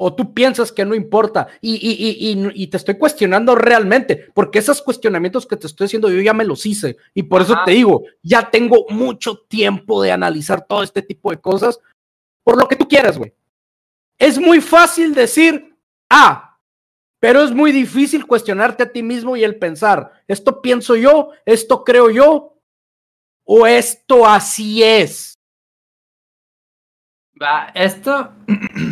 [0.01, 4.61] o tú piensas que no importa, y, y, y, y, te estoy cuestionando realmente, porque
[4.61, 7.73] esos cuestionamientos que te estoy haciendo yo ya me los hice, y por eso te
[7.73, 11.81] digo, ya tengo mucho tiempo de analizar todo este tipo de cosas,
[12.45, 13.35] por lo que tú quieras, güey.
[14.19, 15.77] Es muy fácil decir,
[16.09, 16.61] ah,
[17.19, 21.83] pero es muy difícil cuestionarte a ti mismo y el pensar, esto pienso yo, esto
[21.83, 22.57] creo yo,
[23.45, 25.35] o esto así es.
[27.43, 28.33] Va, esto.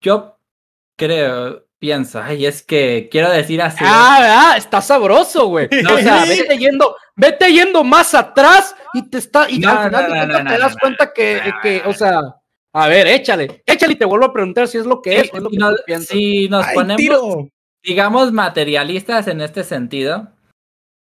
[0.00, 0.38] Yo
[0.96, 3.84] creo, pienso, ay, es que quiero decir así.
[3.86, 5.66] Ah, está sabroso, güey.
[5.66, 10.58] o sea, vete yendo, vete yendo más atrás y te está, y al final te
[10.58, 12.20] das cuenta que, que, o sea,
[12.72, 15.30] a ver, échale, échale y te vuelvo a preguntar si es lo que es.
[16.06, 17.48] si nos ponemos,
[17.82, 20.28] digamos, materialistas en este sentido,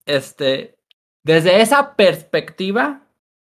[0.07, 0.77] este,
[1.25, 3.03] desde esa perspectiva,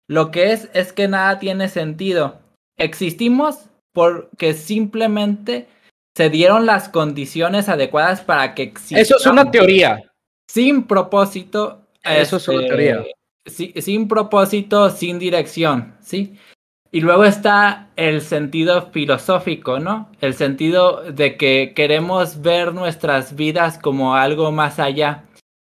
[0.08, 2.40] lo que es es que nada tiene sentido.
[2.76, 5.68] Existimos porque simplemente
[6.16, 9.02] se dieron las condiciones adecuadas para que existamos.
[9.02, 10.02] Eso es una teoría.
[10.48, 11.86] Sin propósito.
[12.02, 13.04] Eso es una este, teoría.
[13.82, 16.36] sin propósito, sin dirección, ¿sí?
[16.92, 20.10] Y luego está el sentido filosófico, ¿no?
[20.20, 25.24] El sentido de que queremos ver nuestras vidas como algo más allá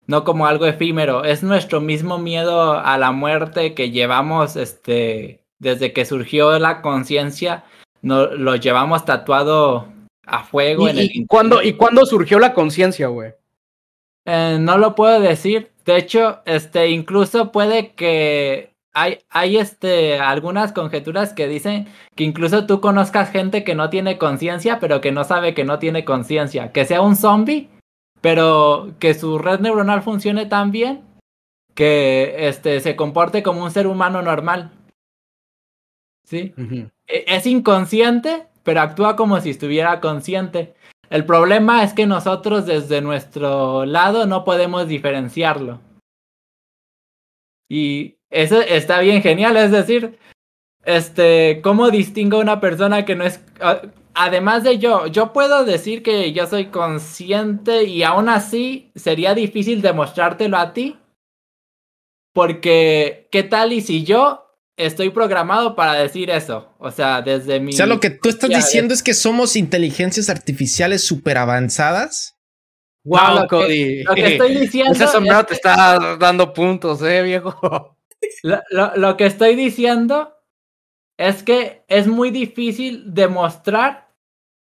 [0.07, 1.23] no como algo efímero.
[1.23, 7.63] Es nuestro mismo miedo a la muerte que llevamos este, desde que surgió la conciencia,
[8.03, 9.87] no, lo llevamos tatuado
[10.25, 10.87] a fuego.
[10.87, 13.33] ¿Y, en el y, ¿cuándo, ¿y cuándo surgió la conciencia, güey?
[14.25, 15.71] Eh, no lo puedo decir.
[15.85, 22.65] De hecho, este, incluso puede que hay, hay este, algunas conjeturas que dicen que incluso
[22.67, 26.71] tú conozcas gente que no tiene conciencia, pero que no sabe que no tiene conciencia.
[26.71, 27.69] Que sea un zombie,
[28.21, 31.01] pero que su red neuronal funcione tan bien
[31.73, 34.71] que este, se comporte como un ser humano normal.
[36.25, 36.53] ¿Sí?
[37.07, 40.73] Es inconsciente, pero actúa como si estuviera consciente.
[41.09, 45.79] El problema es que nosotros desde nuestro lado no podemos diferenciarlo.
[47.69, 50.17] Y eso está bien genial, es decir,
[50.85, 53.41] este, ¿cómo distingo a una persona que no es
[54.13, 59.81] además de yo, yo puedo decir que yo soy consciente y aún así sería difícil
[59.81, 60.97] demostrártelo a ti.
[62.33, 64.42] Porque, ¿qué tal y si yo
[64.77, 66.73] estoy programado para decir eso?
[66.79, 67.73] O sea, desde mi...
[67.73, 72.37] O sea, lo que tú estás diciendo es que somos inteligencias artificiales súper avanzadas.
[73.05, 74.03] Wow, Cody.
[74.03, 74.93] lo que estoy diciendo.
[74.93, 77.97] Ese sombrero te está dando puntos, eh, viejo.
[78.41, 80.33] lo que estoy diciendo
[81.17, 84.13] es que es muy difícil demostrar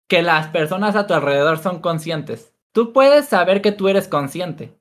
[0.07, 2.53] que las personas a tu alrededor son conscientes.
[2.71, 4.77] Tú puedes saber que tú eres consciente,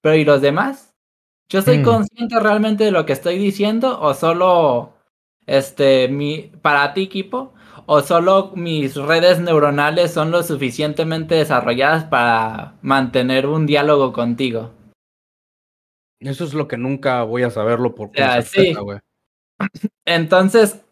[0.00, 0.87] pero ¿y los demás?
[1.48, 1.84] ¿Yo soy mm.
[1.84, 4.94] consciente realmente de lo que estoy diciendo o solo
[5.46, 7.54] este mi para ti equipo
[7.86, 14.74] o solo mis redes neuronales son lo suficientemente desarrolladas para mantener un diálogo contigo?
[16.20, 18.10] Eso es lo que nunca voy a saberlo por
[18.44, 18.74] sí.
[20.04, 20.82] Entonces,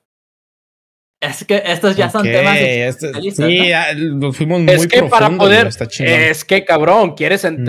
[1.21, 2.57] es que estos ya son temas.
[2.59, 3.73] Este, sí,
[4.15, 5.69] nos fuimos muy Es que para poder.
[5.99, 7.65] Es que cabrón, quieres mm.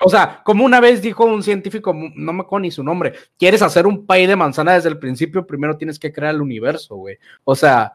[0.00, 3.62] O sea, como una vez dijo un científico, no me acuerdo ni su nombre, quieres
[3.62, 7.18] hacer un pay de manzana desde el principio, primero tienes que crear el universo, güey.
[7.44, 7.94] O sea,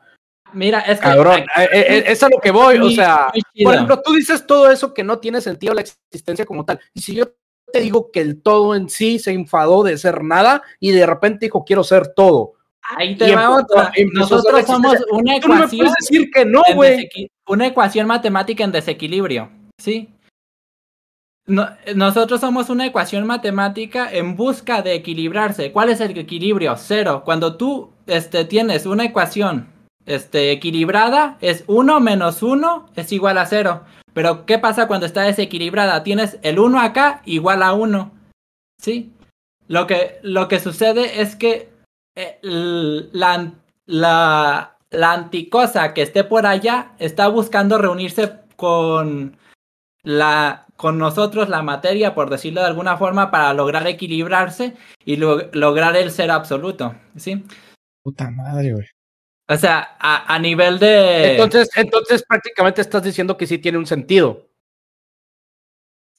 [0.53, 1.03] Mira, es que.
[1.03, 2.77] Cabrón, eh, eh, eh, es a lo que voy.
[2.77, 3.31] O sea,
[3.63, 6.79] por ejemplo, tú dices todo eso que no tiene sentido la existencia como tal.
[6.93, 7.33] Y si yo
[7.71, 11.47] te digo que el todo en sí se enfadó de ser nada y de repente
[11.47, 12.53] dijo, quiero ser todo.
[12.97, 13.91] Ahí te va otra.
[14.13, 15.87] Nosotros somos una ecuación.
[15.87, 17.09] No decir que no, güey.
[17.47, 19.49] Una ecuación matemática en desequilibrio.
[19.77, 20.09] ¿Sí?
[21.45, 25.71] Nosotros somos una ecuación matemática en busca de equilibrarse.
[25.71, 26.75] ¿Cuál es el equilibrio?
[26.77, 27.23] Cero.
[27.25, 29.67] Cuando tú este, tienes una ecuación
[30.05, 33.83] este, equilibrada, es 1 menos 1 es igual a 0.
[34.13, 36.03] Pero, ¿qué pasa cuando está desequilibrada?
[36.03, 38.11] Tienes el 1 acá igual a 1.
[38.79, 39.11] ¿Sí?
[39.67, 41.69] Lo que, lo que sucede es que
[42.15, 43.51] eh, la,
[43.85, 49.37] la, la anticosa que esté por allá está buscando reunirse con
[50.03, 54.73] la con nosotros la materia, por decirlo de alguna forma, para lograr equilibrarse
[55.05, 57.41] y lograr el ser absoluto, ¿sí?
[58.03, 58.85] Puta madre, güey.
[59.47, 61.35] O sea, a, a, nivel de.
[61.35, 64.49] Entonces, entonces prácticamente estás diciendo que sí tiene un sentido.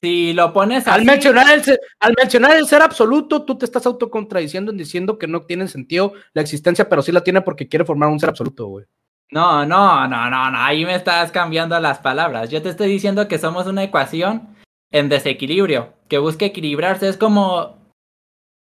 [0.02, 3.84] Si lo pones al mencionar el ser, al mencionar el ser absoluto, tú te estás
[3.84, 7.84] autocontradiciendo en diciendo que no tiene sentido la existencia, pero sí la tiene porque quiere
[7.84, 8.86] formar un ser absoluto, güey.
[9.30, 12.48] No, no, no, no, no, ahí me estás cambiando las palabras.
[12.48, 14.53] Yo te estoy diciendo que somos una ecuación
[14.94, 17.08] en desequilibrio, que busca equilibrarse.
[17.08, 17.76] Es como.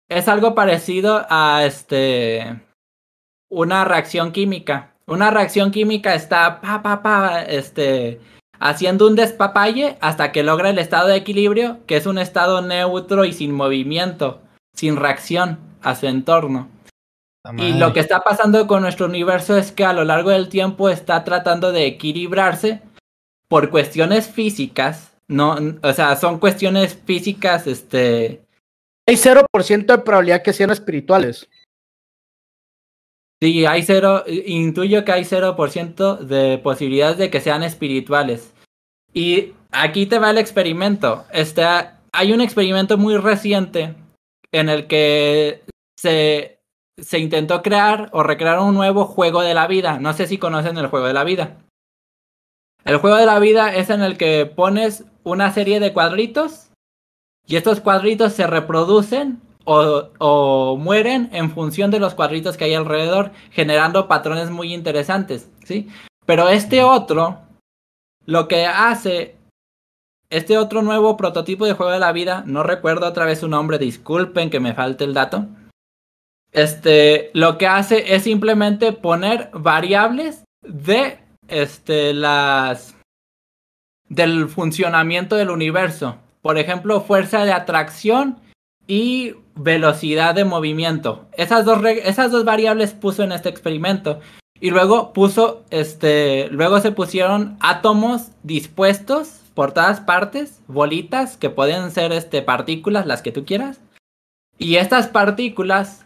[0.08, 2.62] Es algo parecido a este.
[3.50, 4.94] Una reacción química.
[5.06, 8.20] Una reacción química está pa, pa, pa, este
[8.60, 13.24] haciendo un despapalle hasta que logra el estado de equilibrio, que es un estado neutro
[13.24, 14.40] y sin movimiento,
[14.72, 16.68] sin reacción a su entorno.
[17.58, 20.88] Y lo que está pasando con nuestro universo es que a lo largo del tiempo
[20.88, 22.80] está tratando de equilibrarse
[23.48, 28.42] por cuestiones físicas, no, o sea, son cuestiones físicas, este...
[29.06, 31.48] Hay 0% de probabilidad que sean espirituales.
[33.42, 38.54] Sí, hay cero, intuyo que hay 0% de posibilidades de que sean espirituales.
[39.12, 41.26] Y aquí te va el experimento.
[41.30, 41.62] Este,
[42.12, 43.94] hay un experimento muy reciente
[44.50, 45.62] en el que
[45.98, 46.60] se,
[46.96, 49.98] se intentó crear o recrear un nuevo juego de la vida.
[49.98, 51.63] No sé si conocen el juego de la vida.
[52.84, 56.70] El juego de la vida es en el que pones una serie de cuadritos
[57.46, 63.32] y estos cuadritos se reproducen o, mueren en función de los cuadritos que hay alrededor,
[63.50, 65.88] generando patrones muy interesantes, ¿sí?
[66.26, 67.38] Pero este otro,
[68.26, 69.36] lo que hace,
[70.28, 73.78] este otro nuevo prototipo de juego de la vida, no recuerdo otra vez su nombre,
[73.78, 75.46] disculpen que me falte el dato,
[76.52, 82.96] este, lo que hace es simplemente poner variables de, este, las,
[84.08, 86.18] del funcionamiento del universo.
[86.42, 88.38] Por ejemplo, fuerza de atracción
[88.86, 91.26] y velocidad de movimiento.
[91.36, 94.20] Esas dos, esas dos variables puso en este experimento.
[94.60, 101.90] Y luego puso, este, luego se pusieron átomos dispuestos por todas partes, bolitas que pueden
[101.90, 103.80] ser, este, partículas, las que tú quieras.
[104.58, 106.03] Y estas partículas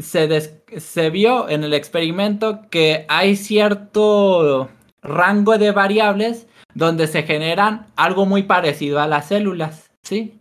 [0.00, 4.68] se, se vio en el experimento que hay cierto
[5.02, 10.40] rango de variables donde se generan algo muy parecido a las células, ¿sí?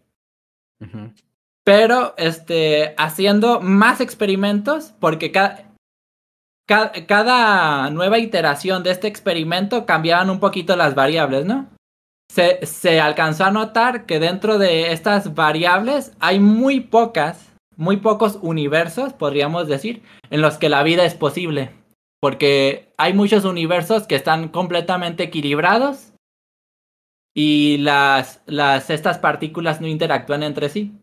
[1.63, 5.71] pero este, haciendo más experimentos, porque cada,
[6.67, 11.67] cada, nueva iteración de este experimento cambiaban un poquito las variables, ¿no?
[12.30, 18.40] Se, se alcanzó a notar que dentro de estas variables hay muy pocas, muy pocos
[18.41, 21.72] universos, podríamos decir, en los que la vida es posible.
[22.20, 26.14] Porque hay muchos universos que están completamente equilibrados
[27.36, 30.94] y las, las, estas partículas no interactúan entre sí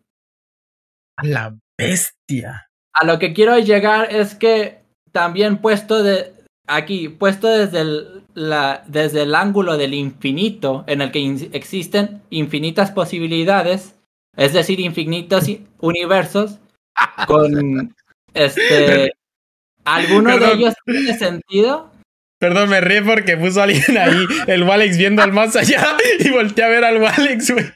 [1.23, 2.69] la bestia.
[2.93, 4.83] A lo que quiero llegar es que
[5.13, 6.33] también puesto de
[6.67, 12.91] aquí, puesto desde el, la, desde el ángulo del infinito, en el que existen infinitas
[12.91, 13.97] posibilidades,
[14.41, 15.45] es decir, infinitos
[15.81, 16.59] universos,
[17.27, 17.95] con
[18.33, 19.13] este.
[19.85, 21.91] ¿Alguno de ellos tiene sentido?
[22.39, 26.65] Perdón, me ríe porque puso alguien ahí, el Walex viendo al más allá y volteé
[26.65, 27.67] a ver al Walex, güey.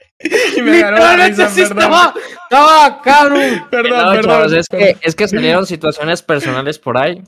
[0.57, 1.79] Y me ganó la risa, perdón.
[1.83, 2.15] Estaba,
[2.45, 3.37] estaba caro.
[3.71, 4.55] Perdón, perdón.
[4.55, 7.23] es, Que, es que salieron situaciones personales por ahí.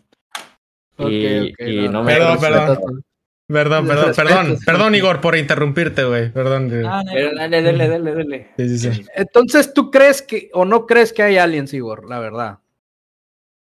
[0.96, 2.02] y, y no.
[2.02, 3.04] me perdón, perdón.
[3.48, 6.32] Perdón, perdón, perdón, perdón, Igor, por interrumpirte, güey.
[6.32, 6.68] Perdón.
[6.84, 8.50] Ah, dale, dale, dale, dale.
[8.56, 9.06] Sí, sí, sí.
[9.14, 12.08] Entonces, ¿tú crees que o no crees que hay aliens, Igor?
[12.08, 12.58] La verdad.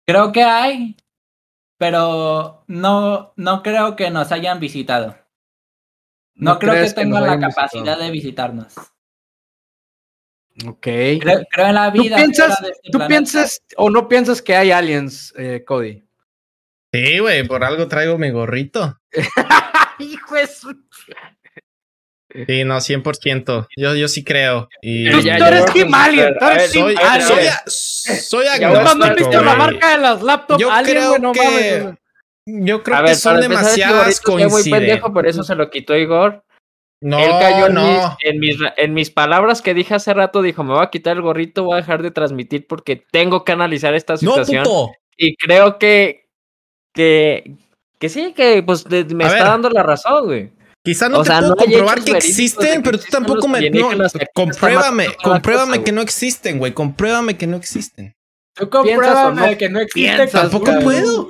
[0.06, 0.96] Creo que hay,
[1.76, 5.18] pero no, no creo que nos hayan visitado.
[6.34, 8.74] No, creo que tengan la capacidad de visitarnos.
[10.66, 10.82] Ok.
[10.82, 12.16] Creo, en la vida.
[12.90, 16.02] ¿Tú piensas, este o no piensas que hay aliens, eh, Cody?
[16.92, 19.00] Sí, güey, por algo traigo mi gorrito.
[19.98, 20.76] Hijo de su...
[22.46, 23.68] Sí, no, 100%.
[23.76, 24.68] Yo, yo sí creo.
[24.82, 25.08] Y...
[25.08, 26.96] Tú, eres Team Alien, tú eres Soy,
[27.66, 28.94] soy, agnóstico.
[28.96, 31.94] ¿No has visto la marca de las laptops yo creo que...
[32.46, 34.66] Yo creo que son demasiadas coincidencias.
[34.66, 36.44] muy pendejo, por eso se lo quitó Igor.
[37.00, 37.82] No, Él cayó en, no.
[37.86, 41.16] Mis, en, mis, en mis palabras que dije hace rato, dijo, me voy a quitar
[41.16, 44.64] el gorrito, voy a dejar de transmitir porque tengo que analizar esta situación.
[44.64, 46.28] No, Y creo que,
[46.94, 47.56] que,
[48.04, 50.52] que sí, que pues me está dando la razón, güey.
[50.84, 53.70] Quizá no te puedo comprobar que existen, pero tú tampoco me.
[53.70, 53.88] No,
[54.34, 56.72] compruébame, compruébame que no existen, güey.
[56.72, 58.14] Compruébame que no existen.
[58.54, 60.28] Tú compruébame que no existen.
[60.28, 61.28] Tampoco puedo.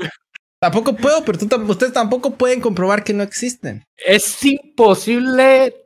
[0.61, 3.85] Tampoco puedo, pero tú, ustedes tampoco pueden comprobar que no existen.
[4.05, 5.77] Es imposible.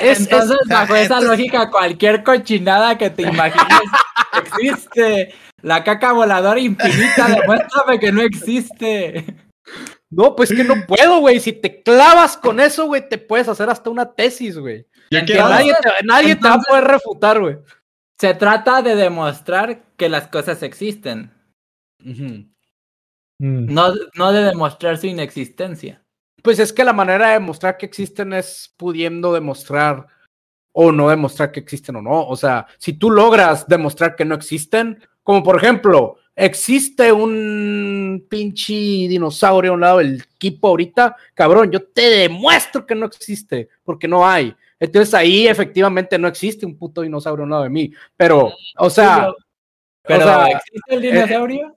[0.00, 0.28] Entonces,
[0.66, 3.82] bajo esa lógica, cualquier cochinada que te imagines
[4.42, 5.32] existe.
[5.62, 9.24] La caca voladora infinita, demuéstrame que no existe.
[10.10, 11.40] No, pues que no puedo, güey.
[11.40, 14.86] Si te clavas con eso, güey, te puedes hacer hasta una tesis, güey.
[15.10, 17.58] Nadie, te, nadie te va a poder refutar, güey.
[18.18, 21.32] Se trata de demostrar que las cosas existen.
[22.00, 22.46] Mm.
[23.38, 26.02] no, no de demostrar su inexistencia.
[26.42, 30.06] Pues es que la manera de demostrar que existen es pudiendo demostrar
[30.72, 32.26] o no demostrar que existen o no.
[32.26, 38.72] O sea, si tú logras demostrar que no existen, como por ejemplo, existe un pinche
[38.72, 44.06] dinosaurio a un lado del equipo ahorita, cabrón, yo te demuestro que no existe, porque
[44.06, 44.54] no hay.
[44.78, 47.92] Entonces ahí efectivamente no existe un puto dinosaurio a un lado de mí.
[48.16, 49.28] Pero, o sea.
[50.02, 51.76] Pero, ¿existe el dinosaurio?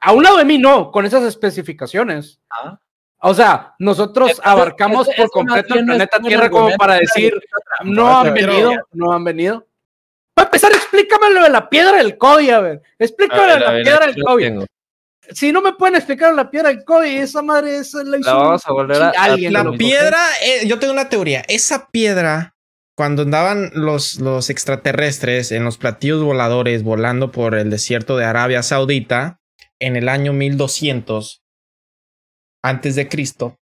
[0.00, 2.38] a un lado de mí no, con esas especificaciones.
[2.50, 2.78] Ah.
[3.18, 7.32] O sea, nosotros abarcamos por completo el planeta Tierra como para decir,
[7.82, 9.65] no han venido, no han venido.
[10.56, 12.82] Empezar, explícame lo de la piedra del COVID, a ver.
[12.98, 14.64] Explícame lo de la piedra del COVID.
[15.32, 18.30] Si no me pueden explicar la piedra del COVID, esa madre es la hizo.
[18.30, 19.10] La vamos a volver a.
[19.10, 21.44] Alguien la piedra, eh, yo tengo una teoría.
[21.48, 22.54] Esa piedra,
[22.96, 28.62] cuando andaban los, los extraterrestres en los platillos voladores volando por el desierto de Arabia
[28.62, 29.40] Saudita
[29.78, 31.42] en el año 1200
[32.62, 33.58] antes de Cristo,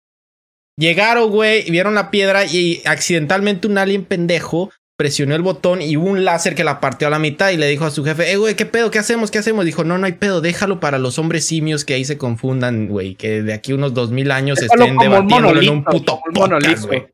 [0.79, 6.09] llegaron, güey, vieron la piedra y accidentalmente un alien pendejo presionó el botón y hubo
[6.09, 8.37] un láser que la partió a la mitad y le dijo a su jefe, eh,
[8.37, 8.91] güey, ¿qué pedo?
[8.91, 9.31] ¿Qué hacemos?
[9.31, 9.65] ¿Qué hacemos?
[9.65, 13.15] Dijo, no, no hay pedo, déjalo para los hombres simios que ahí se confundan, güey,
[13.15, 17.07] que de aquí unos dos mil años estén debatiéndolo en un puto podcast, güey.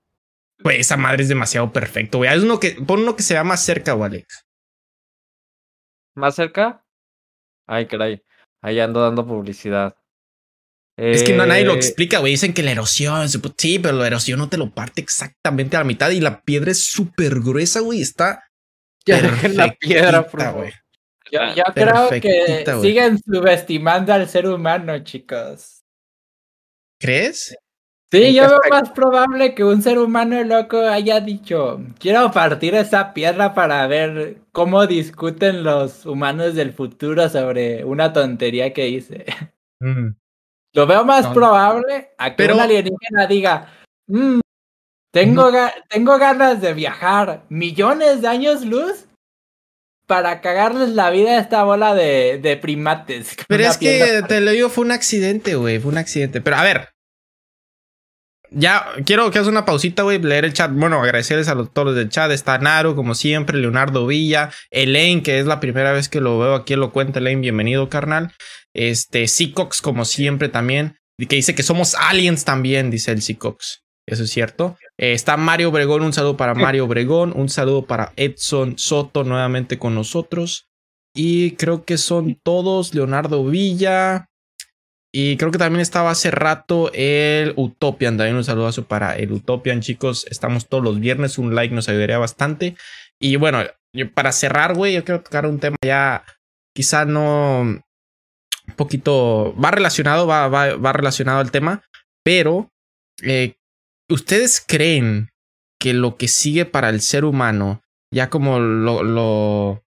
[0.60, 2.34] Güey, esa madre es demasiado perfecto, güey.
[2.34, 4.46] Es uno que, pon uno que se vea más cerca, güey, Alex.
[6.14, 6.82] ¿Más cerca?
[7.66, 8.22] Ay, caray.
[8.62, 9.94] Ahí ando dando publicidad.
[10.96, 12.32] Es que no, nadie lo eh, explica, güey.
[12.32, 15.84] Dicen que la erosión, sí, pero la erosión no te lo parte exactamente a la
[15.84, 18.00] mitad y la piedra es súper gruesa, güey.
[18.00, 18.44] Está.
[19.06, 20.20] Ya la piedra,
[20.52, 20.72] güey.
[21.30, 25.82] Yo, yo creo que siguen subestimando al ser humano, chicos.
[26.98, 27.54] ¿Crees?
[28.10, 33.12] Sí, yo veo más probable que un ser humano loco haya dicho, quiero partir esa
[33.12, 39.24] piedra para ver cómo discuten los humanos del futuro sobre una tontería que hice.
[39.80, 40.14] Mm.
[40.74, 43.72] Lo veo más probable a que un alienígena diga,
[44.08, 44.40] mm,
[45.12, 45.50] tengo,
[45.88, 49.06] tengo ganas de viajar millones de años luz
[50.06, 53.36] para cagarles la vida a esta bola de, de primates.
[53.46, 56.40] Pero es que, te lo digo, fue un accidente, güey, fue un accidente.
[56.40, 56.88] Pero a ver,
[58.54, 60.70] ya quiero que hagas una pausita, güey, leer el chat.
[60.72, 62.30] Bueno, agradecerles a los, todos los del chat.
[62.30, 66.54] Está Naro, como siempre, Leonardo Villa, Elaine, que es la primera vez que lo veo
[66.54, 68.32] aquí, lo cuenta Elaine, bienvenido, carnal.
[68.74, 70.96] Este, Seacox, como siempre, también.
[71.18, 73.82] Y que dice que somos aliens también, dice el Seacox.
[74.06, 74.76] Eso es cierto.
[74.98, 79.78] Eh, está Mario Obregón, un saludo para Mario Obregón, un saludo para Edson Soto nuevamente
[79.78, 80.68] con nosotros.
[81.14, 82.94] Y creo que son todos.
[82.94, 84.28] Leonardo Villa.
[85.16, 88.16] Y creo que también estaba hace rato el Utopian.
[88.16, 90.26] También un saludazo para el Utopian, chicos.
[90.28, 91.38] Estamos todos los viernes.
[91.38, 92.74] Un like nos ayudaría bastante.
[93.20, 93.62] Y bueno,
[94.12, 96.24] para cerrar, güey, yo quiero tocar un tema ya
[96.74, 101.84] quizá no un poquito, va relacionado, va, va, va relacionado al tema,
[102.24, 102.72] pero
[103.22, 103.54] eh,
[104.08, 105.30] ¿ustedes creen
[105.78, 107.82] que lo que sigue para el ser humano,
[108.12, 109.84] ya como lo, lo,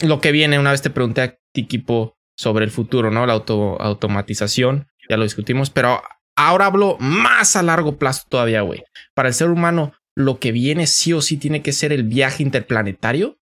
[0.00, 3.26] lo que viene, una vez te pregunté a ti, equipo, sobre el futuro, ¿no?
[3.26, 6.02] La auto, automatización, ya lo discutimos, pero
[6.36, 8.84] ahora hablo más a largo plazo todavía, güey.
[9.14, 12.42] Para el ser humano, lo que viene sí o sí tiene que ser el viaje
[12.42, 13.38] interplanetario.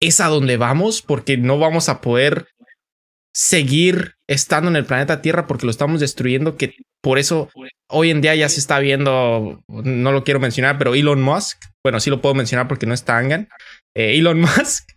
[0.00, 2.48] Es a donde vamos porque no vamos a poder
[3.34, 7.50] seguir estando en el planeta Tierra porque lo estamos destruyendo, que por eso
[7.88, 12.00] hoy en día ya se está viendo, no lo quiero mencionar, pero Elon Musk, bueno,
[12.00, 13.48] sí lo puedo mencionar porque no está Angan,
[13.94, 14.90] eh, Elon Musk,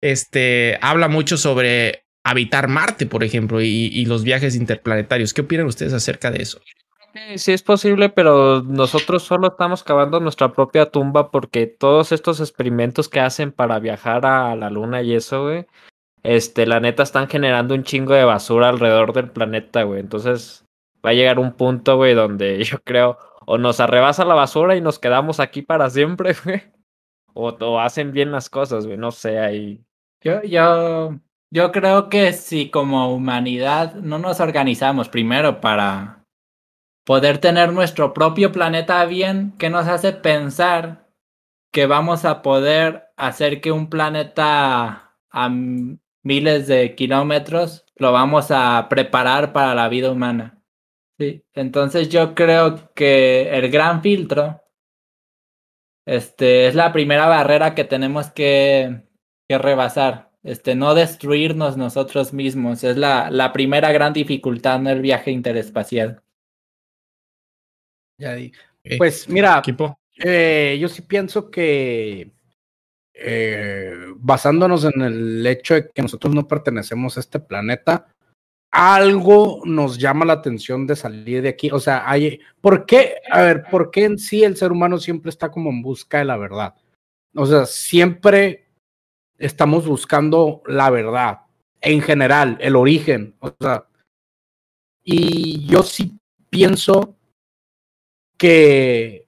[0.00, 5.32] este, habla mucho sobre habitar Marte, por ejemplo, y, los viajes interplanetarios.
[5.32, 6.60] ¿Qué opinan ustedes acerca de eso?
[7.36, 13.08] Sí, es posible, pero nosotros solo estamos cavando nuestra propia tumba porque todos estos experimentos
[13.08, 15.66] que hacen para viajar a la luna y eso, güey,
[16.22, 20.00] este, la neta están generando un chingo de basura alrededor del planeta, güey.
[20.00, 20.64] Entonces
[21.04, 24.82] va a llegar un punto, güey, donde yo creo o nos arrebasa la basura y
[24.82, 26.62] nos quedamos aquí para siempre, güey.
[27.32, 28.98] O, o hacen bien las cosas, güey.
[28.98, 29.87] No sé, ahí.
[30.20, 31.20] Yo, yo,
[31.50, 36.24] yo creo que si como humanidad no nos organizamos primero para
[37.04, 41.08] poder tener nuestro propio planeta bien, que nos hace pensar
[41.72, 48.88] que vamos a poder hacer que un planeta a miles de kilómetros lo vamos a
[48.90, 50.62] preparar para la vida humana.
[51.18, 51.44] Sí.
[51.54, 54.62] Entonces yo creo que el gran filtro
[56.06, 59.07] este, es la primera barrera que tenemos que,
[59.48, 60.30] que rebasar.
[60.44, 62.84] Este, no destruirnos nosotros mismos.
[62.84, 66.22] Es la, la primera gran dificultad en el viaje interespacial.
[68.18, 68.36] Ya
[68.98, 69.62] Pues mira,
[70.16, 72.32] eh, yo sí pienso que
[73.14, 78.06] eh, basándonos en el hecho de que nosotros no pertenecemos a este planeta,
[78.70, 81.70] algo nos llama la atención de salir de aquí.
[81.70, 83.16] O sea, hay, ¿por qué?
[83.30, 86.24] A ver, ¿por qué en sí el ser humano siempre está como en busca de
[86.24, 86.74] la verdad?
[87.34, 88.67] O sea, siempre
[89.38, 91.40] estamos buscando la verdad,
[91.80, 93.36] en general, el origen.
[93.40, 93.86] O sea,
[95.02, 96.18] y yo sí
[96.50, 97.16] pienso
[98.36, 99.26] que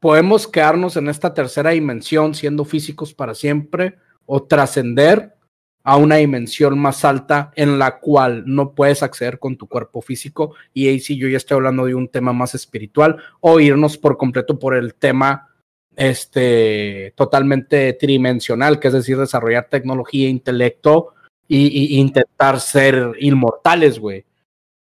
[0.00, 5.36] podemos quedarnos en esta tercera dimensión siendo físicos para siempre o trascender
[5.82, 10.54] a una dimensión más alta en la cual no puedes acceder con tu cuerpo físico
[10.74, 14.16] y ahí sí yo ya estoy hablando de un tema más espiritual o irnos por
[14.16, 15.48] completo por el tema
[15.96, 21.14] este totalmente tridimensional, que es decir, desarrollar tecnología, intelecto
[21.48, 24.24] y, y intentar ser inmortales, güey,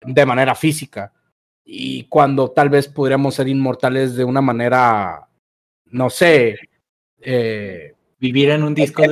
[0.01, 1.11] de manera física
[1.71, 5.27] y cuando tal vez podríamos ser inmortales de una manera,
[5.85, 6.57] no sé,
[7.21, 9.03] eh, vivir en un disco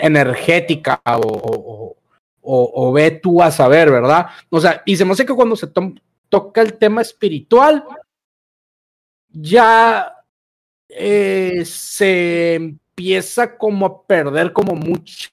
[0.00, 1.96] energética o,
[2.42, 4.26] o, ve tú a saber, ¿verdad?
[4.50, 5.68] O sea, y se me hace que cuando se
[6.28, 7.84] toca el tema espiritual,
[9.28, 10.16] ya
[10.96, 15.30] eh, se empieza como a perder como mucho,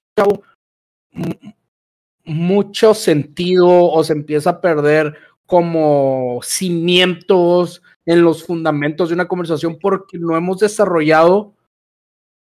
[2.25, 5.15] mucho sentido o se empieza a perder
[5.45, 11.53] como cimientos en los fundamentos de una conversación porque no hemos desarrollado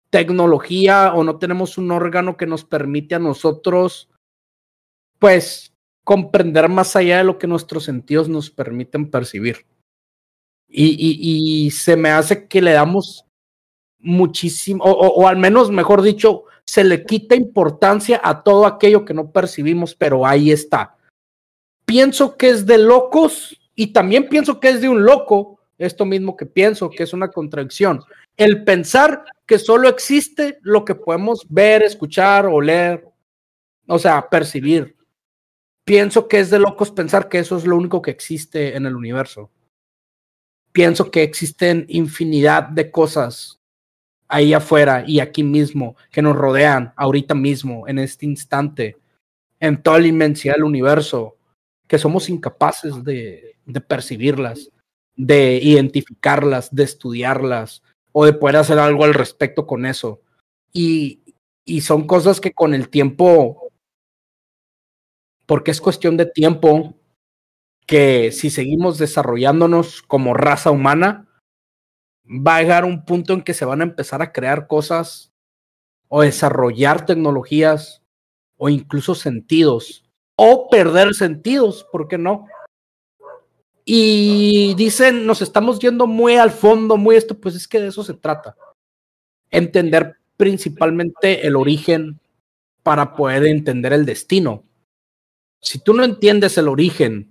[0.09, 4.09] tecnología o no tenemos un órgano que nos permite a nosotros,
[5.19, 5.73] pues,
[6.03, 9.65] comprender más allá de lo que nuestros sentidos nos permiten percibir.
[10.73, 13.25] Y, se me hace que le damos
[13.99, 19.31] muchísimo, o al menos, mejor dicho, se le quita importancia a todo aquello que no
[19.31, 20.95] percibimos, pero ahí está
[21.91, 26.37] pienso que es de locos y también pienso que es de un loco, esto mismo
[26.37, 28.01] que pienso, que es una contradicción.
[28.37, 33.05] El pensar que solo existe lo que podemos ver, escuchar, oler,
[33.87, 34.95] o sea, percibir.
[35.83, 38.95] Pienso que es de locos pensar que eso es lo único que existe en el
[38.95, 39.49] universo.
[40.71, 43.59] Pienso que existen infinidad de cosas
[44.31, 48.97] ahí afuera y aquí mismo que nos rodean ahorita mismo, en este instante,
[49.59, 51.37] en toda la inmensidad del universo
[51.87, 53.57] que somos incapaces de,
[53.87, 54.71] percibirlas,
[55.17, 57.83] de identificarlas, de estudiarlas
[58.13, 60.21] o de poder hacer algo al respecto con eso.
[60.71, 61.35] Y,
[61.65, 63.69] y son cosas que con el tiempo,
[65.45, 66.95] porque es cuestión de tiempo,
[67.85, 71.27] que si seguimos desarrollándonos como raza humana,
[72.25, 75.33] va a llegar un punto en que se van a empezar a crear cosas
[76.07, 78.01] o desarrollar tecnologías
[78.57, 80.05] o incluso sentidos
[80.35, 82.47] o perder sentidos, ¿por qué no?
[83.85, 88.03] Y dicen, nos estamos yendo muy al fondo, muy esto, pues es que de eso
[88.03, 88.55] se trata.
[89.49, 92.19] Entender principalmente el origen
[92.83, 94.63] para poder entender el destino.
[95.61, 97.30] Si tú no entiendes el origen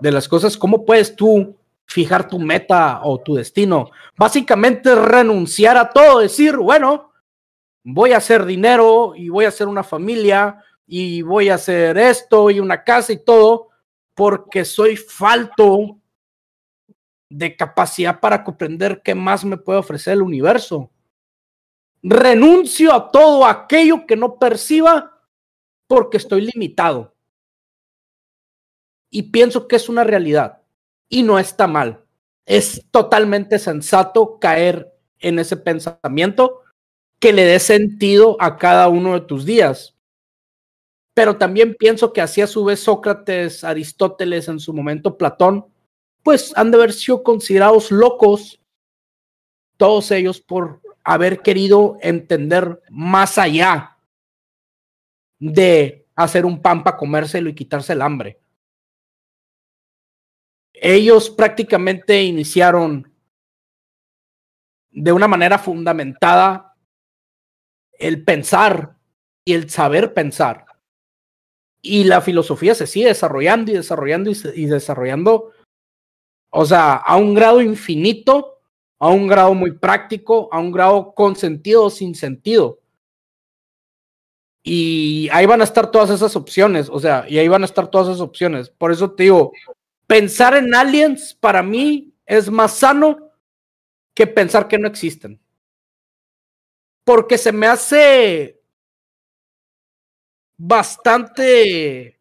[0.00, 1.56] de las cosas, ¿cómo puedes tú
[1.86, 3.90] fijar tu meta o tu destino?
[4.16, 7.12] Básicamente renunciar a todo, decir, bueno,
[7.84, 12.50] voy a hacer dinero y voy a hacer una familia y voy a hacer esto
[12.50, 13.68] y una casa y todo,
[14.14, 15.98] porque soy falto
[17.28, 20.90] de capacidad para comprender qué más me puede ofrecer el universo.
[22.02, 25.20] Renuncio a todo aquello que no perciba
[25.86, 27.14] porque estoy limitado.
[29.10, 30.62] Y pienso que es una realidad
[31.08, 32.04] y no está mal.
[32.46, 36.62] Es totalmente sensato caer en ese pensamiento
[37.18, 39.94] que le dé sentido a cada uno de tus días.
[41.12, 45.66] Pero también pienso que así a su vez Sócrates, Aristóteles, en su momento Platón,
[46.22, 48.60] pues han de haber sido considerados locos,
[49.76, 53.98] todos ellos por haber querido entender más allá
[55.38, 58.39] de hacer un pan para comérselo y quitarse el hambre.
[60.82, 63.12] Ellos prácticamente iniciaron
[64.90, 66.74] de una manera fundamentada
[67.92, 68.96] el pensar
[69.44, 70.64] y el saber pensar.
[71.82, 75.52] Y la filosofía se sigue desarrollando y desarrollando y, desarrollando,
[76.50, 78.60] o sea, a un grado infinito
[79.00, 82.80] a un grado muy práctico, a un grado con sentido o sin sentido.
[84.62, 87.88] Y ahí van a estar todas esas opciones, o sea, y ahí van a estar
[87.88, 88.68] todas esas opciones.
[88.68, 89.52] Por eso te digo,
[90.10, 93.30] pensar en aliens para mí es más sano
[94.12, 95.40] que pensar que no existen.
[97.04, 98.60] Porque se me hace
[100.56, 102.20] bastante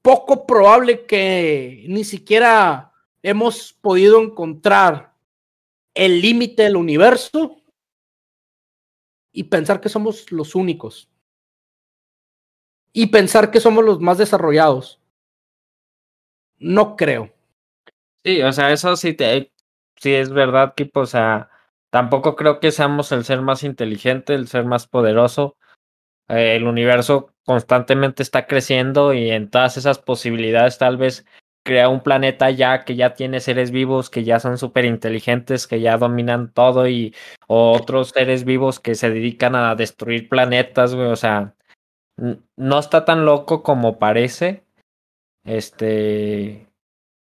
[0.00, 5.16] poco probable que ni siquiera hemos podido encontrar
[5.92, 7.60] el límite del universo
[9.32, 11.10] y pensar que somos los únicos.
[12.92, 15.01] Y pensar que somos los más desarrollados.
[16.62, 17.30] No creo.
[18.24, 19.52] Sí, o sea, eso sí, te,
[19.96, 21.50] sí es verdad, tipo, o sea,
[21.90, 25.56] tampoco creo que seamos el ser más inteligente, el ser más poderoso.
[26.28, 31.26] Eh, el universo constantemente está creciendo y en todas esas posibilidades tal vez
[31.64, 35.80] crea un planeta ya que ya tiene seres vivos que ya son súper inteligentes, que
[35.80, 37.14] ya dominan todo y
[37.48, 41.54] otros seres vivos que se dedican a destruir planetas, güey, o sea,
[42.56, 44.64] no está tan loco como parece.
[45.44, 46.68] Este,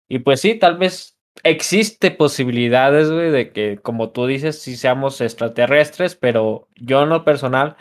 [0.09, 5.21] y pues sí, tal vez existe posibilidades, güey, de que, como tú dices, sí seamos
[5.21, 7.77] extraterrestres, pero yo en lo personal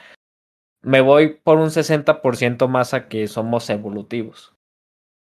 [0.81, 4.55] me voy por un 60% más a que somos evolutivos.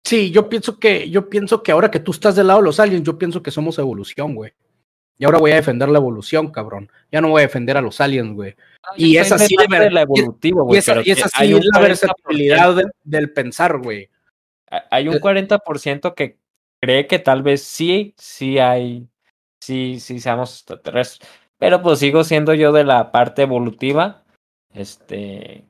[0.05, 2.79] Sí, yo pienso que, yo pienso que ahora que tú estás del lado de los
[2.79, 4.53] aliens, yo pienso que somos evolución, güey.
[5.17, 6.89] Y ahora voy a defender la evolución, cabrón.
[7.11, 8.55] Ya no voy a defender a los aliens, güey.
[8.95, 10.77] y es así de, la evolutiva, güey.
[10.77, 14.09] Y, esa, y es así la versatilidad del, pensar, güey.
[14.91, 16.37] Hay un 40% que
[16.81, 19.07] cree que tal vez sí, sí hay,
[19.61, 21.29] sí, sí seamos extraterrestres.
[21.57, 24.23] Pero pues sigo siendo yo de la parte evolutiva.
[24.73, 25.65] Este,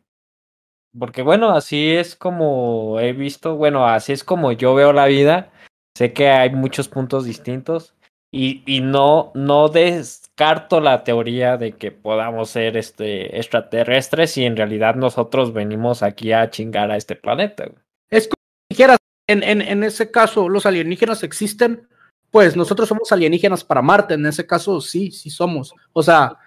[0.97, 5.51] porque bueno, así es como he visto, bueno, así es como yo veo la vida.
[5.97, 7.95] Sé que hay muchos puntos distintos
[8.31, 14.55] y, y no, no descarto la teoría de que podamos ser este, extraterrestres y en
[14.55, 17.65] realidad nosotros venimos aquí a chingar a este planeta.
[18.09, 18.29] Es
[18.69, 18.97] dijeras,
[19.27, 21.87] en, en, en ese caso, los alienígenas existen,
[22.31, 25.73] pues nosotros somos alienígenas para Marte, en ese caso sí, sí somos.
[25.93, 26.37] O sea,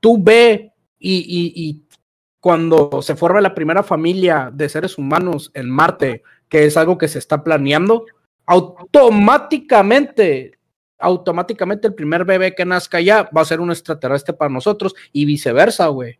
[0.00, 1.82] tú ve y, y, y
[2.40, 7.08] cuando se forma la primera familia de seres humanos en Marte, que es algo que
[7.08, 8.04] se está planeando,
[8.46, 10.58] automáticamente,
[10.98, 15.24] automáticamente el primer bebé que nazca ya va a ser un extraterrestre para nosotros y
[15.24, 16.18] viceversa, güey.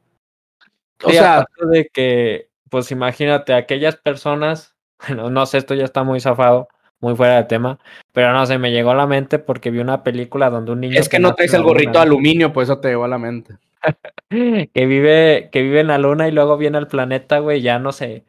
[1.04, 4.71] O sea, de que, pues imagínate, aquellas personas,
[5.08, 6.68] bueno, no sé, esto ya está muy zafado,
[7.00, 7.78] muy fuera de tema,
[8.12, 10.98] pero no sé, me llegó a la mente porque vi una película donde un niño...
[10.98, 13.56] Es que no traes el gorrito de aluminio, pues eso te llegó a la mente.
[14.30, 17.92] que vive, que vive en la luna y luego viene al planeta, güey, ya no
[17.92, 18.24] sé.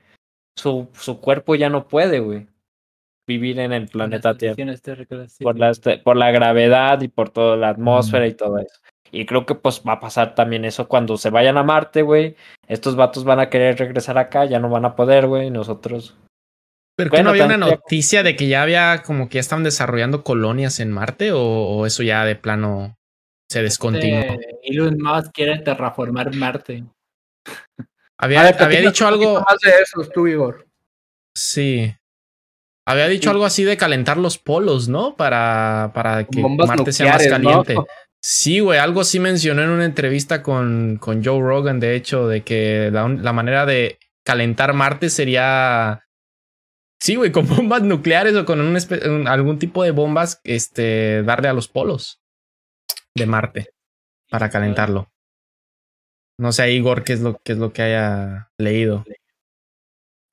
[0.55, 2.47] Su, su cuerpo ya no puede, güey.
[3.25, 4.55] Vivir en el planeta Tierra.
[5.41, 8.79] Por la, este, por la gravedad y por toda la atmósfera y todo eso.
[9.11, 12.35] Y creo que pues va a pasar también eso cuando se vayan a Marte, güey.
[12.67, 15.51] Estos vatos van a querer regresar acá, ya no van a poder, güey.
[15.51, 16.17] Nosotros.
[16.95, 20.23] Pero que no había una noticia de que ya había como que ya estaban desarrollando
[20.23, 22.95] colonias en Marte o eso ya de plano
[23.53, 24.19] se descontinuó.
[24.19, 26.83] Este, Elon Musk quiere terraformar Marte.
[28.17, 29.41] Había, había dicho algo.
[29.41, 30.65] Más de eso, tú, Igor.
[31.35, 31.93] Sí.
[32.85, 35.15] Había dicho algo así de calentar los polos, ¿no?
[35.15, 37.75] Para, para que Marte sea más caliente.
[38.21, 42.43] Sí, güey, algo sí mencionó en una entrevista con, con Joe Rogan, de hecho, de
[42.43, 46.05] que la, manera de calentar Marte sería.
[47.03, 51.53] Sí, güey, con bombas nucleares o con un, algún tipo de bombas, este, darle a
[51.53, 52.21] los polos
[53.13, 53.73] de Marte
[54.30, 55.11] para calentarlo.
[56.39, 59.03] No sé, Igor, qué es lo, qué es lo que haya leído.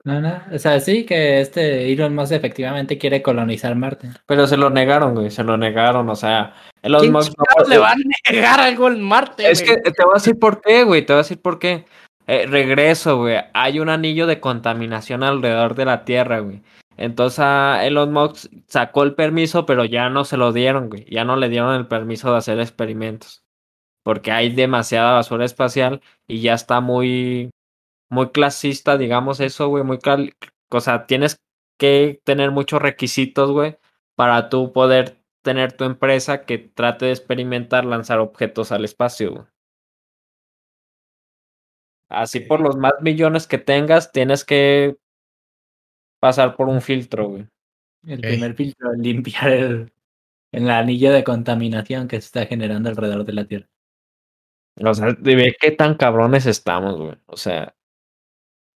[0.04, 4.08] No, no, o sea, sí que este Elon Musk efectivamente quiere colonizar Marte.
[4.26, 7.32] Pero se lo negaron, güey, se lo negaron, o sea, Elon Musk
[7.68, 7.96] le va a
[8.30, 9.50] negar algo en Marte.
[9.50, 11.84] Es que te voy a decir por qué, güey, te voy a decir por qué.
[12.32, 16.62] Eh, regreso, güey, hay un anillo de contaminación alrededor de la Tierra, güey.
[16.96, 17.44] Entonces
[17.82, 21.06] Elon Musk sacó el permiso, pero ya no se lo dieron, güey.
[21.10, 23.42] Ya no le dieron el permiso de hacer experimentos.
[24.04, 27.50] Porque hay demasiada basura espacial y ya está muy
[28.10, 29.98] muy clasista, digamos eso, güey, muy
[30.70, 31.36] o sea, tienes
[31.80, 33.78] que tener muchos requisitos, güey,
[34.16, 39.49] para tú poder tener tu empresa que trate de experimentar lanzar objetos al espacio, güey.
[42.10, 44.96] Así por los más millones que tengas, tienes que
[46.20, 47.46] pasar por un filtro, güey.
[48.06, 49.92] El primer filtro es limpiar el,
[50.52, 53.68] el anillo de contaminación que se está generando alrededor de la Tierra.
[54.82, 57.16] O sea, ve qué tan cabrones estamos, güey.
[57.26, 57.76] O sea,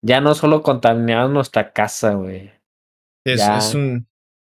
[0.05, 2.53] ya no solo contaminamos nuestra casa, güey.
[3.27, 4.07] Es, es, un.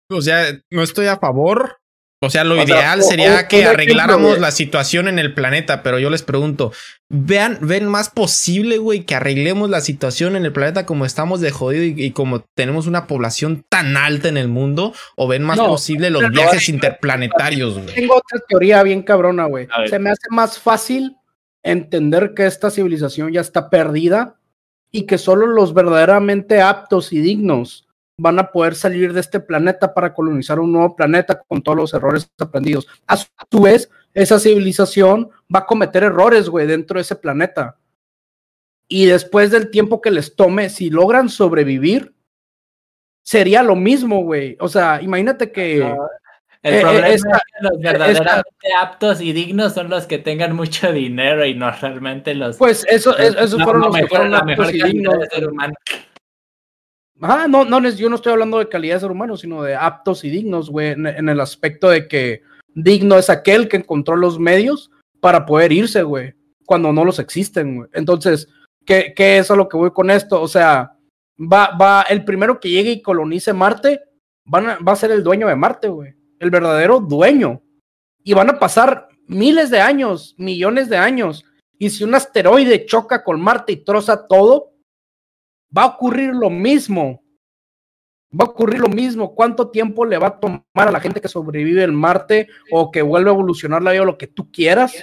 [0.09, 1.79] O sea, no estoy a favor.
[2.25, 6.23] O sea, lo ideal sería que arregláramos la situación en el planeta, pero yo les
[6.23, 6.71] pregunto,
[7.09, 11.51] vean, ven más posible, güey, que arreglemos la situación en el planeta como estamos de
[11.51, 16.09] jodido y, como tenemos una población tan alta en el mundo, o ven más posible
[16.09, 17.95] los viajes interplanetarios, güey.
[17.95, 19.67] Tengo otra teoría bien cabrona, güey.
[19.89, 21.15] Se me hace más fácil
[21.63, 24.35] entender que esta civilización ya está perdida
[24.91, 27.84] y que solo los verdaderamente aptos y dignos
[28.17, 31.93] van a poder salir de este planeta para colonizar un nuevo planeta con todos los
[31.93, 32.87] errores aprendidos.
[33.07, 37.77] A su vez, esa civilización va a cometer errores, güey, dentro de ese planeta.
[38.87, 42.13] Y después del tiempo que les tome, si logran sobrevivir,
[43.23, 44.55] sería lo mismo, güey.
[44.59, 45.95] O sea, imagínate que...
[46.61, 47.29] El eh, problema es que
[47.61, 52.57] los verdaderamente aptos y dignos son los que tengan mucho dinero y no realmente los.
[52.57, 55.19] Pues eso, eso fueron los que fueron aptos y dignos.
[55.19, 55.75] De ser humano.
[57.21, 60.23] Ah, no, no, yo no estoy hablando de calidad de ser humano, sino de aptos
[60.23, 62.41] y dignos, güey, en, el aspecto de que
[62.73, 66.33] digno es aquel que encontró los medios para poder irse, güey,
[66.65, 67.89] cuando no los existen, güey.
[67.93, 68.49] Entonces,
[68.85, 70.41] ¿qué, ¿qué es a lo que voy con esto?
[70.41, 70.97] O sea,
[71.39, 74.01] va, va, el primero que llegue y colonice Marte,
[74.53, 77.61] va a ser el dueño de Marte, güey el verdadero dueño.
[78.23, 81.43] Y van a pasar miles de años, millones de años.
[81.77, 84.71] Y si un asteroide choca con Marte y troza todo,
[85.75, 87.23] va a ocurrir lo mismo.
[88.31, 89.33] Va a ocurrir lo mismo.
[89.33, 93.01] ¿Cuánto tiempo le va a tomar a la gente que sobrevive en Marte o que
[93.01, 94.93] vuelve a evolucionar la vida o lo que tú quieras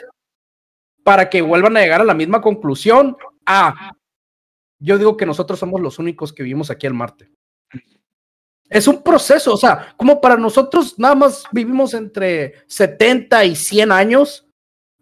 [1.02, 3.16] para que vuelvan a llegar a la misma conclusión?
[3.46, 3.92] Ah,
[4.78, 7.32] yo digo que nosotros somos los únicos que vivimos aquí en Marte.
[8.68, 13.92] Es un proceso, o sea, como para nosotros nada más vivimos entre 70 y 100
[13.92, 14.48] años,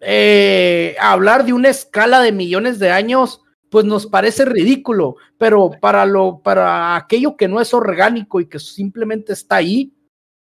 [0.00, 6.04] eh, hablar de una escala de millones de años, pues nos parece ridículo, pero para
[6.04, 9.94] lo, para aquello que no es orgánico y que simplemente está ahí,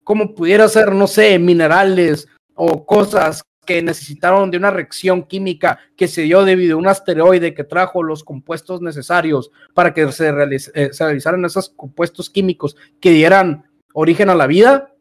[0.05, 6.09] como pudiera ser, no sé, minerales o cosas que necesitaron de una reacción química que
[6.09, 10.91] se dio debido a un asteroide que trajo los compuestos necesarios para que se, eh,
[10.99, 14.95] realizaran esos compuestos químicos que dieran origen a la vida.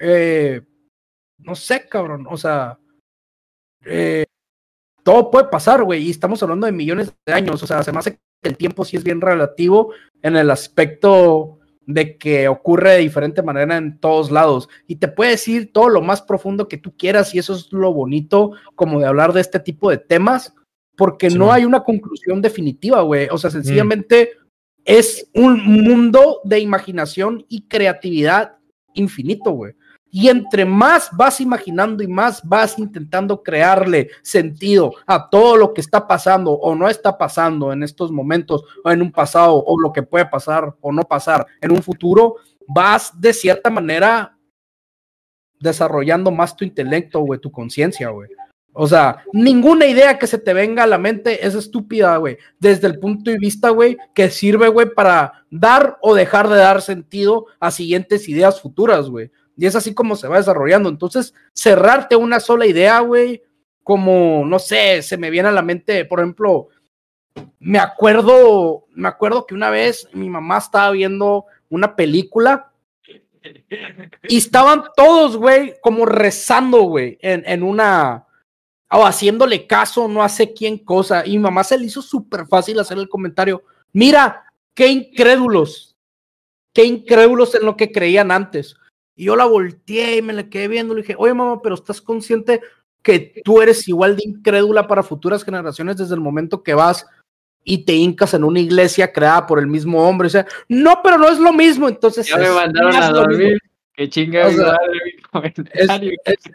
[0.00, 0.62] Eh,
[1.38, 2.78] no sé, cabrón, o sea,
[3.84, 4.25] eh,
[5.06, 8.00] todo puede pasar, güey, y estamos hablando de millones de años, o sea, se me
[8.00, 12.98] hace que el tiempo sí es bien relativo en el aspecto de que ocurre de
[12.98, 16.96] diferente manera en todos lados y te puede decir todo lo más profundo que tú
[16.96, 20.56] quieras y eso es lo bonito como de hablar de este tipo de temas
[20.96, 23.28] porque no hay una conclusión definitiva, güey.
[23.30, 24.32] O sea, sencillamente
[24.84, 28.56] es un mundo de imaginación y creatividad
[28.94, 29.74] infinito, güey.
[30.10, 35.80] Y entre más vas imaginando y más vas intentando crearle sentido a todo lo que
[35.80, 39.92] está pasando o no está pasando en estos momentos o en un pasado o lo
[39.92, 44.36] que puede pasar o no pasar en un futuro, vas de cierta manera
[45.60, 48.28] desarrollando más tu intelecto, güey, tu conciencia, güey.
[48.78, 52.36] O sea, ninguna idea que se te venga a la mente es estúpida, güey.
[52.58, 56.82] Desde el punto de vista, güey, que sirve, güey, para dar o dejar de dar
[56.82, 59.30] sentido a siguientes ideas futuras, güey.
[59.56, 60.88] Y es así como se va desarrollando.
[60.88, 63.42] Entonces, cerrarte una sola idea, güey,
[63.82, 66.68] como, no sé, se me viene a la mente, por ejemplo,
[67.58, 72.72] me acuerdo, me acuerdo que una vez mi mamá estaba viendo una película
[74.28, 78.26] y estaban todos, güey, como rezando, güey, en, en una,
[78.90, 81.24] o haciéndole caso, no hace quién cosa.
[81.24, 83.62] Y mi mamá se le hizo súper fácil hacer el comentario,
[83.92, 85.96] mira, qué incrédulos,
[86.72, 88.76] qué incrédulos en lo que creían antes.
[89.16, 90.94] Y yo la volteé y me la quedé viendo.
[90.94, 92.60] Le dije, oye, mamá, pero estás consciente
[93.02, 97.06] que tú eres igual de incrédula para futuras generaciones desde el momento que vas
[97.64, 100.26] y te hincas en una iglesia creada por el mismo hombre.
[100.26, 101.88] O sea, no, pero no es lo mismo.
[101.88, 103.58] Entonces, ya me mandaron a dormir.
[103.94, 104.48] Qué chinga.
[104.48, 104.58] es,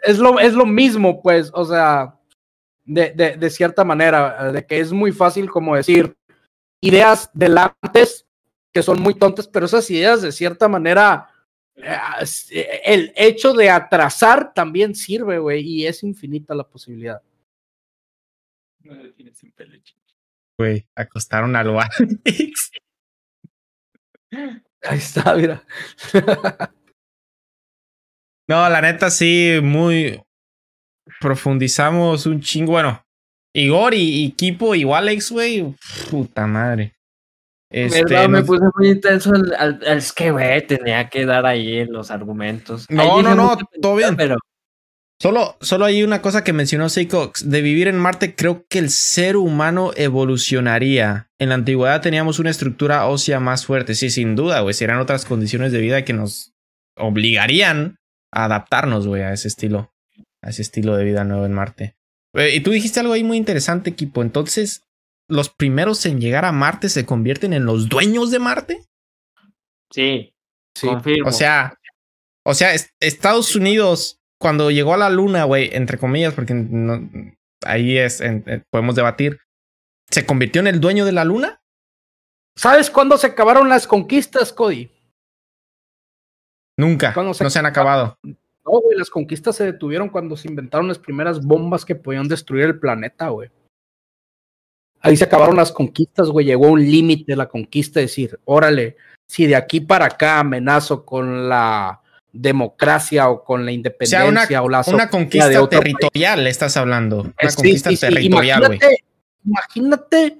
[0.02, 2.14] es, lo, es lo mismo, pues, o sea,
[2.84, 6.16] de, de, de, cierta manera, de que es muy fácil como decir
[6.80, 8.26] ideas del antes
[8.72, 11.28] que son muy tontas, pero esas ideas de cierta manera,
[11.76, 17.22] el hecho de atrasar también sirve, güey, y es infinita la posibilidad.
[20.58, 21.76] Güey, acostaron al
[24.82, 25.64] Ahí está, mira.
[28.48, 30.20] no, la neta sí, muy
[31.20, 32.72] profundizamos un chingo.
[32.72, 33.04] Bueno,
[33.54, 35.74] Igor y, y Kipo igual ex, güey.
[36.10, 36.94] Puta madre.
[37.72, 39.32] Este, me puse muy intenso.
[39.86, 42.86] es que, güey, tenía que dar ahí los argumentos.
[42.90, 44.14] No, no, no, todo bien.
[44.16, 44.36] Pero...
[45.20, 47.32] Solo, solo hay una cosa que mencionó Seiko.
[47.44, 51.30] De vivir en Marte, creo que el ser humano evolucionaría.
[51.38, 53.94] En la antigüedad teníamos una estructura ósea más fuerte.
[53.94, 54.74] Sí, sin duda, güey.
[54.74, 56.52] Serán otras condiciones de vida que nos
[56.96, 57.98] obligarían
[58.32, 59.92] a adaptarnos, güey, a ese estilo.
[60.42, 61.94] A ese estilo de vida nuevo en Marte.
[62.34, 64.22] Y tú dijiste algo ahí muy interesante, equipo.
[64.22, 64.82] Entonces,
[65.28, 68.84] los primeros en llegar a Marte se convierten en los dueños de Marte?
[69.90, 70.34] Sí,
[70.76, 70.86] sí.
[70.86, 71.28] Confirmo.
[71.28, 71.78] O sea,
[72.44, 77.08] o sea, Estados Unidos cuando llegó a la Luna, güey, entre comillas, porque no,
[77.64, 79.38] ahí es, en, podemos debatir,
[80.10, 81.62] ¿se convirtió en el dueño de la Luna?
[82.56, 84.90] ¿Sabes cuándo se acabaron las conquistas, Cody?
[86.76, 88.18] Nunca, no se han acabado.
[88.24, 92.64] No, güey, las conquistas se detuvieron cuando se inventaron las primeras bombas que podían destruir
[92.64, 93.50] el planeta, güey.
[95.02, 96.46] Ahí se acabaron las conquistas, güey.
[96.46, 98.96] Llegó un límite la conquista, decir, órale,
[99.26, 102.00] si de aquí para acá amenazo con la
[102.32, 107.20] democracia o con la independencia o, la una conquista territorial, estás hablando.
[107.20, 108.78] Una conquista territorial, güey.
[109.44, 110.38] Imagínate,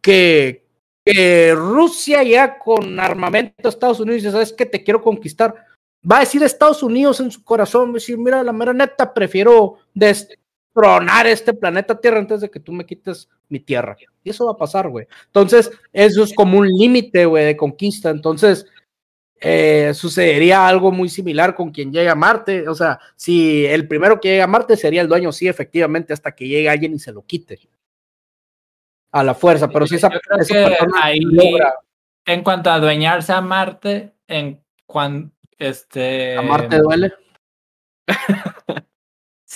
[0.00, 0.64] que,
[1.04, 4.64] que, Rusia ya con armamento a Estados Unidos dice, ¿sabes qué?
[4.64, 5.54] Te quiero conquistar.
[6.08, 9.12] Va a decir Estados Unidos en su corazón, va a decir, mira, la mera neta,
[9.12, 9.78] prefiero
[10.76, 13.96] tronar este planeta Tierra antes de que tú me quites mi tierra.
[14.22, 15.06] Y eso va a pasar, güey.
[15.24, 18.10] Entonces, eso es como un límite, güey, de conquista.
[18.10, 18.66] Entonces,
[19.40, 22.68] eh, sucedería algo muy similar con quien llega a Marte.
[22.68, 26.34] O sea, si el primero que llega a Marte sería el dueño, sí, efectivamente, hasta
[26.34, 27.58] que llegue alguien y se lo quite.
[29.12, 30.10] A la fuerza, pero si esa,
[31.00, 31.20] ahí,
[32.26, 36.36] En cuanto a adueñarse a Marte, en cuanto este.
[36.36, 37.14] ¿A Marte duele?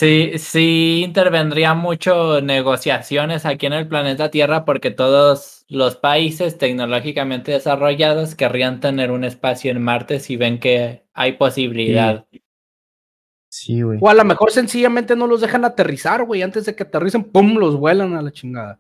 [0.01, 7.53] Sí, sí intervendría mucho negociaciones aquí en el planeta Tierra porque todos los países tecnológicamente
[7.53, 12.25] desarrollados querrían tener un espacio en Marte si ven que hay posibilidad.
[13.51, 13.99] Sí, güey.
[14.01, 16.41] o a lo mejor sencillamente no los dejan aterrizar, güey.
[16.41, 17.59] Antes de que aterricen, ¡pum!
[17.59, 18.79] los vuelan a la chingada.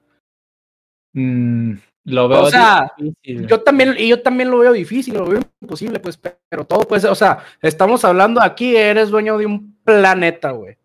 [1.12, 1.74] Mm,
[2.04, 3.46] lo veo o sea, difícil.
[3.46, 6.18] Yo también, y yo también lo veo difícil, lo veo imposible, pues,
[6.48, 10.79] pero todo pues, o sea, estamos hablando aquí, eres dueño de un planeta, güey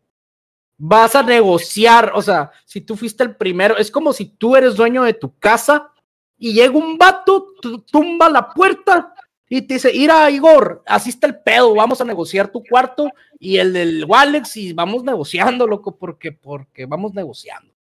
[0.77, 4.75] vas a negociar, o sea, si tú fuiste el primero, es como si tú eres
[4.75, 5.91] dueño de tu casa
[6.37, 7.47] y llega un vato,
[7.91, 9.13] tumba la puerta
[9.47, 13.57] y te dice, ira Igor, así está el pedo, vamos a negociar tu cuarto y
[13.57, 17.73] el del Walex y vamos negociando, loco, porque, porque vamos negociando.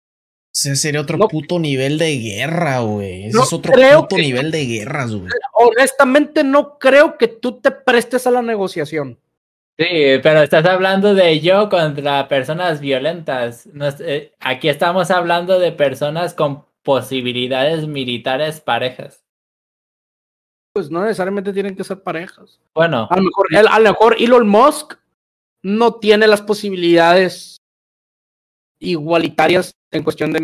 [0.53, 3.25] Ese sería otro puto nivel de guerra, güey.
[3.25, 5.29] Ese es otro puto nivel de guerras, güey.
[5.53, 9.19] Honestamente, no creo que tú te prestes a la negociación.
[9.77, 13.67] Sí, pero estás hablando de yo contra personas violentas.
[13.99, 19.25] Eh, aquí estamos hablando de personas con posibilidades militares parejas.
[20.73, 22.59] Pues no necesariamente tienen que ser parejas.
[22.73, 23.07] Bueno.
[23.09, 24.93] A lo mejor, a lo mejor Elon Musk
[25.63, 27.57] no tiene las posibilidades
[28.79, 30.39] igualitarias en cuestión de,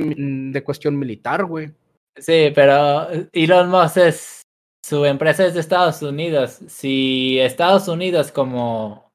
[0.52, 1.72] de cuestión militar, güey.
[2.18, 4.42] Sí, pero Elon Musk es
[4.84, 6.60] su empresa es de Estados Unidos.
[6.68, 9.11] Si Estados Unidos como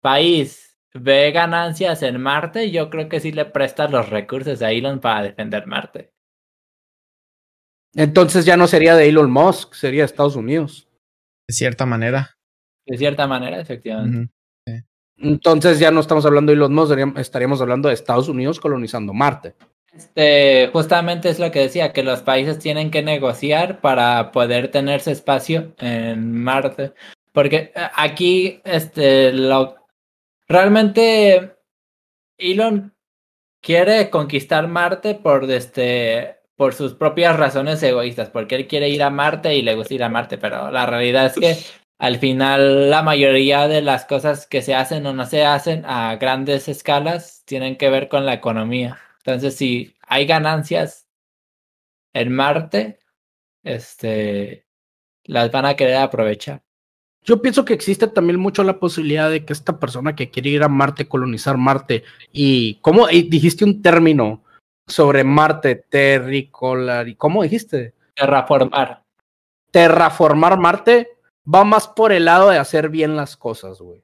[0.00, 5.00] país ve ganancias en Marte, yo creo que sí le prestas los recursos a Elon
[5.00, 6.12] para defender Marte.
[7.94, 10.88] Entonces ya no sería de Elon Musk, sería de Estados Unidos.
[11.48, 12.36] De cierta manera.
[12.86, 14.32] De cierta manera, efectivamente.
[15.16, 19.54] Entonces ya no estamos hablando de Elon Musk, estaríamos hablando de Estados Unidos colonizando Marte.
[19.92, 25.12] este, justamente es lo que decía, que los países tienen que negociar para poder tenerse
[25.12, 26.94] espacio en Marte.
[27.32, 29.79] Porque eh, aquí, este, lo
[30.50, 31.56] realmente
[32.36, 32.94] Elon
[33.62, 39.08] quiere conquistar Marte por este por sus propias razones egoístas, porque él quiere ir a
[39.08, 41.56] Marte y le gusta ir a Marte, pero la realidad es que
[41.98, 46.16] al final la mayoría de las cosas que se hacen o no se hacen a
[46.16, 48.98] grandes escalas tienen que ver con la economía.
[49.18, 51.08] Entonces, si hay ganancias
[52.12, 52.98] en Marte,
[53.62, 54.66] este,
[55.24, 56.62] las van a querer aprovechar.
[57.22, 60.62] Yo pienso que existe también mucho la posibilidad de que esta persona que quiere ir
[60.62, 62.02] a Marte, colonizar Marte,
[62.32, 64.42] y ¿cómo dijiste un término
[64.86, 67.94] sobre Marte, terricolar, y cómo dijiste?
[68.14, 69.02] Terraformar.
[69.70, 71.08] Terraformar Marte
[71.52, 74.02] va más por el lado de hacer bien las cosas, güey.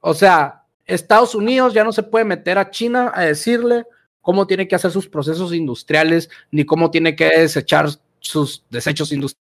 [0.00, 3.84] O sea, Estados Unidos ya no se puede meter a China a decirle
[4.20, 7.88] cómo tiene que hacer sus procesos industriales, ni cómo tiene que desechar
[8.20, 9.45] sus desechos industriales.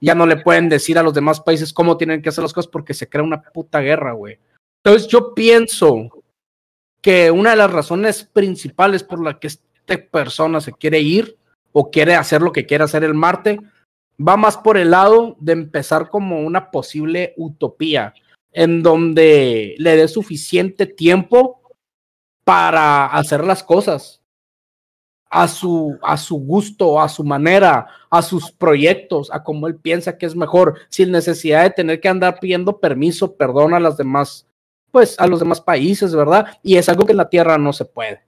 [0.00, 2.70] Ya no le pueden decir a los demás países cómo tienen que hacer las cosas
[2.70, 4.38] porque se crea una puta guerra, güey.
[4.84, 6.08] Entonces yo pienso
[7.02, 11.36] que una de las razones principales por la que esta persona se quiere ir
[11.72, 13.58] o quiere hacer lo que quiere hacer el Marte
[14.20, 18.12] va más por el lado de empezar como una posible utopía
[18.52, 21.62] en donde le dé suficiente tiempo
[22.44, 24.19] para hacer las cosas
[25.30, 30.18] a su, a su gusto, a su manera, a sus proyectos, a como él piensa
[30.18, 34.46] que es mejor, sin necesidad de tener que andar pidiendo permiso, perdón a las demás,
[34.90, 36.58] pues a los demás países, ¿verdad?
[36.62, 38.20] Y es algo que en la Tierra no se puede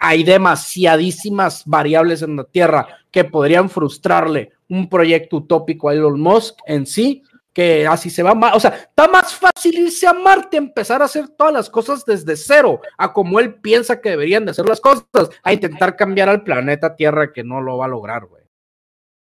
[0.00, 6.58] hay demasiadísimas variables en la Tierra que podrían frustrarle un proyecto utópico a Elon Musk
[6.66, 10.56] en sí, que así se va más, o sea, está más fácil irse a Marte,
[10.56, 14.52] empezar a hacer todas las cosas desde cero, a como él piensa que deberían de
[14.52, 15.04] hacer las cosas,
[15.42, 18.44] a intentar cambiar al planeta Tierra que no lo va a lograr, güey.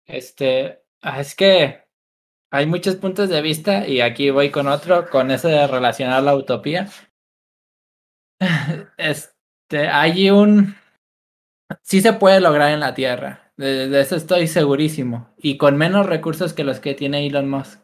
[0.05, 1.83] Este, ah, es que
[2.51, 6.35] hay muchos puntos de vista y aquí voy con otro, con eso de relacionar la
[6.35, 6.87] utopía.
[8.97, 9.33] Es,
[9.73, 10.75] este, hay un...
[11.81, 16.53] Sí se puede lograr en la Tierra, de, eso estoy segurísimo, y con menos recursos
[16.53, 17.82] que los que tiene Elon Musk.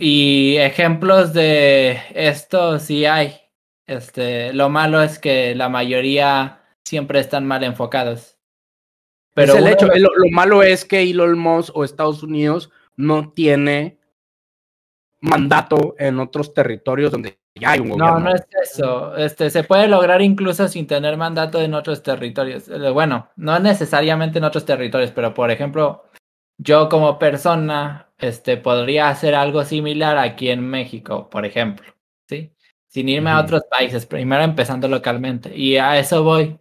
[0.00, 3.36] Y ejemplos de esto sí hay.
[3.86, 8.38] Este, lo malo es que la mayoría siempre están mal enfocados.
[9.34, 13.98] Pero el hecho, lo, lo, malo es que Elon Musk o Estados Unidos no tiene
[15.20, 19.16] mandato en otros territorios donde no, no es eso.
[19.16, 22.68] Este, se puede lograr incluso sin tener mandato en otros territorios.
[22.68, 26.04] Eh, bueno, no necesariamente en otros territorios, pero por ejemplo,
[26.58, 31.94] yo como persona, este, podría hacer algo similar aquí en México, por ejemplo,
[32.28, 32.52] ¿sí?
[32.88, 35.54] Sin irme a otros países, primero empezando localmente.
[35.56, 36.58] Y a eso voy.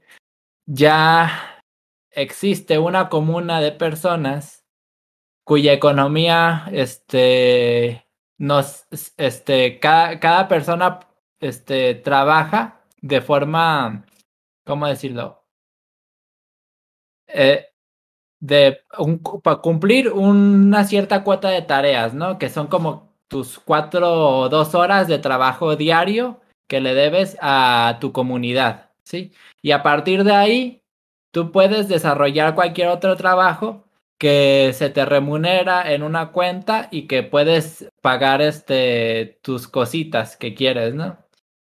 [0.65, 1.61] Ya
[2.11, 4.65] existe una comuna de personas
[5.45, 8.07] cuya economía, este,
[8.38, 8.88] nos,
[9.18, 10.99] este, cada, cada persona,
[11.40, 14.06] este, trabaja de forma,
[14.65, 15.45] ¿cómo decirlo?
[17.27, 17.68] Eh,
[18.39, 18.81] de
[19.43, 22.37] para cumplir una cierta cuota de tareas, ¿no?
[22.37, 27.97] Que son como tus cuatro o dos horas de trabajo diario que le debes a
[28.01, 29.33] tu comunidad, ¿sí?
[29.61, 30.83] Y a partir de ahí,
[31.31, 33.85] tú puedes desarrollar cualquier otro trabajo
[34.17, 40.53] que se te remunera en una cuenta y que puedes pagar este tus cositas que
[40.55, 41.17] quieres, ¿no?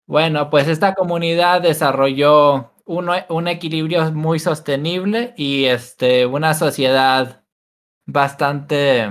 [0.07, 7.45] Bueno, pues esta comunidad desarrolló un, equilibrio muy sostenible y este, una sociedad
[8.07, 9.09] bastante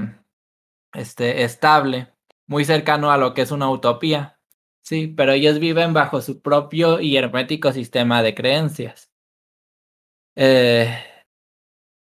[0.94, 2.14] este, estable,
[2.48, 4.40] muy cercano a lo que es una utopía.
[4.82, 9.12] Sí, pero ellos viven bajo su propio y hermético sistema de creencias.
[10.36, 10.96] Eh,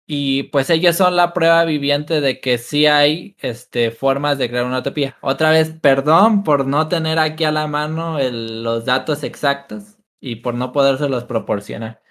[0.05, 4.65] y pues ellos son la prueba viviente de que sí hay este, formas de crear
[4.65, 5.17] una utopía.
[5.21, 9.92] Otra vez, perdón por no tener aquí a la mano los datos exactos
[10.23, 12.01] y por no podérselos proporcionar.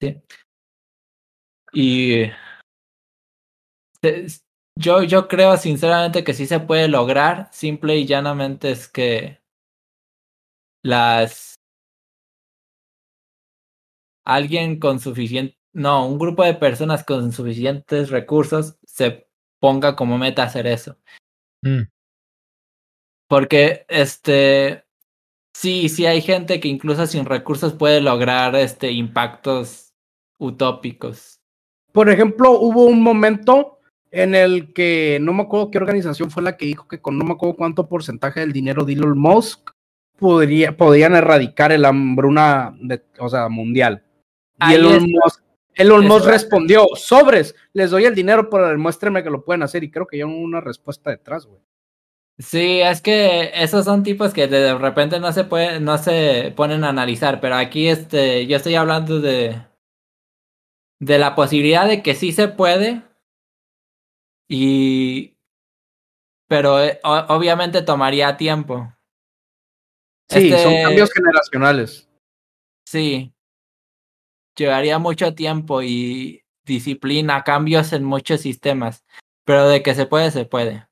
[0.00, 0.22] ¿sí?
[1.72, 2.30] Y
[4.78, 7.48] yo, yo creo sinceramente que sí se puede lograr.
[7.52, 9.42] Simple y llanamente es que
[10.84, 11.56] las
[14.24, 19.28] alguien con suficiente no, un grupo de personas con suficientes recursos se
[19.60, 20.96] ponga como meta hacer eso.
[21.62, 21.82] Mm.
[23.28, 24.87] Porque, este,
[25.58, 29.92] sí, sí hay gente que incluso sin recursos puede lograr, este, impactos
[30.38, 31.40] utópicos.
[31.92, 33.80] Por ejemplo, hubo un momento
[34.12, 37.24] en el que no me acuerdo qué organización fue la que dijo que con no
[37.24, 39.72] me acuerdo cuánto porcentaje del dinero de Elon Musk
[40.16, 44.04] podría, podían erradicar el hambruna de, o sea, mundial.
[44.68, 45.42] Y Elon Musk,
[45.74, 49.82] Elon Musk respondió, sobres, les doy el dinero, pero muéstrenme que lo pueden hacer.
[49.82, 51.60] Y creo que ya una respuesta detrás, güey.
[52.38, 56.84] Sí, es que esos son tipos que de repente no se puede, no se ponen
[56.84, 59.60] a analizar, pero aquí este, yo estoy hablando de,
[61.00, 63.02] de la posibilidad de que sí se puede,
[64.48, 65.36] y
[66.48, 68.92] pero eh, obviamente tomaría tiempo.
[70.30, 72.08] Sí, son este cambios generacionales.
[72.86, 73.34] Sí.
[74.56, 79.04] Llevaría mucho tiempo y disciplina, cambios en muchos sistemas.
[79.44, 80.87] Pero de que se puede, se puede.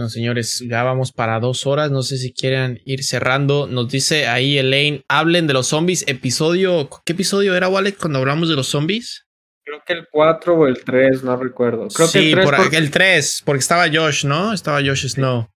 [0.00, 1.90] Bueno, señores, ya vamos para dos horas.
[1.90, 3.66] No sé si quieren ir cerrando.
[3.66, 6.08] Nos dice ahí Elaine, hablen de los zombies.
[6.08, 9.26] Episodio, ¿qué episodio era, Wallet, cuando hablamos de los zombies?
[9.62, 11.88] Creo que el 4 o el 3, no recuerdo.
[11.88, 14.54] Creo sí, que el 3, por, el 3, porque estaba Josh, ¿no?
[14.54, 15.50] Estaba Josh Snow.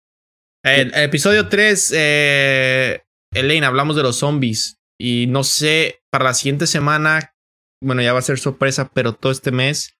[0.63, 3.01] El, episodio 3, eh,
[3.35, 4.79] Elaine, hablamos de los zombies.
[4.99, 7.35] Y no sé, para la siguiente semana,
[7.79, 9.99] bueno, ya va a ser sorpresa, pero todo este mes,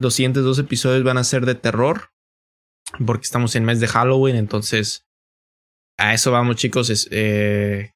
[0.00, 2.11] los siguientes dos episodios van a ser de terror.
[3.04, 5.06] Porque estamos en mes de Halloween, entonces
[5.98, 7.08] a eso vamos, chicos.
[7.10, 7.92] eh,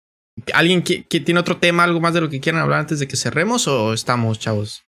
[0.53, 3.17] ¿Alguien que, tiene otro tema, algo más de lo que quieran hablar antes de que
[3.17, 4.85] cerremos o estamos, chavos?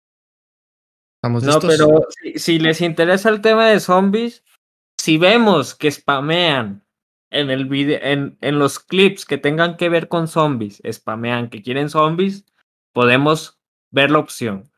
[1.18, 1.64] ¿Estamos listos?
[1.64, 4.44] No, pero si, si les interesa el tema de zombies,
[4.98, 6.86] si vemos que spamean
[7.30, 11.62] en el video, en, en los clips que tengan que ver con zombies, spamean que
[11.62, 12.46] quieren zombies,
[12.94, 13.60] podemos
[13.92, 14.72] ver la opción.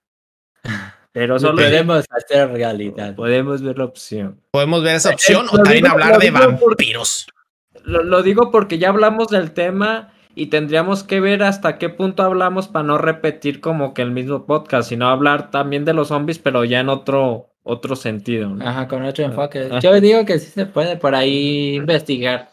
[1.16, 3.16] Pero solo podemos hacer realidad.
[3.16, 4.42] Podemos ver la opción.
[4.52, 7.28] Podemos ver esa opción o también hablar de vampiros.
[7.86, 12.22] lo, lo, digo porque ya hablamos del tema y tendríamos que ver hasta qué punto
[12.22, 16.38] hablamos para no repetir como que el mismo podcast, sino hablar también de los zombies,
[16.38, 18.54] pero ya en otro otro sentido.
[18.60, 19.70] Ajá, con otro enfoque.
[19.82, 22.50] Yo digo que sí se puede por ahí investigar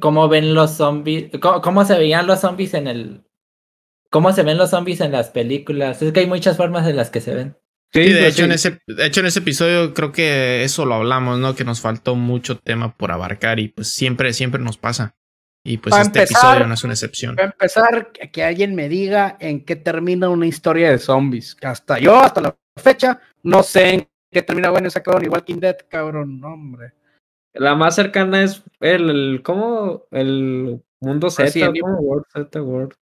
[0.00, 3.24] cómo ven los zombies, cómo, se veían los zombies en el...
[4.10, 6.02] Cómo se ven los zombies en las películas.
[6.02, 7.56] Es que hay muchas formas en las que se ven.
[7.92, 10.94] Sí, de, pues hecho, En ese, de hecho, en ese episodio creo que eso lo
[10.94, 11.56] hablamos, ¿no?
[11.56, 15.16] Que nos faltó mucho tema por abarcar y pues siempre, siempre nos pasa.
[15.64, 17.36] Y pues este episodio no es una excepción.
[17.36, 21.56] Para empezar, que alguien me diga en qué termina una historia de zombies.
[21.62, 25.24] Hasta yo, hasta la fecha, no sé en qué termina bueno esa cabrón.
[25.24, 26.94] Igual King Dead, cabrón, hombre.
[27.52, 30.04] La más cercana es el, el ¿cómo?
[30.12, 31.72] El mundo Z,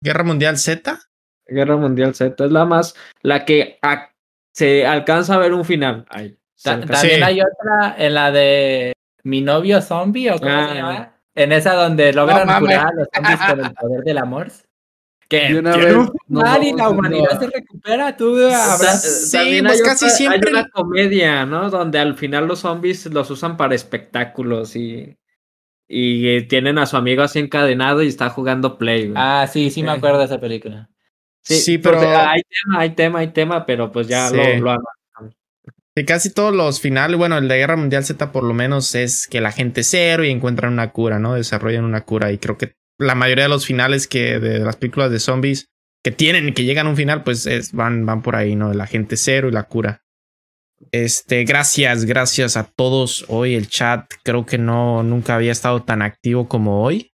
[0.00, 1.00] Guerra Mundial Z.
[1.46, 3.78] Guerra Mundial Z es la más, la que
[4.52, 6.06] se alcanza a ver un final.
[6.62, 8.92] también hay otra, en la de
[9.24, 10.74] mi novio zombie o cómo se ah.
[10.74, 11.14] llama.
[11.34, 14.48] En esa donde logran curar a los zombies con el poder del amor.
[15.28, 15.94] Que una vez,
[16.26, 18.38] no, y la humanidad se recupera, tú
[18.98, 20.40] sí, pues casi siempre.
[20.48, 21.68] Hay una comedia, ¿no?
[21.68, 25.18] Donde al final los zombies los usan para espectáculos y
[25.88, 29.12] y tienen a su amigo así encadenado y está jugando play.
[29.16, 30.90] Ah, sí, sí me acuerdo de esa película.
[31.54, 34.78] Sí, pero hay tema, hay tema, hay tema, pero pues ya lo, lo
[36.04, 39.40] casi todos los finales, bueno, el de Guerra Mundial Z por lo menos es que
[39.40, 41.34] la gente cero y encuentran una cura, ¿no?
[41.34, 42.32] Desarrollan una cura.
[42.32, 45.66] Y creo que la mayoría de los finales que de las películas de zombies
[46.04, 48.72] que tienen y que llegan a un final, pues es, van, van por ahí, ¿no?
[48.72, 50.02] La gente cero y la cura.
[50.92, 53.24] Este, gracias, gracias a todos.
[53.28, 57.07] Hoy el chat creo que no, nunca había estado tan activo como hoy.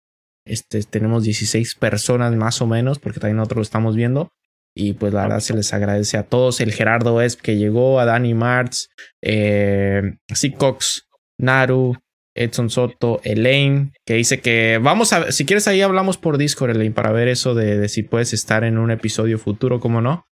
[0.44, 4.30] Este, tenemos 16 personas más o menos, porque también nosotros lo estamos viendo.
[4.74, 6.60] Y pues la verdad se les agradece a todos.
[6.60, 8.88] El Gerardo Esp que llegó, a Dani Martz,
[9.20, 10.14] eh,
[10.56, 11.06] Cox,
[11.38, 11.96] Naru,
[12.34, 16.94] Edson Soto, Elaine, que dice que vamos a si quieres ahí hablamos por Discord, Elaine,
[16.94, 20.26] para ver eso de, si puedes estar en un episodio futuro, como no.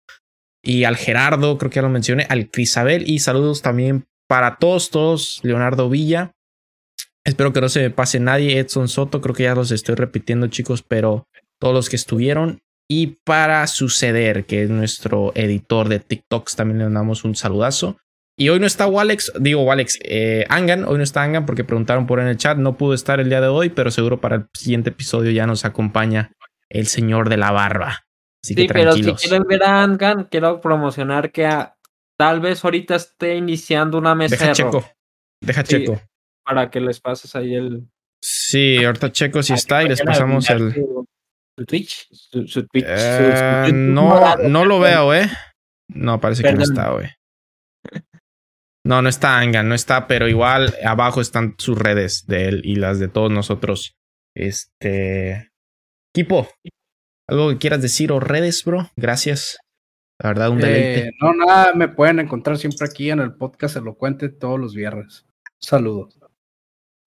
[0.63, 4.89] Y al Gerardo, creo que ya lo mencioné, al Crisabel y saludos también para todos,
[4.89, 6.33] todos, Leonardo Villa.
[7.27, 10.47] Espero que no se me pase nadie, Edson Soto, creo que ya los estoy repitiendo
[10.47, 11.27] chicos, pero
[11.59, 12.59] todos los que estuvieron
[12.89, 17.97] y para suceder, que es nuestro editor de TikToks, también le damos un saludazo.
[18.39, 22.07] Y hoy no está Walex, digo Walex, eh, Angan, hoy no está Angan porque preguntaron
[22.07, 24.45] por en el chat, no pudo estar el día de hoy, pero seguro para el
[24.53, 26.31] siguiente episodio ya nos acompaña
[26.69, 28.05] el señor de la barba.
[28.41, 31.49] Así sí, pero si quieren ver a Angan, quiero promocionar que
[32.17, 34.37] tal vez ahorita esté iniciando una mesa.
[34.37, 34.85] Deja Checo,
[35.41, 35.99] deja Checo.
[36.47, 37.87] Para que les pases ahí el...
[38.21, 40.73] Sí, ahorita Checo si está y les pasamos el...
[40.73, 42.07] ¿Su Twitch?
[42.11, 42.85] ¿Su, Twitch?
[42.87, 45.29] Eh, no, no lo veo, ¿eh?
[45.89, 47.09] No, parece que no está, güey.
[48.85, 52.77] No, no está Angan, no está, pero igual abajo están sus redes de él y
[52.77, 53.97] las de todos nosotros.
[54.33, 55.51] Este.
[56.15, 56.47] Equipo,
[57.27, 58.89] ¿algo que quieras decir o redes, bro?
[58.95, 59.57] Gracias.
[60.21, 61.09] La verdad, un deleite.
[61.09, 65.25] Eh, no, nada, me pueden encontrar siempre aquí en el podcast Elocuente todos los viernes.
[65.59, 66.17] Saludos.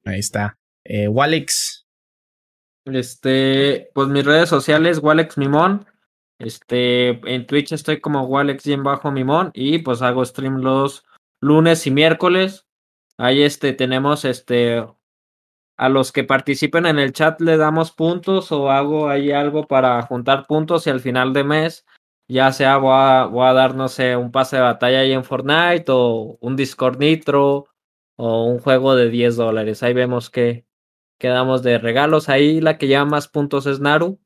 [0.04, 0.58] Ahí está.
[0.84, 1.86] Eh, Walix,
[2.86, 5.86] Este, pues mis redes sociales, Walex Mimón.
[6.38, 9.50] Este, en Twitch estoy como Walex y bajo Mimón.
[9.54, 11.04] Y pues hago stream los
[11.40, 12.66] lunes y miércoles.
[13.18, 14.84] Ahí este tenemos este
[15.76, 20.02] a los que participen en el chat le damos puntos o hago ahí algo para
[20.02, 21.86] juntar puntos y al final de mes
[22.28, 25.24] ya sea voy a, voy a dar, no sé, un pase de batalla ahí en
[25.24, 27.66] Fortnite o un Discord Nitro
[28.22, 29.82] o un juego de 10 dólares.
[29.82, 30.66] Ahí vemos que
[31.18, 32.28] quedamos de regalos.
[32.28, 34.20] Ahí la que lleva más puntos es Naru.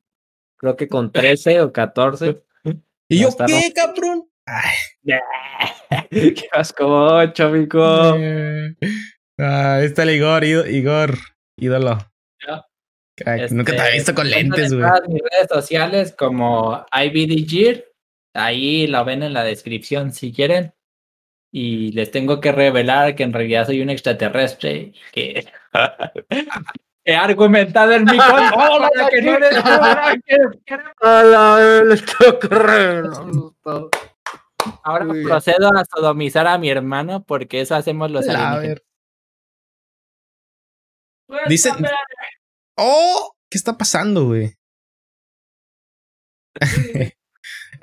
[0.57, 2.43] Creo que con 13 o 14.
[3.09, 4.29] ¿Y yo qué, cabrón?
[6.11, 8.17] ¿Qué vas como 8, mico?
[9.37, 11.17] Ah, está el Igor, Igor,
[11.57, 11.97] ídolo.
[13.49, 14.89] nunca te había visto con este, lentes, güey.
[15.09, 17.83] mis redes sociales como IBDG.
[18.33, 20.74] Ahí lo ven en la descripción si quieren
[21.57, 25.47] y les tengo que revelar que en realidad soy un extraterrestre que
[27.05, 29.63] he argumentado en mi contra que no eres
[34.83, 38.81] Ahora procedo a sodomizar a mi hermano porque eso hacemos los alienígenas.
[41.47, 41.73] Dicen.
[42.75, 43.33] ¡Oh!
[43.49, 44.57] ¿Qué está pasando, güey?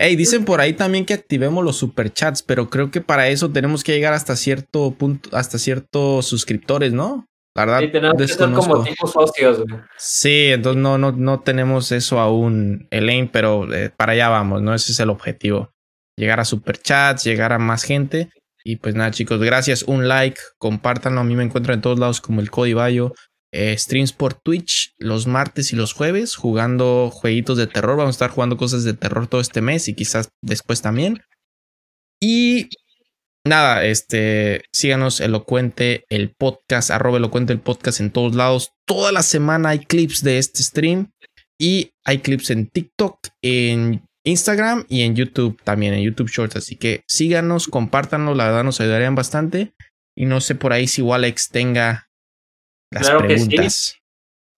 [0.05, 3.85] Hey, dicen por ahí también que activemos los superchats, pero creo que para eso tenemos
[3.85, 7.29] que llegar hasta cierto punto, hasta ciertos suscriptores, ¿no?
[7.55, 9.63] La verdad, sí, tenemos que ser como tipo socios.
[9.97, 14.75] Sí, entonces no, no, no tenemos eso aún, Elaine, pero eh, para allá vamos, ¿no?
[14.75, 15.71] Ese es el objetivo.
[16.17, 18.29] Llegar a superchats, llegar a más gente.
[18.65, 19.85] Y pues nada, chicos, gracias.
[19.85, 21.21] Un like, compártanlo.
[21.21, 23.13] A mí me encuentran en todos lados como el Cody Bayo.
[23.55, 27.99] Eh, streams por Twitch los martes y los jueves jugando jueguitos de terror.
[27.99, 31.23] Vamos a estar jugando cosas de terror todo este mes y quizás después también.
[32.19, 32.71] Y
[33.47, 38.71] nada, este, síganos elocuente el podcast, arroba elocuente el podcast en todos lados.
[38.87, 41.13] Toda la semana hay clips de este stream
[41.61, 46.57] y hay clips en TikTok, en Instagram y en YouTube también, en YouTube Shorts.
[46.57, 49.75] Así que síganos, compártanlo, la verdad nos ayudarían bastante.
[50.17, 52.09] Y no sé por ahí si Walex tenga
[53.01, 53.99] claro Que sí.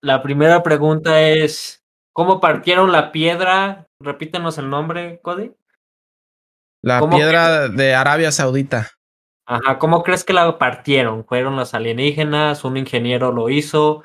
[0.03, 1.83] La primera pregunta es:
[2.13, 3.89] ¿Cómo partieron la piedra?
[4.01, 5.53] Repítenos el nombre, Cody.
[6.83, 8.91] La piedra de Arabia Saudita.
[9.47, 11.25] Ajá, ¿cómo crees que la partieron?
[11.25, 12.65] ¿Fueron los alienígenas?
[12.65, 14.03] ¿Un ingeniero lo hizo?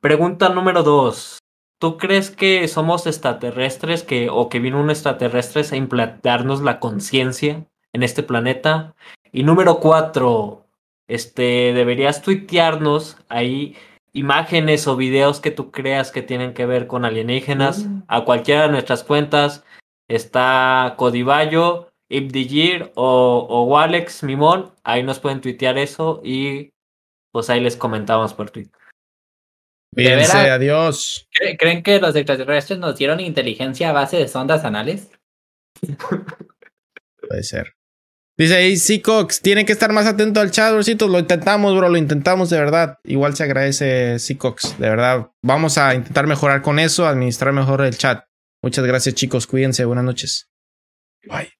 [0.00, 1.38] Pregunta número dos.
[1.80, 7.66] ¿Tú crees que somos extraterrestres que, o que vino un extraterrestre a implantarnos la conciencia
[7.92, 8.94] en este planeta?
[9.32, 10.66] Y número cuatro,
[11.10, 13.76] este, deberías tuitearnos ahí
[14.12, 18.02] imágenes o videos que tú creas que tienen que ver con alienígenas mm.
[18.06, 19.64] a cualquiera de nuestras cuentas.
[20.08, 24.72] Está Codivallo, Ibdigir o, o Walex Mimón.
[24.84, 26.70] Ahí nos pueden tuitear eso y
[27.32, 28.80] pues ahí les comentamos por Twitter.
[29.92, 31.28] Bien, adiós.
[31.58, 35.10] ¿Creen que los extraterrestres nos dieron inteligencia a base de sondas anales?
[37.28, 37.74] Puede ser.
[38.40, 41.98] Dice ahí, sí, Cox, tiene que estar más atento al chat, Lo intentamos, bro, lo
[41.98, 42.98] intentamos de verdad.
[43.04, 45.30] Igual se agradece, sí, Cox, de verdad.
[45.42, 48.24] Vamos a intentar mejorar con eso, administrar mejor el chat.
[48.62, 49.46] Muchas gracias, chicos.
[49.46, 49.84] Cuídense.
[49.84, 50.48] Buenas noches.
[51.28, 51.59] Bye.